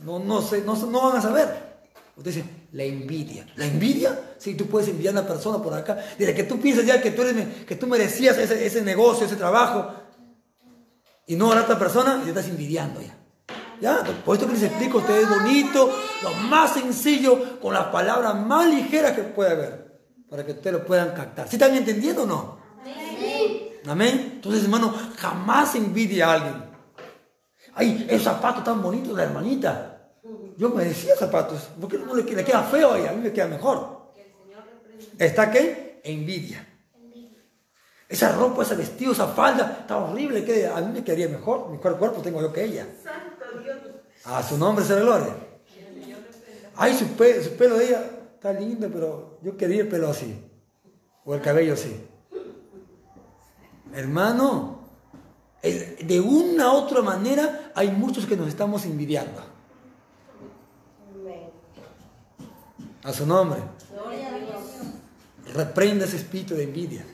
No, 0.05 0.18
no 0.18 0.41
sé, 0.41 0.62
no, 0.62 0.75
no 0.87 1.09
van 1.09 1.16
a 1.18 1.20
saber. 1.20 1.75
Usted 2.16 2.31
dice, 2.33 2.45
la 2.72 2.85
envidia. 2.85 3.47
¿La 3.57 3.66
envidia? 3.66 4.35
Sí, 4.39 4.55
tú 4.55 4.66
puedes 4.66 4.89
envidiar 4.89 5.16
a 5.16 5.20
una 5.20 5.29
persona 5.29 5.61
por 5.61 5.75
acá. 5.75 5.99
Desde 6.16 6.33
que 6.33 6.45
tú 6.45 6.61
piensas 6.61 6.87
ya 6.87 7.03
que 7.03 7.11
tú, 7.11 7.22
eres, 7.22 7.64
que 7.66 7.75
tú 7.75 7.89
merecías 7.89 8.39
ese, 8.39 8.64
ese 8.64 8.83
negocio, 8.83 9.27
ese 9.27 9.37
trabajo, 9.37 9.93
y 11.27 11.35
no 11.37 11.51
a 11.51 11.57
la 11.57 11.62
otra 11.62 11.79
persona, 11.79 12.18
y 12.20 12.25
te 12.25 12.29
estás 12.31 12.49
envidiando 12.49 13.01
ya. 13.01 13.18
Ya, 13.81 14.05
por 14.25 14.37
esto 14.37 14.47
que 14.47 14.53
les 14.55 14.62
explico 14.62 14.99
ustedes 14.99 15.29
bonito, 15.29 15.93
lo 16.22 16.31
más 16.49 16.75
sencillo, 16.75 17.59
con 17.61 17.75
las 17.75 17.87
palabras 17.87 18.35
más 18.37 18.72
ligeras 18.72 19.12
que 19.12 19.22
puede 19.25 19.51
haber, 19.51 20.01
para 20.31 20.47
que 20.47 20.53
ustedes 20.53 20.77
lo 20.77 20.85
puedan 20.87 21.12
captar. 21.14 21.49
¿Sí 21.49 21.57
están 21.57 21.75
entendiendo 21.75 22.22
o 22.22 22.27
no? 22.27 22.63
Amén. 23.87 24.32
Entonces, 24.37 24.64
hermano, 24.64 24.95
jamás 25.18 25.74
envidia 25.74 26.28
a 26.30 26.32
alguien. 26.35 26.64
Ay, 27.74 28.07
el 28.09 28.20
zapato 28.20 28.62
tan 28.62 28.82
bonito 28.82 29.11
de 29.11 29.16
la 29.16 29.22
hermanita. 29.24 29.91
Yo 30.57 30.70
me 30.70 30.85
decía 30.85 31.16
zapatos, 31.16 31.62
¿por 31.80 31.91
qué 31.91 31.99
no 31.99 32.14
le, 32.14 32.22
le 32.22 32.45
queda 32.45 32.62
feo 32.62 32.93
a 32.93 32.99
ella? 32.99 33.11
A 33.11 33.12
mí 33.12 33.22
me 33.22 33.32
queda 33.32 33.47
mejor. 33.49 34.12
¿Está 35.18 35.51
qué? 35.51 36.01
Envidia. 36.05 36.66
Esa 38.09 38.32
ropa, 38.32 38.62
ese 38.62 38.76
vestido, 38.76 39.12
esa 39.12 39.26
falda, 39.28 39.78
está 39.80 39.97
horrible. 39.97 40.45
A 40.72 40.80
mí 40.80 40.93
me 40.93 41.05
quedaría 41.05 41.28
mejor. 41.28 41.68
Mejor 41.70 41.99
cuerpo 41.99 42.20
tengo 42.22 42.41
yo 42.41 42.53
que 42.53 42.64
ella. 42.64 42.87
A 44.24 44.43
su 44.43 44.57
nombre 44.57 44.85
sea 44.85 44.97
la 44.97 45.03
gloria. 45.03 45.35
Ay, 46.76 46.95
su, 46.97 47.07
pe- 47.09 47.43
su 47.43 47.51
pelo 47.57 47.76
de 47.76 47.87
ella 47.89 48.05
está 48.35 48.53
lindo, 48.53 48.89
pero 48.93 49.39
yo 49.43 49.57
quería 49.57 49.82
el 49.82 49.89
pelo 49.89 50.09
así. 50.09 50.41
O 51.24 51.35
el 51.35 51.41
cabello 51.41 51.74
así. 51.74 52.07
Hermano, 53.95 54.80
de 55.62 56.20
una 56.20 56.72
u 56.72 56.76
otra 56.76 57.01
manera 57.03 57.72
hay 57.74 57.90
muchos 57.90 58.26
que 58.26 58.36
nos 58.36 58.49
estamos 58.49 58.84
envidiando. 58.84 59.40
A 63.05 63.12
su 63.12 63.26
nombre. 63.26 63.61
Gloria 63.92 64.28
a 64.34 64.38
Dios. 64.38 65.55
Reprenda 65.55 66.07
ese 66.07 66.16
espíritu 66.16 66.55
de 66.55 66.64
envidia. 66.64 67.05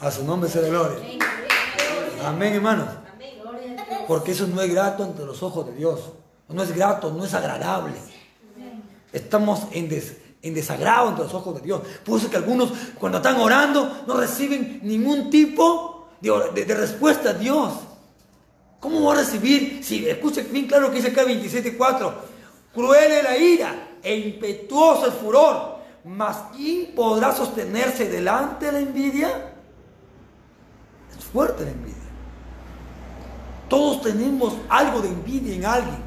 A 0.00 0.10
su 0.10 0.24
nombre 0.24 0.50
sea 0.50 0.62
la 0.62 0.68
gloria. 0.68 0.98
Amén, 2.24 2.54
hermanos. 2.54 2.88
Porque 4.08 4.32
eso 4.32 4.46
no 4.48 4.60
es 4.60 4.70
grato 4.72 5.04
ante 5.04 5.24
los 5.24 5.42
ojos 5.42 5.66
de 5.66 5.74
Dios. 5.74 6.00
No 6.48 6.62
es 6.64 6.74
grato, 6.74 7.12
no 7.12 7.24
es 7.24 7.32
agradable. 7.32 7.94
Estamos 9.12 9.62
en, 9.72 9.88
des- 9.88 10.16
en 10.42 10.54
desagrado 10.54 11.08
ante 11.08 11.22
los 11.22 11.34
ojos 11.34 11.54
de 11.56 11.60
Dios. 11.60 11.82
Por 12.04 12.18
eso 12.18 12.30
que 12.30 12.36
algunos 12.36 12.72
cuando 12.98 13.18
están 13.18 13.36
orando 13.40 14.02
no 14.06 14.14
reciben 14.14 14.80
ningún 14.82 15.30
tipo 15.30 16.08
de, 16.20 16.32
de- 16.54 16.64
de 16.64 16.74
respuesta 16.74 17.30
a 17.30 17.34
Dios. 17.34 17.72
¿Cómo 18.80 19.02
va 19.04 19.12
a 19.12 19.16
recibir? 19.18 19.84
Si 19.84 20.08
escuche 20.08 20.42
bien 20.44 20.66
claro 20.66 20.88
que 20.90 20.96
dice 20.96 21.08
acá 21.08 21.24
27.4. 21.24 22.12
Cruel 22.72 23.12
es 23.12 23.24
la 23.24 23.36
ira 23.36 23.88
e 24.02 24.16
impetuoso 24.16 25.06
el 25.06 25.12
furor. 25.12 25.78
Mas 26.04 26.36
¿quién 26.56 26.94
podrá 26.94 27.34
sostenerse 27.36 28.08
delante 28.08 28.66
de 28.66 28.72
la 28.72 28.78
envidia? 28.80 29.52
Es 31.18 31.22
fuerte 31.26 31.64
la 31.66 31.72
envidia. 31.72 31.96
Todos 33.68 34.00
tenemos 34.00 34.54
algo 34.70 35.00
de 35.02 35.08
envidia 35.08 35.54
en 35.54 35.64
alguien. 35.66 36.02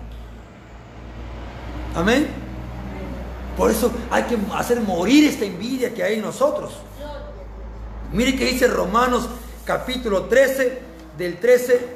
Amén. 1.96 2.43
Por 3.58 3.70
eso 3.70 3.92
hay 4.10 4.24
que 4.24 4.38
hacer 4.56 4.82
morir 4.82 5.26
esta 5.26 5.46
envidia 5.46 5.94
que 5.94 6.04
hay 6.04 6.16
en 6.16 6.22
nosotros. 6.22 6.74
Mire 8.12 8.36
que 8.36 8.46
dice 8.46 8.68
Romanos 8.68 9.28
capítulo 9.66 10.26
13, 10.26 10.82
del 11.18 11.40
13 11.40 11.88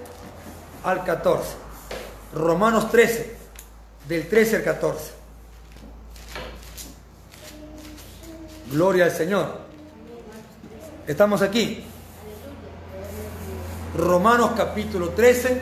al 0.84 1.04
14. 1.04 1.56
Romanos 2.34 2.92
13, 2.92 3.36
del 4.08 4.28
13 4.28 4.58
al 4.58 4.64
14. 4.64 5.12
Gloria 8.72 9.06
al 9.06 9.12
Señor. 9.12 9.60
Estamos 11.08 11.42
aquí. 11.42 11.84
Romanos 13.98 14.52
capítulo 14.56 15.10
13, 15.10 15.62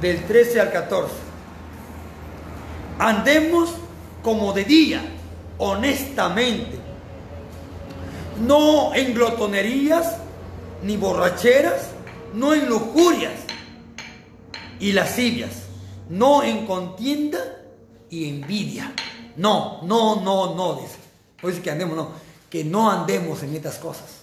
del 0.00 0.24
13 0.24 0.60
al 0.60 0.72
14. 0.72 1.12
Andemos 2.98 3.74
como 4.22 4.52
de 4.52 4.64
día, 4.64 5.02
honestamente, 5.58 6.78
no 8.40 8.94
en 8.94 9.14
glotonerías, 9.14 10.16
ni 10.82 10.96
borracheras, 10.96 11.88
no 12.34 12.54
en 12.54 12.68
lujurias 12.68 13.32
y 14.80 14.92
lascivias, 14.92 15.64
no 16.08 16.42
en 16.42 16.66
contienda 16.66 17.38
y 18.10 18.28
envidia. 18.28 18.92
No, 19.36 19.80
no, 19.82 20.20
no, 20.22 20.54
no, 20.54 20.74
dice. 20.74 20.96
No 21.42 21.48
dice 21.48 21.62
que 21.62 21.70
andemos, 21.70 21.96
no, 21.96 22.10
que 22.50 22.64
no 22.64 22.90
andemos 22.90 23.42
en 23.42 23.54
estas 23.56 23.78
cosas. 23.78 24.22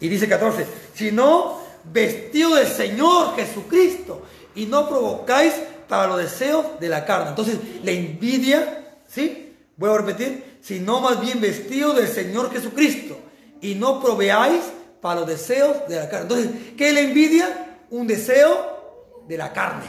Y 0.00 0.08
dice 0.08 0.28
14, 0.28 0.66
sino 0.94 1.58
vestido 1.84 2.54
del 2.54 2.66
Señor 2.66 3.36
Jesucristo 3.36 4.22
y 4.54 4.66
no 4.66 4.88
provocáis 4.88 5.54
para 5.88 6.06
los 6.06 6.18
deseos 6.18 6.64
de 6.80 6.88
la 6.88 7.04
carne. 7.04 7.30
Entonces, 7.30 7.58
la 7.82 7.90
envidia, 7.90 8.89
¿sí? 9.10 9.56
Voy 9.76 9.90
a 9.90 9.98
repetir, 9.98 10.58
sino 10.62 11.00
más 11.00 11.20
bien 11.20 11.40
vestido 11.40 11.92
del 11.94 12.08
Señor 12.08 12.52
Jesucristo 12.52 13.18
y 13.60 13.74
no 13.74 14.00
proveáis 14.00 14.62
para 15.00 15.20
los 15.20 15.28
deseos 15.28 15.88
de 15.88 15.96
la 15.96 16.08
carne. 16.08 16.22
Entonces, 16.22 16.50
¿qué 16.76 16.88
es 16.88 16.94
la 16.94 17.00
envidia? 17.00 17.78
Un 17.90 18.06
deseo 18.06 19.24
de 19.26 19.36
la 19.36 19.52
carne. 19.52 19.86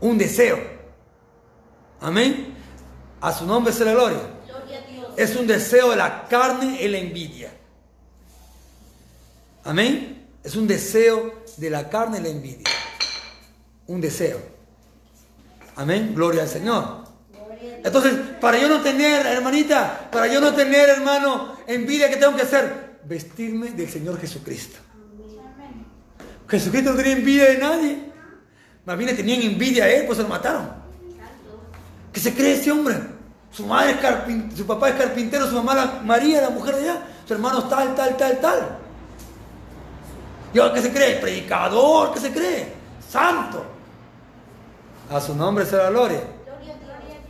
Un 0.00 0.18
deseo. 0.18 0.58
Amén. 2.00 2.54
A 3.20 3.32
su 3.32 3.46
nombre 3.46 3.72
sea 3.72 3.86
la 3.86 3.92
gloria. 3.92 4.20
Gloria 4.46 4.78
a 4.78 4.92
Dios. 4.92 5.12
Es 5.16 5.36
un 5.36 5.46
deseo 5.46 5.90
de 5.90 5.96
la 5.96 6.26
carne 6.28 6.84
en 6.84 6.92
la 6.92 6.98
envidia. 6.98 7.52
Amén. 9.64 10.26
Es 10.42 10.56
un 10.56 10.66
deseo 10.66 11.44
de 11.56 11.70
la 11.70 11.88
carne 11.88 12.18
y 12.18 12.22
la 12.22 12.28
envidia. 12.28 12.68
Un 13.86 14.00
deseo. 14.00 14.40
Amén. 15.76 16.12
Gloria 16.14 16.42
al 16.42 16.48
Señor. 16.48 17.07
Entonces, 17.60 18.14
para 18.40 18.58
yo 18.58 18.68
no 18.68 18.80
tener, 18.80 19.26
hermanita, 19.26 20.08
para 20.10 20.26
yo 20.26 20.40
no 20.40 20.54
tener, 20.54 20.88
hermano, 20.88 21.56
envidia, 21.66 22.08
¿qué 22.08 22.16
tengo 22.16 22.36
que 22.36 22.42
hacer? 22.42 22.98
Vestirme 23.04 23.70
del 23.70 23.88
Señor 23.88 24.20
Jesucristo. 24.20 24.78
Jesucristo 26.48 26.90
no 26.90 26.96
tenía 26.96 27.12
envidia 27.12 27.44
de 27.46 27.58
nadie. 27.58 28.12
Más 28.84 28.96
bien 28.96 29.10
le 29.10 29.16
tenían 29.16 29.42
envidia 29.42 29.84
a 29.84 29.88
él, 29.88 30.06
pues 30.06 30.16
se 30.16 30.22
lo 30.22 30.28
mataron. 30.28 30.70
¿Qué 32.12 32.20
se 32.20 32.34
cree 32.34 32.54
ese 32.54 32.72
hombre? 32.72 32.96
Su 33.50 33.66
madre 33.66 33.92
es 33.92 33.96
carpintero, 33.98 34.56
su 34.56 34.66
papá 34.66 34.90
es 34.90 34.94
carpintero, 34.96 35.46
su 35.46 35.54
mamá 35.54 36.00
María, 36.04 36.40
la 36.42 36.50
mujer 36.50 36.76
de 36.76 36.82
allá, 36.82 37.02
su 37.26 37.34
hermano 37.34 37.60
es 37.60 37.68
tal, 37.68 37.94
tal, 37.94 38.16
tal, 38.16 38.40
tal. 38.40 38.78
¿Y 40.52 40.58
ahora 40.58 40.74
qué 40.74 40.82
se 40.82 40.92
cree? 40.92 41.16
Predicador, 41.16 42.14
¿qué 42.14 42.20
se 42.20 42.32
cree? 42.32 42.72
Santo. 43.08 43.64
A 45.10 45.20
su 45.20 45.34
nombre 45.34 45.64
la 45.70 45.90
gloria. 45.90 46.20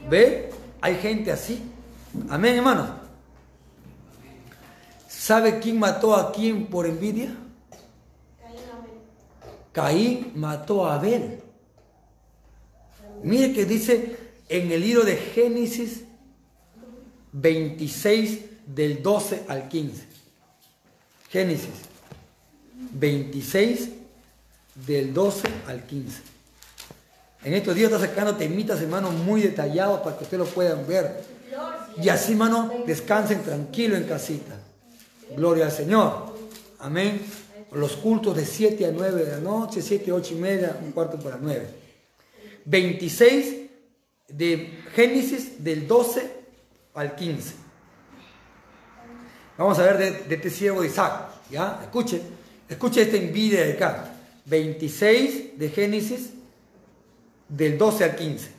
¿Ve? 0.09 0.51
Hay 0.81 0.97
gente 0.97 1.31
así. 1.33 1.63
Amén, 2.29 2.57
hermanos. 2.57 2.91
¿Sabe 5.09 5.59
quién 5.59 5.79
mató 5.79 6.15
a 6.15 6.33
quién 6.33 6.67
por 6.67 6.87
envidia? 6.87 7.35
Caín 9.73 10.33
mató 10.35 10.87
a 10.87 10.95
Abel. 10.95 11.41
Mire 13.23 13.53
que 13.53 13.65
dice 13.65 14.17
en 14.49 14.73
el 14.73 14.81
libro 14.81 15.05
de 15.05 15.17
Génesis 15.17 16.05
26 17.33 18.41
del 18.67 19.03
12 19.03 19.45
al 19.49 19.69
15. 19.69 20.05
Génesis 21.31 21.69
26 22.93 23.91
del 24.87 25.13
12 25.13 25.49
al 25.67 25.85
15. 25.85 26.38
En 27.45 27.55
estos 27.55 27.74
días 27.74 27.93
está 27.93 28.05
sacando 28.05 28.34
temitas, 28.34 28.80
hermanos, 28.80 29.14
muy 29.14 29.43
detallados 29.43 30.01
para 30.01 30.16
que 30.16 30.24
ustedes 30.24 30.47
lo 30.47 30.53
puedan 30.53 30.86
ver. 30.86 31.22
Y 32.03 32.09
así, 32.09 32.32
hermano, 32.32 32.72
descansen 32.86 33.43
tranquilo 33.43 33.97
en 33.97 34.05
casita. 34.05 34.59
Gloria 35.36 35.66
al 35.66 35.72
Señor. 35.72 36.34
Amén. 36.80 37.20
Los 37.72 37.97
cultos 37.97 38.36
de 38.36 38.45
7 38.45 38.86
a 38.86 38.91
9 38.93 39.24
de 39.24 39.32
la 39.32 39.41
noche, 39.41 39.82
7, 39.82 40.11
8 40.11 40.34
y 40.34 40.36
media, 40.39 40.78
un 40.82 40.93
cuarto 40.93 41.18
para 41.18 41.39
9. 41.41 41.66
26 42.64 43.57
de 44.28 44.80
Génesis 44.95 45.62
del 45.62 45.86
12 45.86 46.30
al 46.95 47.14
15. 47.14 47.55
Vamos 49.57 49.78
a 49.78 49.82
ver 49.82 49.99
de, 49.99 50.11
de 50.28 50.34
este 50.34 50.51
siervo 50.51 50.82
de 50.82 50.89
Isaac. 50.89 51.28
¿Ya? 51.51 51.80
Escuche, 51.82 52.20
escuche 52.68 53.03
esta 53.03 53.16
envidia 53.16 53.64
de 53.64 53.72
acá. 53.74 54.14
26 54.47 55.59
de 55.59 55.68
Génesis 55.68 56.30
del 57.49 57.78
12 57.78 58.05
al 58.05 58.16
15. 58.16 58.51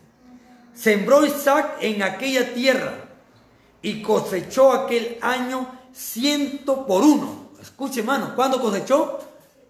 Sembró 0.73 1.25
Isaac 1.25 1.77
en 1.81 2.01
aquella 2.03 2.53
tierra 2.53 3.09
y 3.81 4.01
cosechó 4.01 4.71
aquel 4.71 5.17
año 5.21 5.79
ciento 5.93 6.85
por 6.85 7.03
uno. 7.03 7.49
Escuche, 7.61 7.99
hermano, 7.99 8.35
¿cuándo 8.35 8.61
cosechó? 8.61 9.19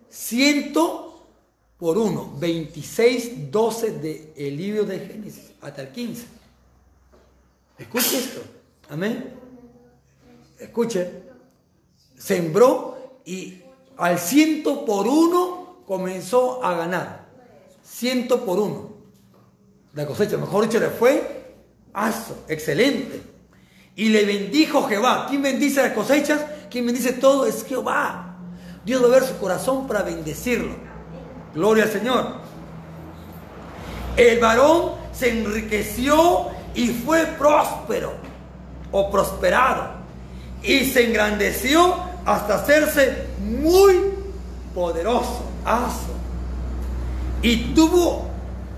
Ciento 0.10 1.26
por 1.78 1.98
uno. 1.98 2.34
26, 2.38 3.52
12 3.52 3.92
del 3.92 4.58
libro 4.58 4.84
de 4.84 5.00
Génesis 5.00 5.52
hasta 5.62 5.82
el 5.82 5.90
15. 5.90 6.26
Escuche 7.78 8.18
esto. 8.18 8.42
Amén. 8.90 9.34
Escuche. 10.60 11.24
Sembró 12.18 13.22
y 13.26 13.62
al 13.98 14.20
ciento 14.20 14.86
por 14.86 15.08
uno 15.08 15.78
comenzó 15.88 16.64
a 16.64 16.76
ganar. 16.76 17.30
Ciento 17.84 18.46
por 18.46 18.60
uno. 18.60 18.99
La 19.94 20.06
cosecha, 20.06 20.38
mejor 20.38 20.66
dicho, 20.66 20.80
le 20.80 20.90
fue 20.90 21.56
aso, 21.94 22.46
excelente. 22.48 23.22
Y 23.96 24.10
le 24.10 24.26
bendijo 24.26 24.88
Jehová. 24.88 25.26
¿Quién 25.28 25.42
bendice 25.42 25.82
las 25.82 25.94
cosechas? 25.94 26.42
¿Quién 26.70 26.86
bendice 26.86 27.14
todo? 27.14 27.46
Es 27.46 27.66
Jehová. 27.66 28.38
Dios 28.86 29.02
debe 29.02 29.20
ver 29.20 29.24
su 29.28 29.38
corazón 29.38 29.88
para 29.88 30.04
bendecirlo. 30.04 30.76
Gloria 31.54 31.84
al 31.86 31.92
Señor. 31.92 32.34
El 34.16 34.40
varón 34.40 34.92
se 35.12 35.32
enriqueció 35.32 36.48
y 36.76 36.90
fue 36.90 37.26
próspero 37.26 38.14
o 38.92 39.10
prosperado. 39.12 40.00
Y 40.62 40.86
se 40.86 41.08
engrandeció 41.08 41.96
hasta 42.26 42.56
hacerse 42.56 43.28
muy 43.40 43.96
poderoso. 44.74 45.44
Aso. 45.66 46.14
Y 47.42 47.74
tuvo 47.74 48.29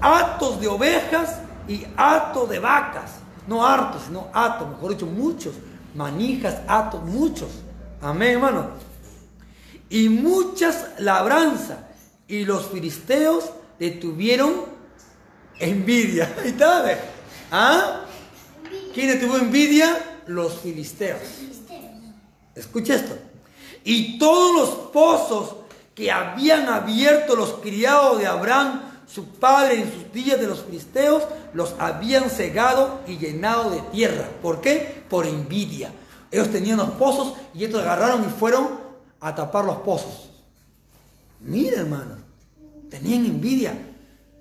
hatos 0.01 0.59
de 0.59 0.67
ovejas 0.67 1.37
y 1.67 1.85
hatos 1.95 2.49
de 2.49 2.59
vacas. 2.59 3.11
No 3.47 3.65
hartos, 3.65 4.03
sino 4.07 4.27
hatos, 4.33 4.69
mejor 4.69 4.91
dicho, 4.91 5.05
muchos. 5.05 5.53
Manijas, 5.95 6.57
hatos, 6.67 7.03
muchos. 7.03 7.49
Amén, 8.01 8.33
hermano. 8.33 8.69
Y 9.89 10.09
muchas 10.09 10.99
labranzas. 10.99 11.77
Y 12.27 12.45
los 12.45 12.67
filisteos 12.67 13.51
le 13.79 13.91
tuvieron 13.91 14.65
envidia. 15.59 16.35
Está, 16.45 16.81
¿ve? 16.81 16.97
¿Ah? 17.51 18.01
¿Quién 18.93 19.07
le 19.07 19.15
tuvo 19.15 19.37
envidia? 19.37 20.21
Los 20.27 20.59
filisteos. 20.59 21.21
Escucha 22.55 22.95
esto. 22.95 23.17
Y 23.83 24.19
todos 24.19 24.55
los 24.55 24.69
pozos 24.91 25.55
que 25.95 26.11
habían 26.11 26.69
abierto 26.69 27.35
los 27.35 27.53
criados 27.53 28.19
de 28.19 28.27
Abraham, 28.27 28.81
su 29.13 29.25
padre 29.25 29.81
en 29.81 29.91
sus 29.91 30.13
días 30.13 30.39
de 30.39 30.47
los 30.47 30.61
filisteos, 30.63 31.23
los 31.53 31.75
habían 31.79 32.29
cegado 32.29 33.01
y 33.07 33.17
llenado 33.17 33.69
de 33.69 33.81
tierra. 33.91 34.27
¿Por 34.41 34.61
qué? 34.61 35.03
Por 35.09 35.25
envidia. 35.25 35.91
Ellos 36.31 36.49
tenían 36.49 36.77
los 36.77 36.91
pozos 36.91 37.33
y 37.53 37.65
estos 37.65 37.81
agarraron 37.81 38.23
y 38.23 38.29
fueron 38.29 38.69
a 39.19 39.35
tapar 39.35 39.65
los 39.65 39.77
pozos. 39.77 40.29
Mira, 41.41 41.81
hermano, 41.81 42.15
tenían 42.89 43.25
envidia. 43.25 43.73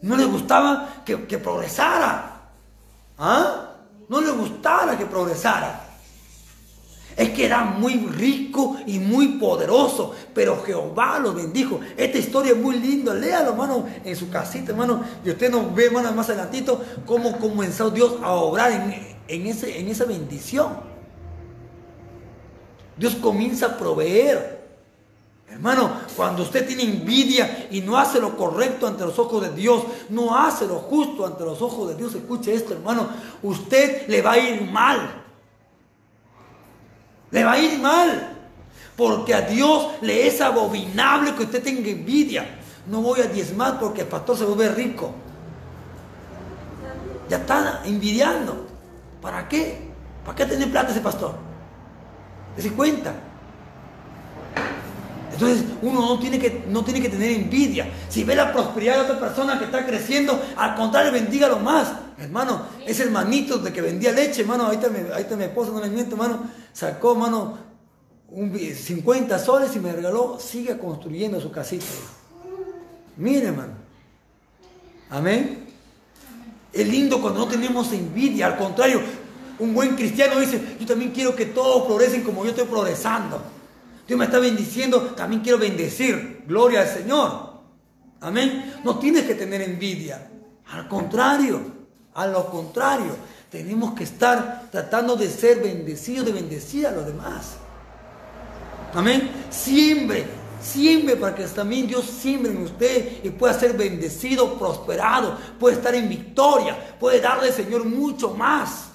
No 0.02 0.16
les 0.16 0.28
gustaba 0.28 1.02
que, 1.04 1.26
que 1.26 1.38
progresara. 1.38 2.42
¿Ah? 3.18 3.72
No 4.08 4.20
les 4.20 4.36
gustaba 4.36 4.96
que 4.96 5.06
progresara. 5.06 5.89
Es 7.20 7.28
que 7.32 7.44
era 7.44 7.64
muy 7.64 7.96
rico 7.96 8.78
y 8.86 8.98
muy 8.98 9.38
poderoso, 9.38 10.14
pero 10.32 10.62
Jehová 10.62 11.18
lo 11.18 11.34
bendijo. 11.34 11.78
Esta 11.94 12.16
historia 12.16 12.52
es 12.52 12.56
muy 12.56 12.78
linda, 12.78 13.12
léalo, 13.12 13.50
hermano, 13.50 13.84
en 14.02 14.16
su 14.16 14.30
casita, 14.30 14.70
hermano. 14.70 15.04
Y 15.22 15.28
usted 15.28 15.50
nos 15.50 15.74
ve, 15.74 15.84
hermano, 15.84 16.10
más 16.14 16.30
adelantito, 16.30 16.82
cómo 17.04 17.36
comenzó 17.36 17.90
Dios 17.90 18.14
a 18.22 18.30
obrar 18.32 18.72
en, 18.72 19.18
en 19.28 19.46
ese, 19.46 19.78
en 19.78 19.88
esa 19.88 20.06
bendición. 20.06 20.68
Dios 22.96 23.16
comienza 23.16 23.66
a 23.66 23.76
proveer. 23.76 24.58
Hermano, 25.50 25.90
cuando 26.16 26.42
usted 26.42 26.66
tiene 26.66 26.84
envidia 26.84 27.68
y 27.70 27.82
no 27.82 27.98
hace 27.98 28.18
lo 28.18 28.34
correcto 28.34 28.86
ante 28.86 29.04
los 29.04 29.18
ojos 29.18 29.42
de 29.42 29.50
Dios, 29.50 29.82
no 30.08 30.38
hace 30.38 30.66
lo 30.66 30.76
justo 30.76 31.26
ante 31.26 31.44
los 31.44 31.60
ojos 31.60 31.90
de 31.90 31.96
Dios, 31.96 32.14
escuche 32.14 32.54
esto, 32.54 32.72
hermano, 32.72 33.10
usted 33.42 34.08
le 34.08 34.22
va 34.22 34.32
a 34.32 34.38
ir 34.38 34.62
mal. 34.62 35.19
Le 37.30 37.44
va 37.44 37.52
a 37.52 37.58
ir 37.58 37.78
mal. 37.78 38.36
Porque 38.96 39.34
a 39.34 39.42
Dios 39.42 39.92
le 40.02 40.26
es 40.26 40.40
abominable 40.40 41.34
que 41.34 41.44
usted 41.44 41.62
tenga 41.62 41.88
envidia. 41.88 42.58
No 42.86 43.00
voy 43.00 43.20
a 43.20 43.24
diezmar 43.24 43.78
porque 43.78 44.02
el 44.02 44.08
pastor 44.08 44.36
se 44.36 44.44
vuelve 44.44 44.68
rico. 44.70 45.14
Ya 47.28 47.38
está 47.38 47.82
envidiando. 47.84 48.66
¿Para 49.22 49.48
qué? 49.48 49.90
¿Para 50.24 50.36
qué 50.36 50.46
tener 50.46 50.70
plata 50.70 50.90
ese 50.90 51.00
pastor? 51.00 51.34
¿Se 52.58 52.70
cuenta? 52.72 53.14
Entonces 55.32 55.64
uno 55.80 56.00
no 56.00 56.18
tiene, 56.18 56.38
que, 56.38 56.64
no 56.68 56.84
tiene 56.84 57.00
que 57.00 57.08
tener 57.08 57.30
envidia. 57.30 57.88
Si 58.08 58.24
ve 58.24 58.34
la 58.34 58.52
prosperidad 58.52 58.96
de 58.96 59.00
otra 59.02 59.20
persona 59.20 59.58
que 59.58 59.64
está 59.64 59.86
creciendo, 59.86 60.38
al 60.56 60.74
contrario, 60.74 61.12
bendígalo 61.12 61.58
más. 61.60 61.92
Hermano, 62.20 62.66
ese 62.86 63.04
hermanito 63.04 63.58
de 63.58 63.72
que 63.72 63.80
vendía 63.80 64.12
leche, 64.12 64.42
hermano, 64.42 64.68
mi, 64.68 64.74
ahí 65.14 65.22
está 65.22 65.36
mi 65.36 65.44
esposa, 65.44 65.72
no 65.72 65.80
le 65.80 65.88
miento, 65.88 66.16
hermano, 66.16 66.50
sacó, 66.70 67.12
hermano, 67.12 67.58
un, 68.28 68.54
50 68.58 69.38
soles 69.38 69.74
y 69.74 69.80
me 69.80 69.90
regaló, 69.90 70.38
siga 70.38 70.76
construyendo 70.78 71.40
su 71.40 71.50
casita. 71.50 71.86
Mire, 73.16 73.46
hermano. 73.46 73.72
Amén. 75.08 75.66
Es 76.72 76.86
lindo 76.86 77.22
cuando 77.22 77.40
no 77.40 77.48
tenemos 77.48 77.90
envidia, 77.92 78.48
al 78.48 78.58
contrario, 78.58 79.00
un 79.58 79.74
buen 79.74 79.96
cristiano 79.96 80.38
dice, 80.38 80.76
yo 80.78 80.86
también 80.86 81.12
quiero 81.12 81.34
que 81.34 81.46
todos 81.46 81.86
florecen 81.86 82.22
como 82.22 82.44
yo 82.44 82.50
estoy 82.50 82.66
progresando. 82.66 83.42
Dios 84.06 84.18
me 84.18 84.26
está 84.26 84.38
bendiciendo, 84.38 85.14
también 85.16 85.40
quiero 85.42 85.58
bendecir. 85.58 86.44
Gloria 86.46 86.82
al 86.82 86.88
Señor. 86.88 87.50
Amén. 88.20 88.74
No 88.84 88.98
tienes 88.98 89.24
que 89.24 89.34
tener 89.34 89.62
envidia. 89.62 90.30
Al 90.66 90.86
contrario, 90.88 91.79
a 92.20 92.26
lo 92.26 92.50
contrario, 92.50 93.16
tenemos 93.50 93.94
que 93.94 94.04
estar 94.04 94.68
tratando 94.70 95.16
de 95.16 95.28
ser 95.28 95.60
bendecidos, 95.60 96.26
de 96.26 96.32
bendecir 96.32 96.86
a 96.86 96.90
los 96.90 97.06
demás. 97.06 97.56
Amén. 98.94 99.30
Siempre, 99.50 100.26
siempre 100.60 101.16
para 101.16 101.34
que 101.34 101.44
también 101.44 101.86
Dios 101.86 102.04
siembre 102.04 102.52
en 102.52 102.62
usted 102.62 103.24
y 103.24 103.30
pueda 103.30 103.54
ser 103.54 103.76
bendecido, 103.76 104.58
prosperado, 104.58 105.36
puede 105.58 105.76
estar 105.76 105.94
en 105.94 106.08
victoria, 106.08 106.96
puede 106.98 107.20
darle 107.20 107.52
Señor 107.52 107.84
mucho 107.84 108.34
más. 108.34 108.88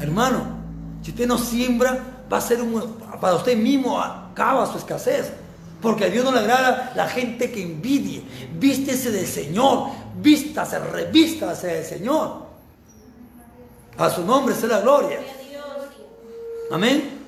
Hermano, 0.00 0.62
si 1.02 1.10
usted 1.10 1.26
no 1.26 1.38
siembra, 1.38 2.24
va 2.32 2.38
a 2.38 2.40
ser 2.40 2.60
para 3.20 3.36
usted 3.36 3.56
mismo 3.56 4.00
acaba 4.00 4.70
su 4.70 4.78
escasez. 4.78 5.32
Porque 5.82 6.04
a 6.04 6.08
Dios 6.08 6.24
no 6.24 6.30
le 6.30 6.38
agrada 6.38 6.92
la 6.94 7.08
gente 7.08 7.50
que 7.50 7.60
envidie. 7.60 8.22
Vístese 8.54 9.10
del 9.10 9.26
Señor, 9.26 9.88
vístase, 10.16 10.78
revístase 10.78 11.66
del 11.66 11.84
Señor. 11.84 12.46
A 13.98 14.08
su 14.08 14.24
nombre 14.24 14.54
sea 14.54 14.68
la 14.68 14.80
gloria. 14.80 15.18
Amén. 16.70 17.18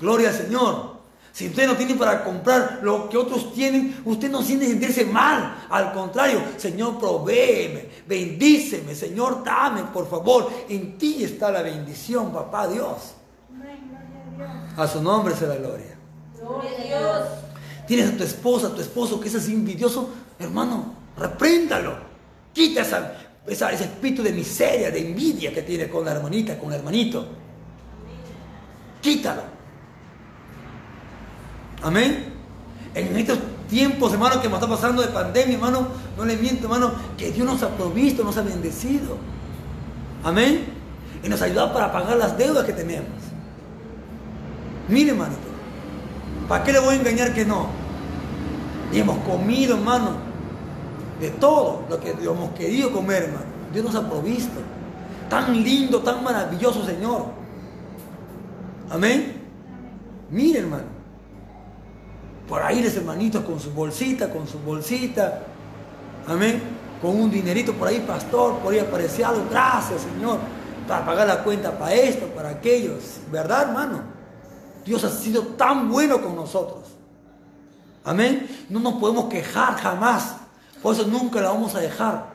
Gloria 0.00 0.30
al 0.30 0.34
Señor. 0.34 0.90
Si 1.32 1.46
usted 1.46 1.66
no 1.66 1.76
tiene 1.76 1.94
para 1.94 2.24
comprar 2.24 2.80
lo 2.82 3.08
que 3.08 3.16
otros 3.16 3.52
tienen, 3.52 4.02
usted 4.04 4.28
no 4.30 4.42
siente 4.42 4.66
sentirse 4.66 5.04
mal. 5.04 5.64
Al 5.70 5.92
contrario, 5.92 6.42
Señor, 6.56 6.98
provéeme, 6.98 7.88
bendíceme, 8.06 8.94
Señor, 8.96 9.44
dame, 9.44 9.84
por 9.84 10.10
favor. 10.10 10.50
En 10.68 10.98
ti 10.98 11.22
está 11.22 11.52
la 11.52 11.62
bendición, 11.62 12.32
papá 12.32 12.66
Dios. 12.66 13.14
A 14.76 14.86
su 14.88 15.00
nombre 15.00 15.34
sea 15.36 15.48
la 15.48 15.56
gloria. 15.56 15.96
Gloria 16.40 16.70
a 16.70 16.82
Dios. 16.82 17.49
Tienes 17.90 18.08
a 18.08 18.16
tu 18.16 18.22
esposa, 18.22 18.68
a 18.68 18.70
tu 18.70 18.80
esposo 18.80 19.18
que 19.18 19.26
es 19.26 19.34
así 19.34 19.52
envidioso, 19.52 20.10
hermano, 20.38 20.94
repréndalo. 21.18 21.96
Quita 22.52 22.82
esa, 22.82 23.14
ese 23.48 23.82
espíritu 23.82 24.22
de 24.22 24.30
miseria, 24.30 24.92
de 24.92 25.08
envidia 25.08 25.52
que 25.52 25.62
tiene 25.62 25.88
con 25.88 26.04
la 26.04 26.12
hermanita, 26.12 26.56
con 26.56 26.72
el 26.72 26.78
hermanito. 26.78 27.26
Quítalo. 29.00 29.42
Amén. 31.82 32.32
En 32.94 33.16
estos 33.16 33.40
tiempos, 33.68 34.12
hermano, 34.12 34.40
que 34.40 34.48
nos 34.48 34.62
está 34.62 34.72
pasando 34.72 35.02
de 35.02 35.08
pandemia, 35.08 35.56
hermano, 35.56 35.88
no 36.16 36.24
le 36.24 36.36
miento, 36.36 36.66
hermano, 36.66 36.92
que 37.18 37.32
Dios 37.32 37.44
nos 37.44 37.60
ha 37.64 37.76
provisto, 37.76 38.22
nos 38.22 38.36
ha 38.36 38.42
bendecido. 38.42 39.16
Amén. 40.22 40.64
Y 41.24 41.28
nos 41.28 41.42
ha 41.42 41.46
ayudado 41.46 41.72
para 41.72 41.90
pagar 41.90 42.16
las 42.18 42.38
deudas 42.38 42.64
que 42.64 42.72
tenemos. 42.72 43.08
Mire, 44.88 45.10
hermanito. 45.10 45.40
¿Para 46.46 46.62
qué 46.62 46.72
le 46.72 46.78
voy 46.78 46.94
a 46.94 46.98
engañar 46.98 47.34
que 47.34 47.44
no? 47.44 47.79
Y 48.92 48.98
hemos 48.98 49.18
comido, 49.18 49.76
hermano, 49.76 50.12
de 51.20 51.30
todo 51.30 51.84
lo 51.88 52.00
que 52.00 52.10
hemos 52.10 52.50
querido 52.52 52.90
comer, 52.90 53.24
hermano. 53.24 53.46
Dios 53.72 53.84
nos 53.84 53.94
ha 53.94 54.08
provisto. 54.08 54.60
Tan 55.28 55.62
lindo, 55.62 56.00
tan 56.00 56.24
maravilloso, 56.24 56.84
Señor. 56.84 57.26
Amén. 58.90 59.40
Mire, 60.30 60.60
hermano. 60.60 61.00
Por 62.48 62.62
ahí 62.62 62.82
les 62.82 62.96
hermanitos 62.96 63.44
con 63.44 63.60
su 63.60 63.70
bolsita, 63.70 64.28
con 64.30 64.48
su 64.48 64.58
bolsita. 64.58 65.42
Amén. 66.26 66.60
Con 67.00 67.20
un 67.20 67.30
dinerito 67.30 67.72
por 67.74 67.88
ahí, 67.88 68.00
pastor, 68.00 68.58
por 68.58 68.72
ahí 68.72 68.80
aparecía 68.80 69.28
algo. 69.28 69.44
Gracias, 69.48 70.02
Señor. 70.02 70.38
Para 70.88 71.06
pagar 71.06 71.28
la 71.28 71.44
cuenta 71.44 71.78
para 71.78 71.94
esto, 71.94 72.26
para 72.26 72.50
aquello. 72.50 72.94
¿Verdad, 73.30 73.68
hermano? 73.68 74.02
Dios 74.84 75.04
ha 75.04 75.10
sido 75.10 75.42
tan 75.56 75.88
bueno 75.88 76.20
con 76.20 76.34
nosotros. 76.34 76.79
Amén. 78.04 78.66
No 78.68 78.80
nos 78.80 78.94
podemos 78.94 79.26
quejar 79.26 79.76
jamás. 79.76 80.36
Por 80.82 80.94
eso 80.94 81.06
nunca 81.06 81.40
la 81.40 81.50
vamos 81.50 81.74
a 81.74 81.80
dejar. 81.80 82.32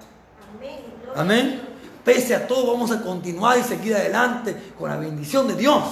Amén. 1.15 1.61
Pese 2.03 2.35
a 2.35 2.47
todo, 2.47 2.73
vamos 2.73 2.91
a 2.91 3.01
continuar 3.01 3.57
y 3.57 3.63
seguir 3.63 3.95
adelante 3.95 4.73
con 4.77 4.89
la 4.89 4.97
bendición 4.97 5.47
de 5.47 5.55
Dios. 5.55 5.83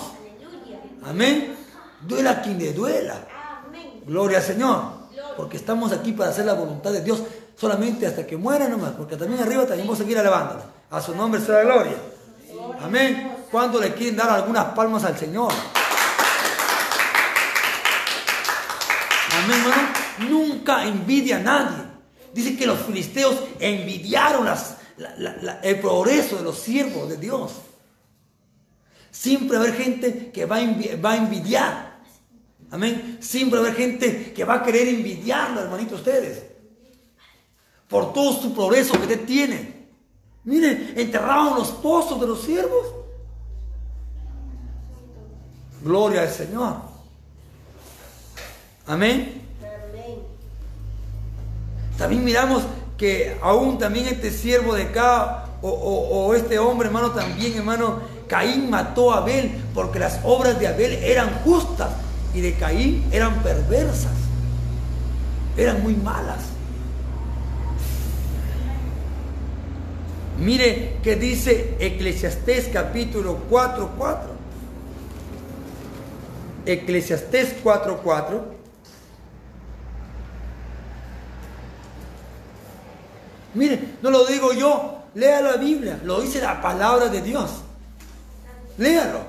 Amén. 1.04 1.56
Duela 2.02 2.42
quien 2.42 2.60
le 2.60 2.74
duela. 2.74 3.16
Gloria 4.06 4.38
al 4.38 4.44
Señor. 4.44 5.04
Porque 5.36 5.58
estamos 5.58 5.92
aquí 5.92 6.12
para 6.12 6.30
hacer 6.30 6.46
la 6.46 6.54
voluntad 6.54 6.92
de 6.92 7.02
Dios 7.02 7.24
solamente 7.58 8.06
hasta 8.06 8.28
que 8.28 8.38
muera 8.38 8.68
nomás. 8.68 8.92
Porque 8.92 9.16
también 9.16 9.42
arriba 9.42 9.66
también 9.66 9.88
vamos 9.88 10.00
a 10.00 10.04
seguir 10.04 10.20
alabándole. 10.20 10.62
A 10.92 11.02
su 11.02 11.16
nombre 11.16 11.42
sea 11.42 11.56
la 11.56 11.64
gloria. 11.64 11.96
Amén. 12.82 13.32
¿Cuándo 13.50 13.80
le 13.80 13.94
quieren 13.94 14.18
dar 14.18 14.30
algunas 14.30 14.66
palmas 14.66 15.04
al 15.04 15.18
Señor? 15.18 15.52
Amén, 19.34 19.58
hermano. 19.60 19.90
Nunca 20.30 20.86
envidia 20.86 21.38
a 21.38 21.40
nadie. 21.40 21.84
Dice 22.34 22.56
que 22.58 22.66
los 22.66 22.80
filisteos 22.80 23.36
envidiaron 23.60 24.46
las- 24.46 24.78
la- 24.98 25.16
la- 25.18 25.36
la- 25.42 25.60
el 25.62 25.80
progreso 25.80 26.38
de 26.38 26.44
los 26.44 26.58
siervos 26.60 27.10
de 27.10 27.18
Dios. 27.18 27.52
Siempre 29.12 29.58
va 29.58 29.64
a 29.64 29.68
haber 29.68 29.80
gente 29.82 30.32
que 30.32 30.46
va 30.46 30.58
a, 30.58 30.62
va 31.04 31.12
a 31.12 31.18
envidiar. 31.18 32.00
Amén. 32.72 33.18
Siempre 33.22 33.60
va 33.60 33.66
a 33.66 33.70
haber 33.70 33.80
gente 33.80 34.34
que 34.34 34.44
va 34.44 34.56
a 34.56 34.64
querer 34.64 34.88
envidiarlo, 34.88 35.62
hermanito, 35.62 35.96
ustedes. 35.96 36.44
Por 37.88 38.12
todo 38.14 38.34
su 38.42 38.54
progreso 38.54 38.94
que 38.94 39.04
usted 39.04 39.26
tiene. 39.26 39.84
Mire, 40.46 40.94
enterraron 40.96 41.56
los 41.60 41.70
pozos 41.72 42.20
de 42.20 42.28
los 42.28 42.42
siervos. 42.42 42.88
Gloria 45.84 46.22
al 46.24 46.30
Señor. 46.30 46.93
Amén. 48.86 49.42
Amén. 49.62 50.16
También 51.98 52.24
miramos 52.24 52.64
que 52.98 53.38
aún 53.42 53.78
también 53.78 54.08
este 54.08 54.32
siervo 54.32 54.74
de 54.76 54.84
acá, 54.84 55.46
o, 55.62 55.70
o- 55.70 56.26
o 56.28 56.36
este 56.36 56.60
hombre, 56.60 56.88
hermano, 56.88 57.12
también, 57.12 57.56
hermano, 57.56 58.02
Caín 58.28 58.70
mató 58.70 59.14
a 59.14 59.18
Abel 59.18 59.52
porque 59.74 60.00
las 60.00 60.20
obras 60.24 60.60
de 60.60 60.68
Abel 60.68 60.94
eran 60.94 61.30
justas 61.44 61.90
y 62.34 62.42
de 62.42 62.54
Caín 62.56 63.06
eran 63.12 63.42
perversas, 63.44 64.12
eran 65.58 65.82
muy 65.84 65.96
malas. 65.96 66.40
Mire 70.40 70.98
que 71.04 71.16
dice 71.16 71.76
Eclesiastés 71.80 72.70
capítulo 72.74 73.38
4, 73.50 73.92
4. 73.98 74.30
Eclesiastés 76.66 77.56
4, 77.62 78.02
4. 78.04 78.53
Mire, 83.54 83.98
no 84.02 84.10
lo 84.10 84.26
digo 84.26 84.54
yo, 84.54 85.04
lea 85.16 85.42
la 85.42 85.58
Biblia, 85.58 86.00
lo 86.04 86.22
dice 86.22 86.42
la 86.42 86.62
palabra 86.62 87.08
de 87.08 87.22
Dios. 87.22 87.62
Léalo, 88.78 89.20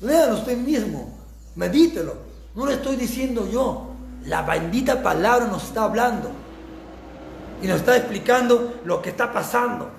léalo 0.00 0.34
usted 0.34 0.56
mismo, 0.56 1.18
medítelo. 1.54 2.16
No 2.54 2.66
lo 2.66 2.72
estoy 2.72 2.96
diciendo 2.96 3.48
yo, 3.50 3.88
la 4.26 4.42
bendita 4.42 5.02
palabra 5.02 5.46
nos 5.46 5.64
está 5.64 5.84
hablando 5.84 6.30
y 7.62 7.66
nos 7.66 7.80
está 7.80 7.96
explicando 7.96 8.80
lo 8.84 9.00
que 9.00 9.10
está 9.10 9.32
pasando. 9.32 9.90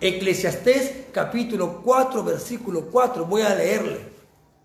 Eclesiastés 0.00 1.06
capítulo 1.12 1.80
4, 1.82 2.22
versículo 2.24 2.86
4, 2.90 3.24
voy 3.24 3.42
a 3.42 3.54
leerle. 3.54 4.16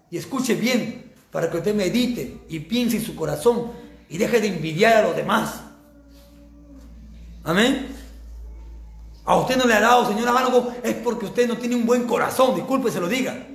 Y 0.09 0.18
escuche 0.18 0.55
bien, 0.55 1.12
para 1.32 1.49
que 1.49 1.57
usted 1.57 1.74
medite 1.74 2.41
y 2.49 2.59
piense 2.59 2.97
en 2.97 3.05
su 3.05 3.16
corazón 3.16 3.72
y 4.09 4.18
deje 4.18 4.41
de 4.41 4.47
envidiar 4.47 4.97
a 4.97 5.07
los 5.07 5.16
demás. 5.16 5.62
Amén. 7.44 7.88
A 9.26 9.38
usted 9.38 9.58
no 9.58 9.66
le 9.66 9.74
ha 9.74 9.82
dado, 9.82 10.08
Señor, 10.08 10.28
algo, 10.30 10.74
es 10.84 10.96
porque 10.96 11.26
usted 11.26 11.48
no 11.48 11.58
tiene 11.58 11.76
un 11.76 11.86
buen 11.86 12.06
corazón, 12.06 12.56
disculpe, 12.56 12.92
se 12.92 13.00
lo 13.00 13.08
diga. 13.08 13.48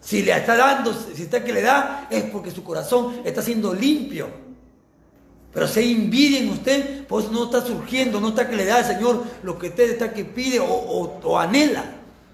Si 0.00 0.22
le 0.22 0.32
está 0.32 0.56
dando, 0.56 0.92
si 0.92 1.22
está 1.22 1.44
que 1.44 1.52
le 1.52 1.62
da, 1.62 2.06
es 2.10 2.24
porque 2.24 2.50
su 2.50 2.64
corazón 2.64 3.20
está 3.24 3.42
siendo 3.42 3.74
limpio. 3.74 4.28
Pero 5.52 5.66
si 5.66 5.80
hay 5.80 5.92
envidia 5.92 6.40
en 6.40 6.50
usted, 6.50 7.06
pues 7.06 7.30
no 7.30 7.44
está 7.44 7.64
surgiendo, 7.64 8.20
no 8.20 8.28
está 8.28 8.48
que 8.48 8.56
le 8.56 8.64
da 8.64 8.76
al 8.76 8.84
Señor 8.84 9.24
lo 9.42 9.58
que 9.58 9.68
usted 9.68 9.90
está 9.90 10.12
que 10.12 10.24
pide 10.24 10.60
o, 10.60 11.38
anhela, 11.38 11.84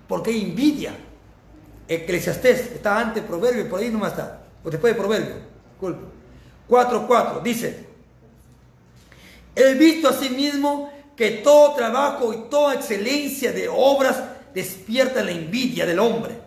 porque 0.08 0.30
envidia. 0.30 0.96
Eclesiastés, 1.86 2.72
está 2.72 2.98
antes 2.98 3.22
Proverbio, 3.22 3.68
por 3.68 3.80
ahí 3.80 3.90
nomás 3.90 4.12
está, 4.12 4.42
o 4.64 4.70
después 4.70 4.94
de 4.94 4.98
Proverbio, 4.98 5.34
disculpe. 5.70 6.04
4.4, 6.68 7.42
dice, 7.42 7.86
He 9.56 9.74
visto 9.74 10.08
asimismo 10.08 10.90
que 11.16 11.30
todo 11.30 11.74
trabajo 11.74 12.32
y 12.32 12.48
toda 12.50 12.74
excelencia 12.74 13.52
de 13.52 13.68
obras 13.68 14.22
despierta 14.52 15.22
la 15.22 15.30
envidia 15.30 15.86
del 15.86 15.98
hombre 15.98 16.38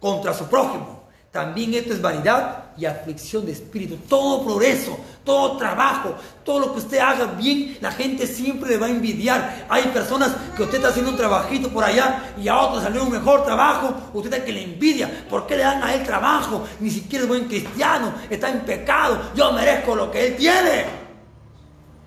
contra 0.00 0.32
su 0.32 0.46
prójimo. 0.46 1.04
También 1.30 1.74
esto 1.74 1.92
es 1.92 2.00
vanidad 2.00 2.66
y 2.76 2.84
aflicción 2.86 3.44
de 3.44 3.50
espíritu. 3.50 3.96
Todo 4.08 4.44
progreso, 4.44 4.96
todo 5.24 5.56
trabajo, 5.56 6.14
todo 6.44 6.60
lo 6.60 6.72
que 6.72 6.78
usted 6.78 6.98
haga 6.98 7.26
bien, 7.26 7.76
la 7.80 7.90
gente 7.90 8.24
siempre 8.26 8.70
le 8.70 8.76
va 8.76 8.86
a 8.86 8.90
envidiar. 8.90 9.66
Hay 9.68 9.82
personas 9.88 10.30
que 10.56 10.62
usted 10.62 10.76
está 10.76 10.90
haciendo 10.90 11.10
un 11.10 11.16
trabajito 11.16 11.70
por 11.70 11.82
allá 11.82 12.34
y 12.40 12.46
a 12.46 12.56
otros 12.56 12.84
salió 12.84 13.02
un 13.02 13.10
mejor 13.10 13.44
trabajo, 13.44 13.94
usted 14.12 14.32
está 14.32 14.44
que 14.44 14.52
le 14.52 14.62
envidia. 14.62 15.26
¿Por 15.28 15.44
qué 15.46 15.56
le 15.56 15.64
dan 15.64 15.82
a 15.82 15.92
él 15.92 16.04
trabajo? 16.04 16.64
Ni 16.78 16.88
siquiera 16.88 17.24
es 17.24 17.28
buen 17.28 17.46
cristiano, 17.46 18.14
está 18.30 18.50
en 18.50 18.60
pecado. 18.60 19.32
Yo 19.34 19.52
merezco 19.52 19.96
lo 19.96 20.12
que 20.12 20.28
él 20.28 20.36
tiene. 20.36 21.03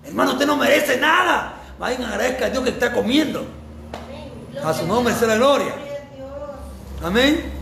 Hermano, 0.08 0.32
usted 0.32 0.46
no 0.46 0.56
merece 0.56 0.98
nada. 0.98 1.54
Vayan, 1.78 2.04
agradezca 2.04 2.46
a 2.46 2.50
Dios 2.50 2.64
que 2.64 2.70
está 2.70 2.92
comiendo. 2.92 3.46
A 4.64 4.74
su 4.74 4.86
nombre 4.86 5.14
sea 5.14 5.28
la 5.28 5.36
gloria. 5.36 5.74
Amén. 7.02 7.52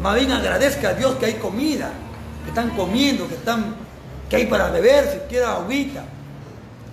Más 0.00 0.16
bien 0.16 0.32
agradezca 0.32 0.88
a 0.90 0.94
Dios 0.94 1.14
que 1.16 1.26
hay 1.26 1.34
comida, 1.34 1.92
que 2.42 2.48
están 2.48 2.70
comiendo, 2.70 3.28
que, 3.28 3.34
están, 3.34 3.76
que 4.28 4.36
hay 4.36 4.46
para 4.46 4.70
beber, 4.70 5.08
si 5.12 5.18
quiera 5.28 5.52
agüita. 5.52 6.04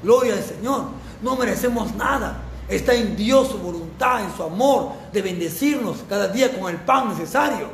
Gloria 0.03 0.33
al 0.33 0.43
Señor. 0.43 0.85
No 1.21 1.35
merecemos 1.35 1.95
nada. 1.95 2.41
Está 2.67 2.93
en 2.93 3.15
Dios 3.15 3.49
su 3.49 3.57
voluntad, 3.57 4.23
en 4.23 4.35
su 4.35 4.43
amor 4.43 4.93
de 5.11 5.21
bendecirnos 5.21 5.97
cada 6.07 6.27
día 6.27 6.57
con 6.57 6.69
el 6.69 6.79
pan 6.81 7.09
necesario. 7.09 7.69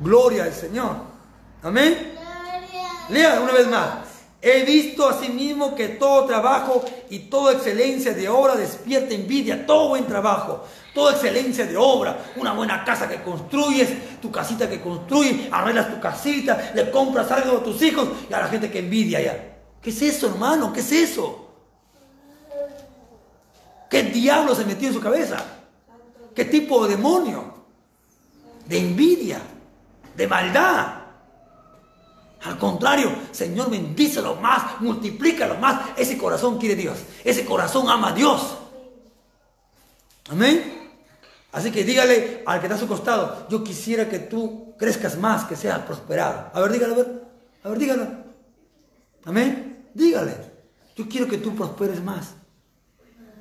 Gloria 0.00 0.44
al 0.44 0.52
Señor. 0.52 0.96
Amén. 1.62 2.14
Lea 3.08 3.40
una 3.40 3.52
vez 3.52 3.68
más. 3.68 4.11
He 4.44 4.64
visto 4.64 5.08
asimismo 5.08 5.76
que 5.76 5.86
todo 5.90 6.26
trabajo 6.26 6.84
y 7.08 7.20
toda 7.20 7.52
excelencia 7.52 8.12
de 8.12 8.28
obra 8.28 8.56
despierta 8.56 9.14
envidia, 9.14 9.64
todo 9.64 9.90
buen 9.90 10.04
trabajo, 10.04 10.64
toda 10.92 11.12
excelencia 11.12 11.64
de 11.64 11.76
obra, 11.76 12.32
una 12.34 12.52
buena 12.52 12.84
casa 12.84 13.08
que 13.08 13.22
construyes, 13.22 14.20
tu 14.20 14.32
casita 14.32 14.68
que 14.68 14.80
construyes, 14.80 15.46
arreglas 15.52 15.94
tu 15.94 16.00
casita, 16.00 16.72
le 16.74 16.90
compras 16.90 17.30
algo 17.30 17.58
a 17.58 17.62
tus 17.62 17.80
hijos 17.82 18.08
y 18.28 18.34
a 18.34 18.40
la 18.40 18.48
gente 18.48 18.68
que 18.68 18.80
envidia 18.80 19.20
ya. 19.20 19.58
¿Qué 19.80 19.90
es 19.90 20.02
eso, 20.02 20.26
hermano? 20.26 20.72
¿Qué 20.72 20.80
es 20.80 20.90
eso? 20.90 21.48
¿Qué 23.88 24.02
diablo 24.02 24.56
se 24.56 24.64
metió 24.64 24.88
en 24.88 24.94
su 24.94 25.00
cabeza? 25.00 25.36
¿Qué 26.34 26.46
tipo 26.46 26.84
de 26.84 26.96
demonio? 26.96 27.54
De 28.66 28.78
envidia, 28.78 29.40
de 30.16 30.26
maldad. 30.26 31.01
Al 32.44 32.58
contrario, 32.58 33.12
Señor, 33.30 33.70
bendícelo 33.70 34.36
más, 34.36 34.80
multiplícalo 34.80 35.56
más. 35.56 35.90
Ese 35.96 36.18
corazón 36.18 36.58
quiere 36.58 36.74
Dios. 36.74 36.98
Ese 37.22 37.44
corazón 37.44 37.88
ama 37.88 38.08
a 38.08 38.12
Dios. 38.12 38.56
Amén. 40.30 40.90
Así 41.52 41.70
que 41.70 41.84
dígale 41.84 42.42
al 42.46 42.60
que 42.60 42.66
está 42.66 42.76
a 42.76 42.78
su 42.78 42.88
costado, 42.88 43.46
yo 43.48 43.62
quisiera 43.62 44.08
que 44.08 44.18
tú 44.18 44.74
crezcas 44.78 45.18
más, 45.18 45.44
que 45.44 45.54
seas 45.54 45.80
prosperado. 45.80 46.50
A 46.52 46.60
ver, 46.60 46.72
dígale, 46.72 46.94
a 46.94 46.96
ver. 46.96 47.22
A 47.64 47.68
ver, 47.68 47.78
dígalo. 47.78 48.08
Amén. 49.24 49.86
Dígale. 49.94 50.34
Yo 50.96 51.08
quiero 51.08 51.28
que 51.28 51.38
tú 51.38 51.54
prosperes 51.54 52.02
más. 52.02 52.30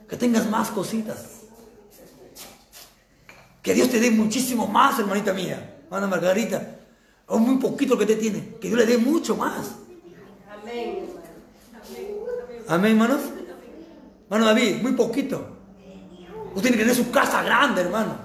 Que 0.08 0.18
tengas 0.18 0.48
más 0.50 0.70
cositas. 0.70 1.26
Que 3.64 3.74
Dios 3.74 3.90
te 3.90 4.00
dé 4.00 4.12
muchísimo 4.12 4.68
más, 4.68 5.00
hermanita 5.00 5.34
mía. 5.34 5.80
Hermana 5.86 6.08
Margarita. 6.08 6.81
O 7.32 7.40
muy 7.40 7.56
poquito 7.56 7.98
que 7.98 8.06
te 8.06 8.18
tiene. 8.18 8.56
Que 8.60 8.68
Dios 8.68 8.78
le 8.78 8.86
dé 8.86 8.98
mucho 8.98 9.38
más. 9.38 9.76
Amén. 10.52 11.08
Amén, 12.68 12.92
hermanos. 12.92 13.22
Hermano 14.26 14.46
David, 14.48 14.82
muy 14.82 14.92
poquito. 14.92 15.48
Usted 16.50 16.62
tiene 16.62 16.78
que 16.78 16.84
tener 16.84 16.96
su 16.96 17.10
casa 17.10 17.42
grande, 17.42 17.84
hermano. 17.84 18.16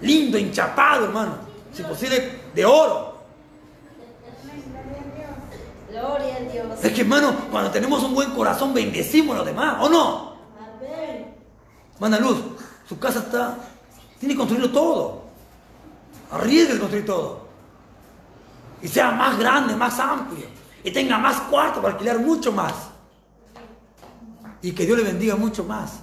Lindo, 0.00 0.38
enchapado, 0.38 1.04
hermano. 1.04 1.36
Si 1.74 1.82
posible, 1.82 2.40
de 2.54 2.64
oro. 2.64 3.14
Gloria 5.90 6.36
a 6.36 6.40
Dios. 6.40 6.66
Es 6.82 6.92
que, 6.92 7.02
hermano, 7.02 7.36
cuando 7.50 7.70
tenemos 7.70 8.02
un 8.04 8.14
buen 8.14 8.30
corazón, 8.30 8.72
bendecimos 8.72 9.34
a 9.34 9.38
los 9.38 9.46
demás, 9.46 9.76
¿o 9.80 9.88
no? 9.90 10.36
Amén. 10.58 11.34
Hermana 11.96 12.18
Luz, 12.20 12.38
su 12.88 12.98
casa 12.98 13.18
está. 13.18 13.58
Tiene 14.18 14.32
que 14.32 14.38
construirlo 14.38 14.72
todo. 14.72 15.24
Arriesgue 16.30 16.72
de 16.72 16.80
construir 16.80 17.04
todo. 17.04 17.43
Y 18.84 18.88
sea 18.88 19.12
más 19.12 19.38
grande, 19.38 19.74
más 19.74 19.98
amplio. 19.98 20.44
Y 20.84 20.90
tenga 20.90 21.16
más 21.16 21.40
cuartos 21.40 21.82
para 21.82 21.94
alquilar 21.94 22.18
mucho 22.18 22.52
más. 22.52 22.74
Y 24.60 24.72
que 24.72 24.84
Dios 24.84 24.98
le 24.98 25.04
bendiga 25.04 25.36
mucho 25.36 25.64
más. 25.64 26.02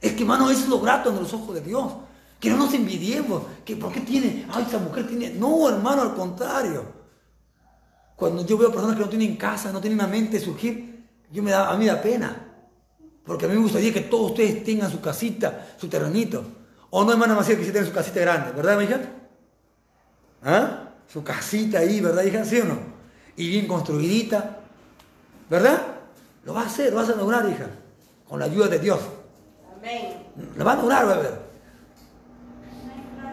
Es 0.00 0.12
que, 0.14 0.22
hermano, 0.22 0.50
eso 0.50 0.60
es 0.60 0.68
lo 0.68 0.80
grato 0.80 1.10
en 1.10 1.16
los 1.16 1.34
ojos 1.34 1.54
de 1.54 1.60
Dios. 1.60 1.92
Que 2.40 2.48
no 2.48 2.56
nos 2.56 2.72
envidiemos. 2.72 3.42
Que, 3.62 3.76
¿Por 3.76 3.92
qué 3.92 4.00
tiene? 4.00 4.46
Ay, 4.50 4.64
esa 4.66 4.78
mujer 4.78 5.06
tiene. 5.06 5.34
No, 5.34 5.68
hermano, 5.68 6.00
al 6.00 6.14
contrario. 6.14 6.86
Cuando 8.16 8.46
yo 8.46 8.56
veo 8.56 8.72
personas 8.72 8.96
que 8.96 9.02
no 9.02 9.10
tienen 9.10 9.36
casa, 9.36 9.70
no 9.72 9.82
tienen 9.82 9.98
una 9.98 10.08
mente 10.08 10.40
surgir, 10.40 11.06
yo 11.30 11.42
me 11.42 11.50
da, 11.50 11.70
a 11.70 11.76
mí 11.76 11.84
da 11.84 12.00
pena. 12.00 12.54
Porque 13.22 13.44
a 13.44 13.48
mí 13.48 13.54
me 13.54 13.60
gustaría 13.60 13.92
que 13.92 14.00
todos 14.00 14.30
ustedes 14.30 14.64
tengan 14.64 14.90
su 14.90 15.02
casita, 15.02 15.74
su 15.78 15.88
terrenito. 15.88 16.42
O 16.88 17.04
no, 17.04 17.12
hermana 17.12 17.34
Maciel, 17.34 17.58
que 17.58 17.66
sí 17.66 17.70
tengan 17.70 17.86
su 17.86 17.94
casita 17.94 18.20
grande, 18.20 18.52
¿verdad, 18.52 18.78
mi 18.78 18.84
hija? 18.84 19.00
¿Ah? 20.42 20.85
Su 21.12 21.22
casita 21.22 21.78
ahí, 21.78 22.00
¿verdad, 22.00 22.24
hija? 22.24 22.44
¿Sí 22.44 22.60
o 22.60 22.64
no? 22.64 22.78
Y 23.36 23.48
bien 23.48 23.66
construidita, 23.66 24.60
¿verdad? 25.48 25.82
Lo 26.44 26.54
va 26.54 26.62
a 26.62 26.66
hacer, 26.66 26.90
lo 26.92 26.96
vas 26.96 27.10
a 27.10 27.16
lograr, 27.16 27.48
hija. 27.48 27.66
Con 28.28 28.40
la 28.40 28.46
ayuda 28.46 28.68
de 28.68 28.78
Dios. 28.78 29.00
Amén. 29.78 30.14
Lo 30.56 30.64
va 30.64 30.72
a 30.72 30.76
lograr, 30.76 31.08
va 31.08 31.14
a 31.14 31.18
ver. 31.18 31.46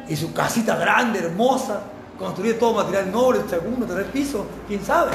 Y 0.07 0.15
su 0.15 0.33
casita 0.33 0.75
grande, 0.75 1.19
hermosa, 1.19 1.81
construir 2.19 2.59
todo 2.59 2.73
material 2.73 3.11
noble, 3.11 3.41
segundo, 3.49 3.85
tercer 3.85 4.11
piso, 4.11 4.45
quién 4.67 4.83
sabe. 4.83 5.11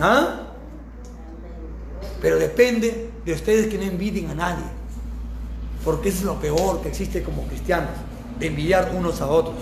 ¿Ah? 0.00 0.42
Pero 2.20 2.38
depende 2.38 3.10
de 3.24 3.32
ustedes 3.32 3.66
que 3.66 3.78
no 3.78 3.84
envidien 3.84 4.30
a 4.30 4.34
nadie. 4.34 4.64
Porque 5.84 6.08
eso 6.08 6.18
es 6.18 6.24
lo 6.24 6.40
peor 6.40 6.82
que 6.82 6.88
existe 6.88 7.22
como 7.22 7.46
cristianos, 7.46 7.90
de 8.38 8.46
envidiar 8.46 8.92
unos 8.94 9.20
a 9.20 9.26
otros. 9.26 9.56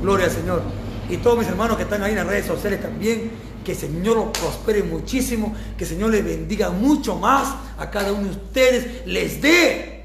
Gloria 0.00 0.26
al 0.26 0.32
Señor. 0.32 0.62
Y 1.08 1.18
todos 1.18 1.38
mis 1.38 1.48
hermanos 1.48 1.76
que 1.76 1.82
están 1.82 2.02
ahí 2.02 2.12
en 2.12 2.18
las 2.18 2.26
redes 2.26 2.46
sociales 2.46 2.80
también, 2.80 3.30
que 3.64 3.72
el 3.72 3.78
Señor 3.78 4.16
los 4.16 4.38
prospere 4.38 4.82
muchísimo, 4.82 5.54
que 5.76 5.84
el 5.84 5.90
Señor 5.90 6.10
les 6.10 6.24
bendiga 6.24 6.70
mucho 6.70 7.16
más 7.16 7.54
a 7.78 7.90
cada 7.90 8.12
uno 8.12 8.24
de 8.24 8.30
ustedes, 8.30 9.06
les 9.06 9.40
dé. 9.40 10.04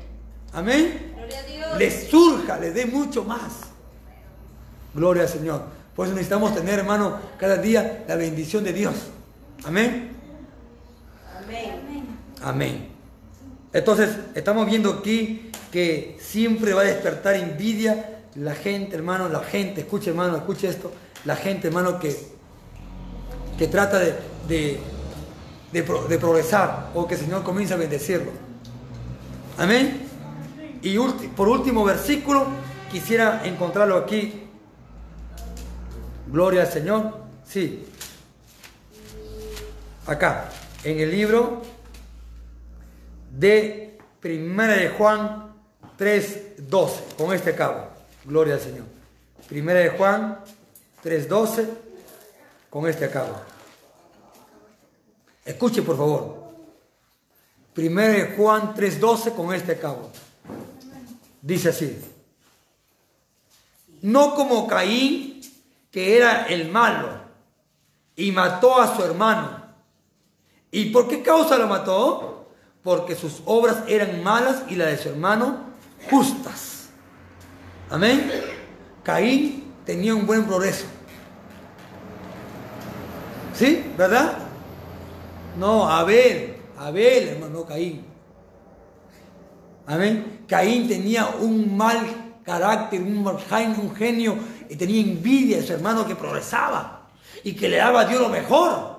Amén. 0.54 1.14
Gloria 1.16 1.40
a 1.40 1.44
Dios. 1.44 1.78
Les 1.78 2.10
surja, 2.10 2.58
les 2.60 2.74
dé 2.74 2.86
mucho 2.86 3.24
más. 3.24 3.68
Gloria 4.94 5.24
al 5.24 5.30
Señor. 5.30 5.64
Por 5.96 6.06
eso 6.06 6.16
necesitamos 6.16 6.54
tener, 6.54 6.80
hermano, 6.80 7.20
cada 7.38 7.58
día 7.58 8.06
la 8.08 8.16
bendición 8.16 8.64
de 8.64 8.74
Dios. 8.74 8.96
Amén. 9.64 10.12
Amén. 11.44 12.06
Amén. 12.44 12.88
Entonces, 13.74 14.10
estamos 14.36 14.66
viendo 14.66 14.92
aquí 14.92 15.52
que 15.72 16.18
siempre 16.20 16.74
va 16.74 16.82
a 16.82 16.86
despertar 16.86 17.36
envidia 17.36 18.17
la 18.38 18.54
gente, 18.56 18.96
hermano, 18.96 19.30
la 19.30 19.42
gente, 19.44 19.82
escuche, 19.82 20.10
hermano, 20.12 20.36
escuche 20.38 20.68
esto, 20.68 20.92
la 21.26 21.36
gente, 21.36 21.68
hermano, 21.68 22.00
que, 22.00 22.16
que 23.58 23.68
trata 23.68 24.00
de, 24.00 24.16
de, 24.48 24.80
de 25.72 25.84
pro- 25.84 26.08
de 26.08 26.18
progresar 26.18 26.92
o 26.94 27.08
que 27.08 27.16
el 27.16 27.22
Señor 27.22 27.44
comienza 27.44 27.74
a 27.74 27.78
bendecirlo. 27.78 28.32
Amén. 29.58 30.04
Y 30.84 30.98
por 31.36 31.48
último 31.50 31.84
versículo, 31.84 32.46
quisiera 32.92 33.42
encontrarlo 33.46 33.98
aquí. 33.98 34.44
Gloria 36.28 36.62
al 36.62 36.72
Señor. 36.72 37.18
Sí. 37.44 37.86
Acá, 40.06 40.50
en 40.84 41.00
el 41.00 41.10
libro 41.12 41.64
de 43.32 43.98
Primera 44.20 44.74
de 44.76 44.90
Juan 44.90 45.54
3:12. 45.98 47.16
Con 47.18 47.34
este 47.34 47.56
cabo. 47.56 47.97
Gloria 48.28 48.56
al 48.56 48.60
Señor. 48.60 48.86
Primera 49.48 49.80
de 49.80 49.90
Juan 49.92 50.40
3.12. 51.02 51.66
Con 52.70 52.88
este 52.90 53.06
acabo. 53.06 53.34
Escuche 55.46 55.82
por 55.82 55.96
favor. 55.96 56.48
Primera 57.74 58.14
de 58.14 58.36
Juan 58.36 58.76
3.12 58.76 59.34
con 59.34 59.54
este 59.54 59.72
acabo. 59.72 60.12
Dice 61.42 61.70
así. 61.70 61.98
No 64.02 64.36
como 64.36 64.68
Caín, 64.68 65.42
que 65.90 66.18
era 66.18 66.48
el 66.48 66.70
malo, 66.70 67.22
y 68.16 68.32
mató 68.34 68.82
a 68.82 68.94
su 68.94 69.04
hermano. 69.04 69.64
¿Y 70.70 70.90
por 70.90 71.08
qué 71.08 71.24
causa 71.24 71.58
lo 71.58 71.68
mató? 71.68 72.50
Porque 72.84 73.16
sus 73.16 73.42
obras 73.46 73.84
eran 73.88 74.22
malas 74.22 74.64
y 74.68 74.76
las 74.76 74.90
de 74.90 74.98
su 74.98 75.10
hermano 75.10 75.62
justas. 76.10 76.77
Amén. 77.90 78.32
Caín 79.04 79.74
tenía 79.86 80.14
un 80.14 80.26
buen 80.26 80.46
progreso. 80.46 80.86
¿Sí? 83.54 83.84
¿Verdad? 83.98 84.38
No, 85.58 85.90
Abel, 85.90 86.58
Abel, 86.78 87.30
hermano, 87.30 87.60
no 87.60 87.66
Caín. 87.66 88.06
Amén. 89.88 90.44
Caín 90.48 90.88
tenía 90.88 91.28
un 91.40 91.76
mal 91.76 92.06
carácter, 92.44 93.02
un, 93.02 93.24
mal 93.24 93.40
genio, 93.40 93.82
un 93.82 93.96
genio, 93.96 94.38
y 94.70 94.76
tenía 94.76 95.02
envidia 95.02 95.58
de 95.58 95.64
su 95.64 95.74
hermano 95.74 96.06
que 96.06 96.16
progresaba 96.16 97.08
y 97.44 97.54
que 97.54 97.70
le 97.70 97.78
daba 97.78 98.02
a 98.02 98.06
Dios 98.06 98.22
lo 98.22 98.30
mejor. 98.30 98.98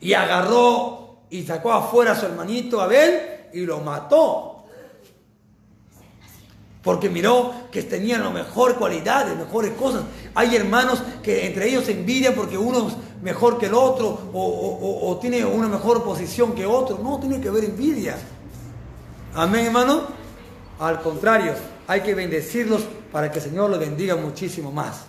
Y 0.00 0.12
agarró 0.12 1.24
y 1.30 1.42
sacó 1.42 1.72
afuera 1.72 2.12
a 2.12 2.14
su 2.14 2.26
hermanito 2.26 2.80
Abel 2.80 3.48
y 3.54 3.60
lo 3.60 3.80
mató. 3.80 4.53
Porque 6.84 7.08
miró 7.08 7.52
que 7.72 7.82
tenían 7.82 8.22
las 8.22 8.32
mejores 8.32 8.76
cualidades, 8.76 9.34
mejores 9.36 9.72
cosas. 9.72 10.02
Hay 10.34 10.54
hermanos 10.54 11.02
que 11.22 11.46
entre 11.46 11.68
ellos 11.68 11.84
se 11.86 11.92
envidian 11.92 12.34
porque 12.34 12.58
uno 12.58 12.88
es 12.88 12.94
mejor 13.22 13.58
que 13.58 13.66
el 13.66 13.74
otro 13.74 14.28
o, 14.34 14.42
o- 14.44 15.08
o 15.10 15.16
tiene 15.18 15.44
una 15.46 15.66
mejor 15.66 16.04
posición 16.04 16.54
que 16.54 16.66
otro. 16.66 16.98
No, 17.02 17.18
tiene 17.18 17.40
que 17.40 17.48
haber 17.48 17.64
envidia. 17.64 18.16
Amén, 19.34 19.66
hermano. 19.66 20.02
Al 20.78 21.00
contrario, 21.00 21.54
hay 21.86 22.02
que 22.02 22.14
bendecirlos 22.14 22.82
para 23.10 23.30
que 23.32 23.38
el 23.38 23.44
Señor 23.44 23.70
los 23.70 23.78
bendiga 23.78 24.16
muchísimo 24.16 24.70
más. 24.70 25.06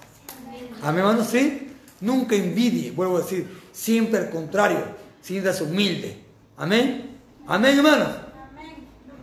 Amén, 0.82 1.00
hermano, 1.00 1.26
sí. 1.26 1.74
Nunca 2.02 2.36
envidie, 2.36 2.92
vuelvo 2.92 3.18
a 3.18 3.22
decir, 3.22 3.50
siempre 3.74 4.20
al 4.20 4.30
contrario, 4.30 4.78
siéntase 5.22 5.64
humilde. 5.64 6.24
Amén. 6.58 7.18
Amén, 7.48 7.78
hermanos. 7.78 8.10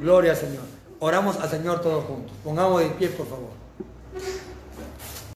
Gloria 0.01 0.33
al 0.33 0.37
Señor. 0.37 0.72
Oramos 1.05 1.37
al 1.41 1.51
Señor 1.51 1.81
todos 1.81 2.05
juntos. 2.05 2.31
Pongamos 2.45 2.81
de 2.81 2.87
pie, 2.91 3.09
por 3.09 3.27
favor. 3.27 3.62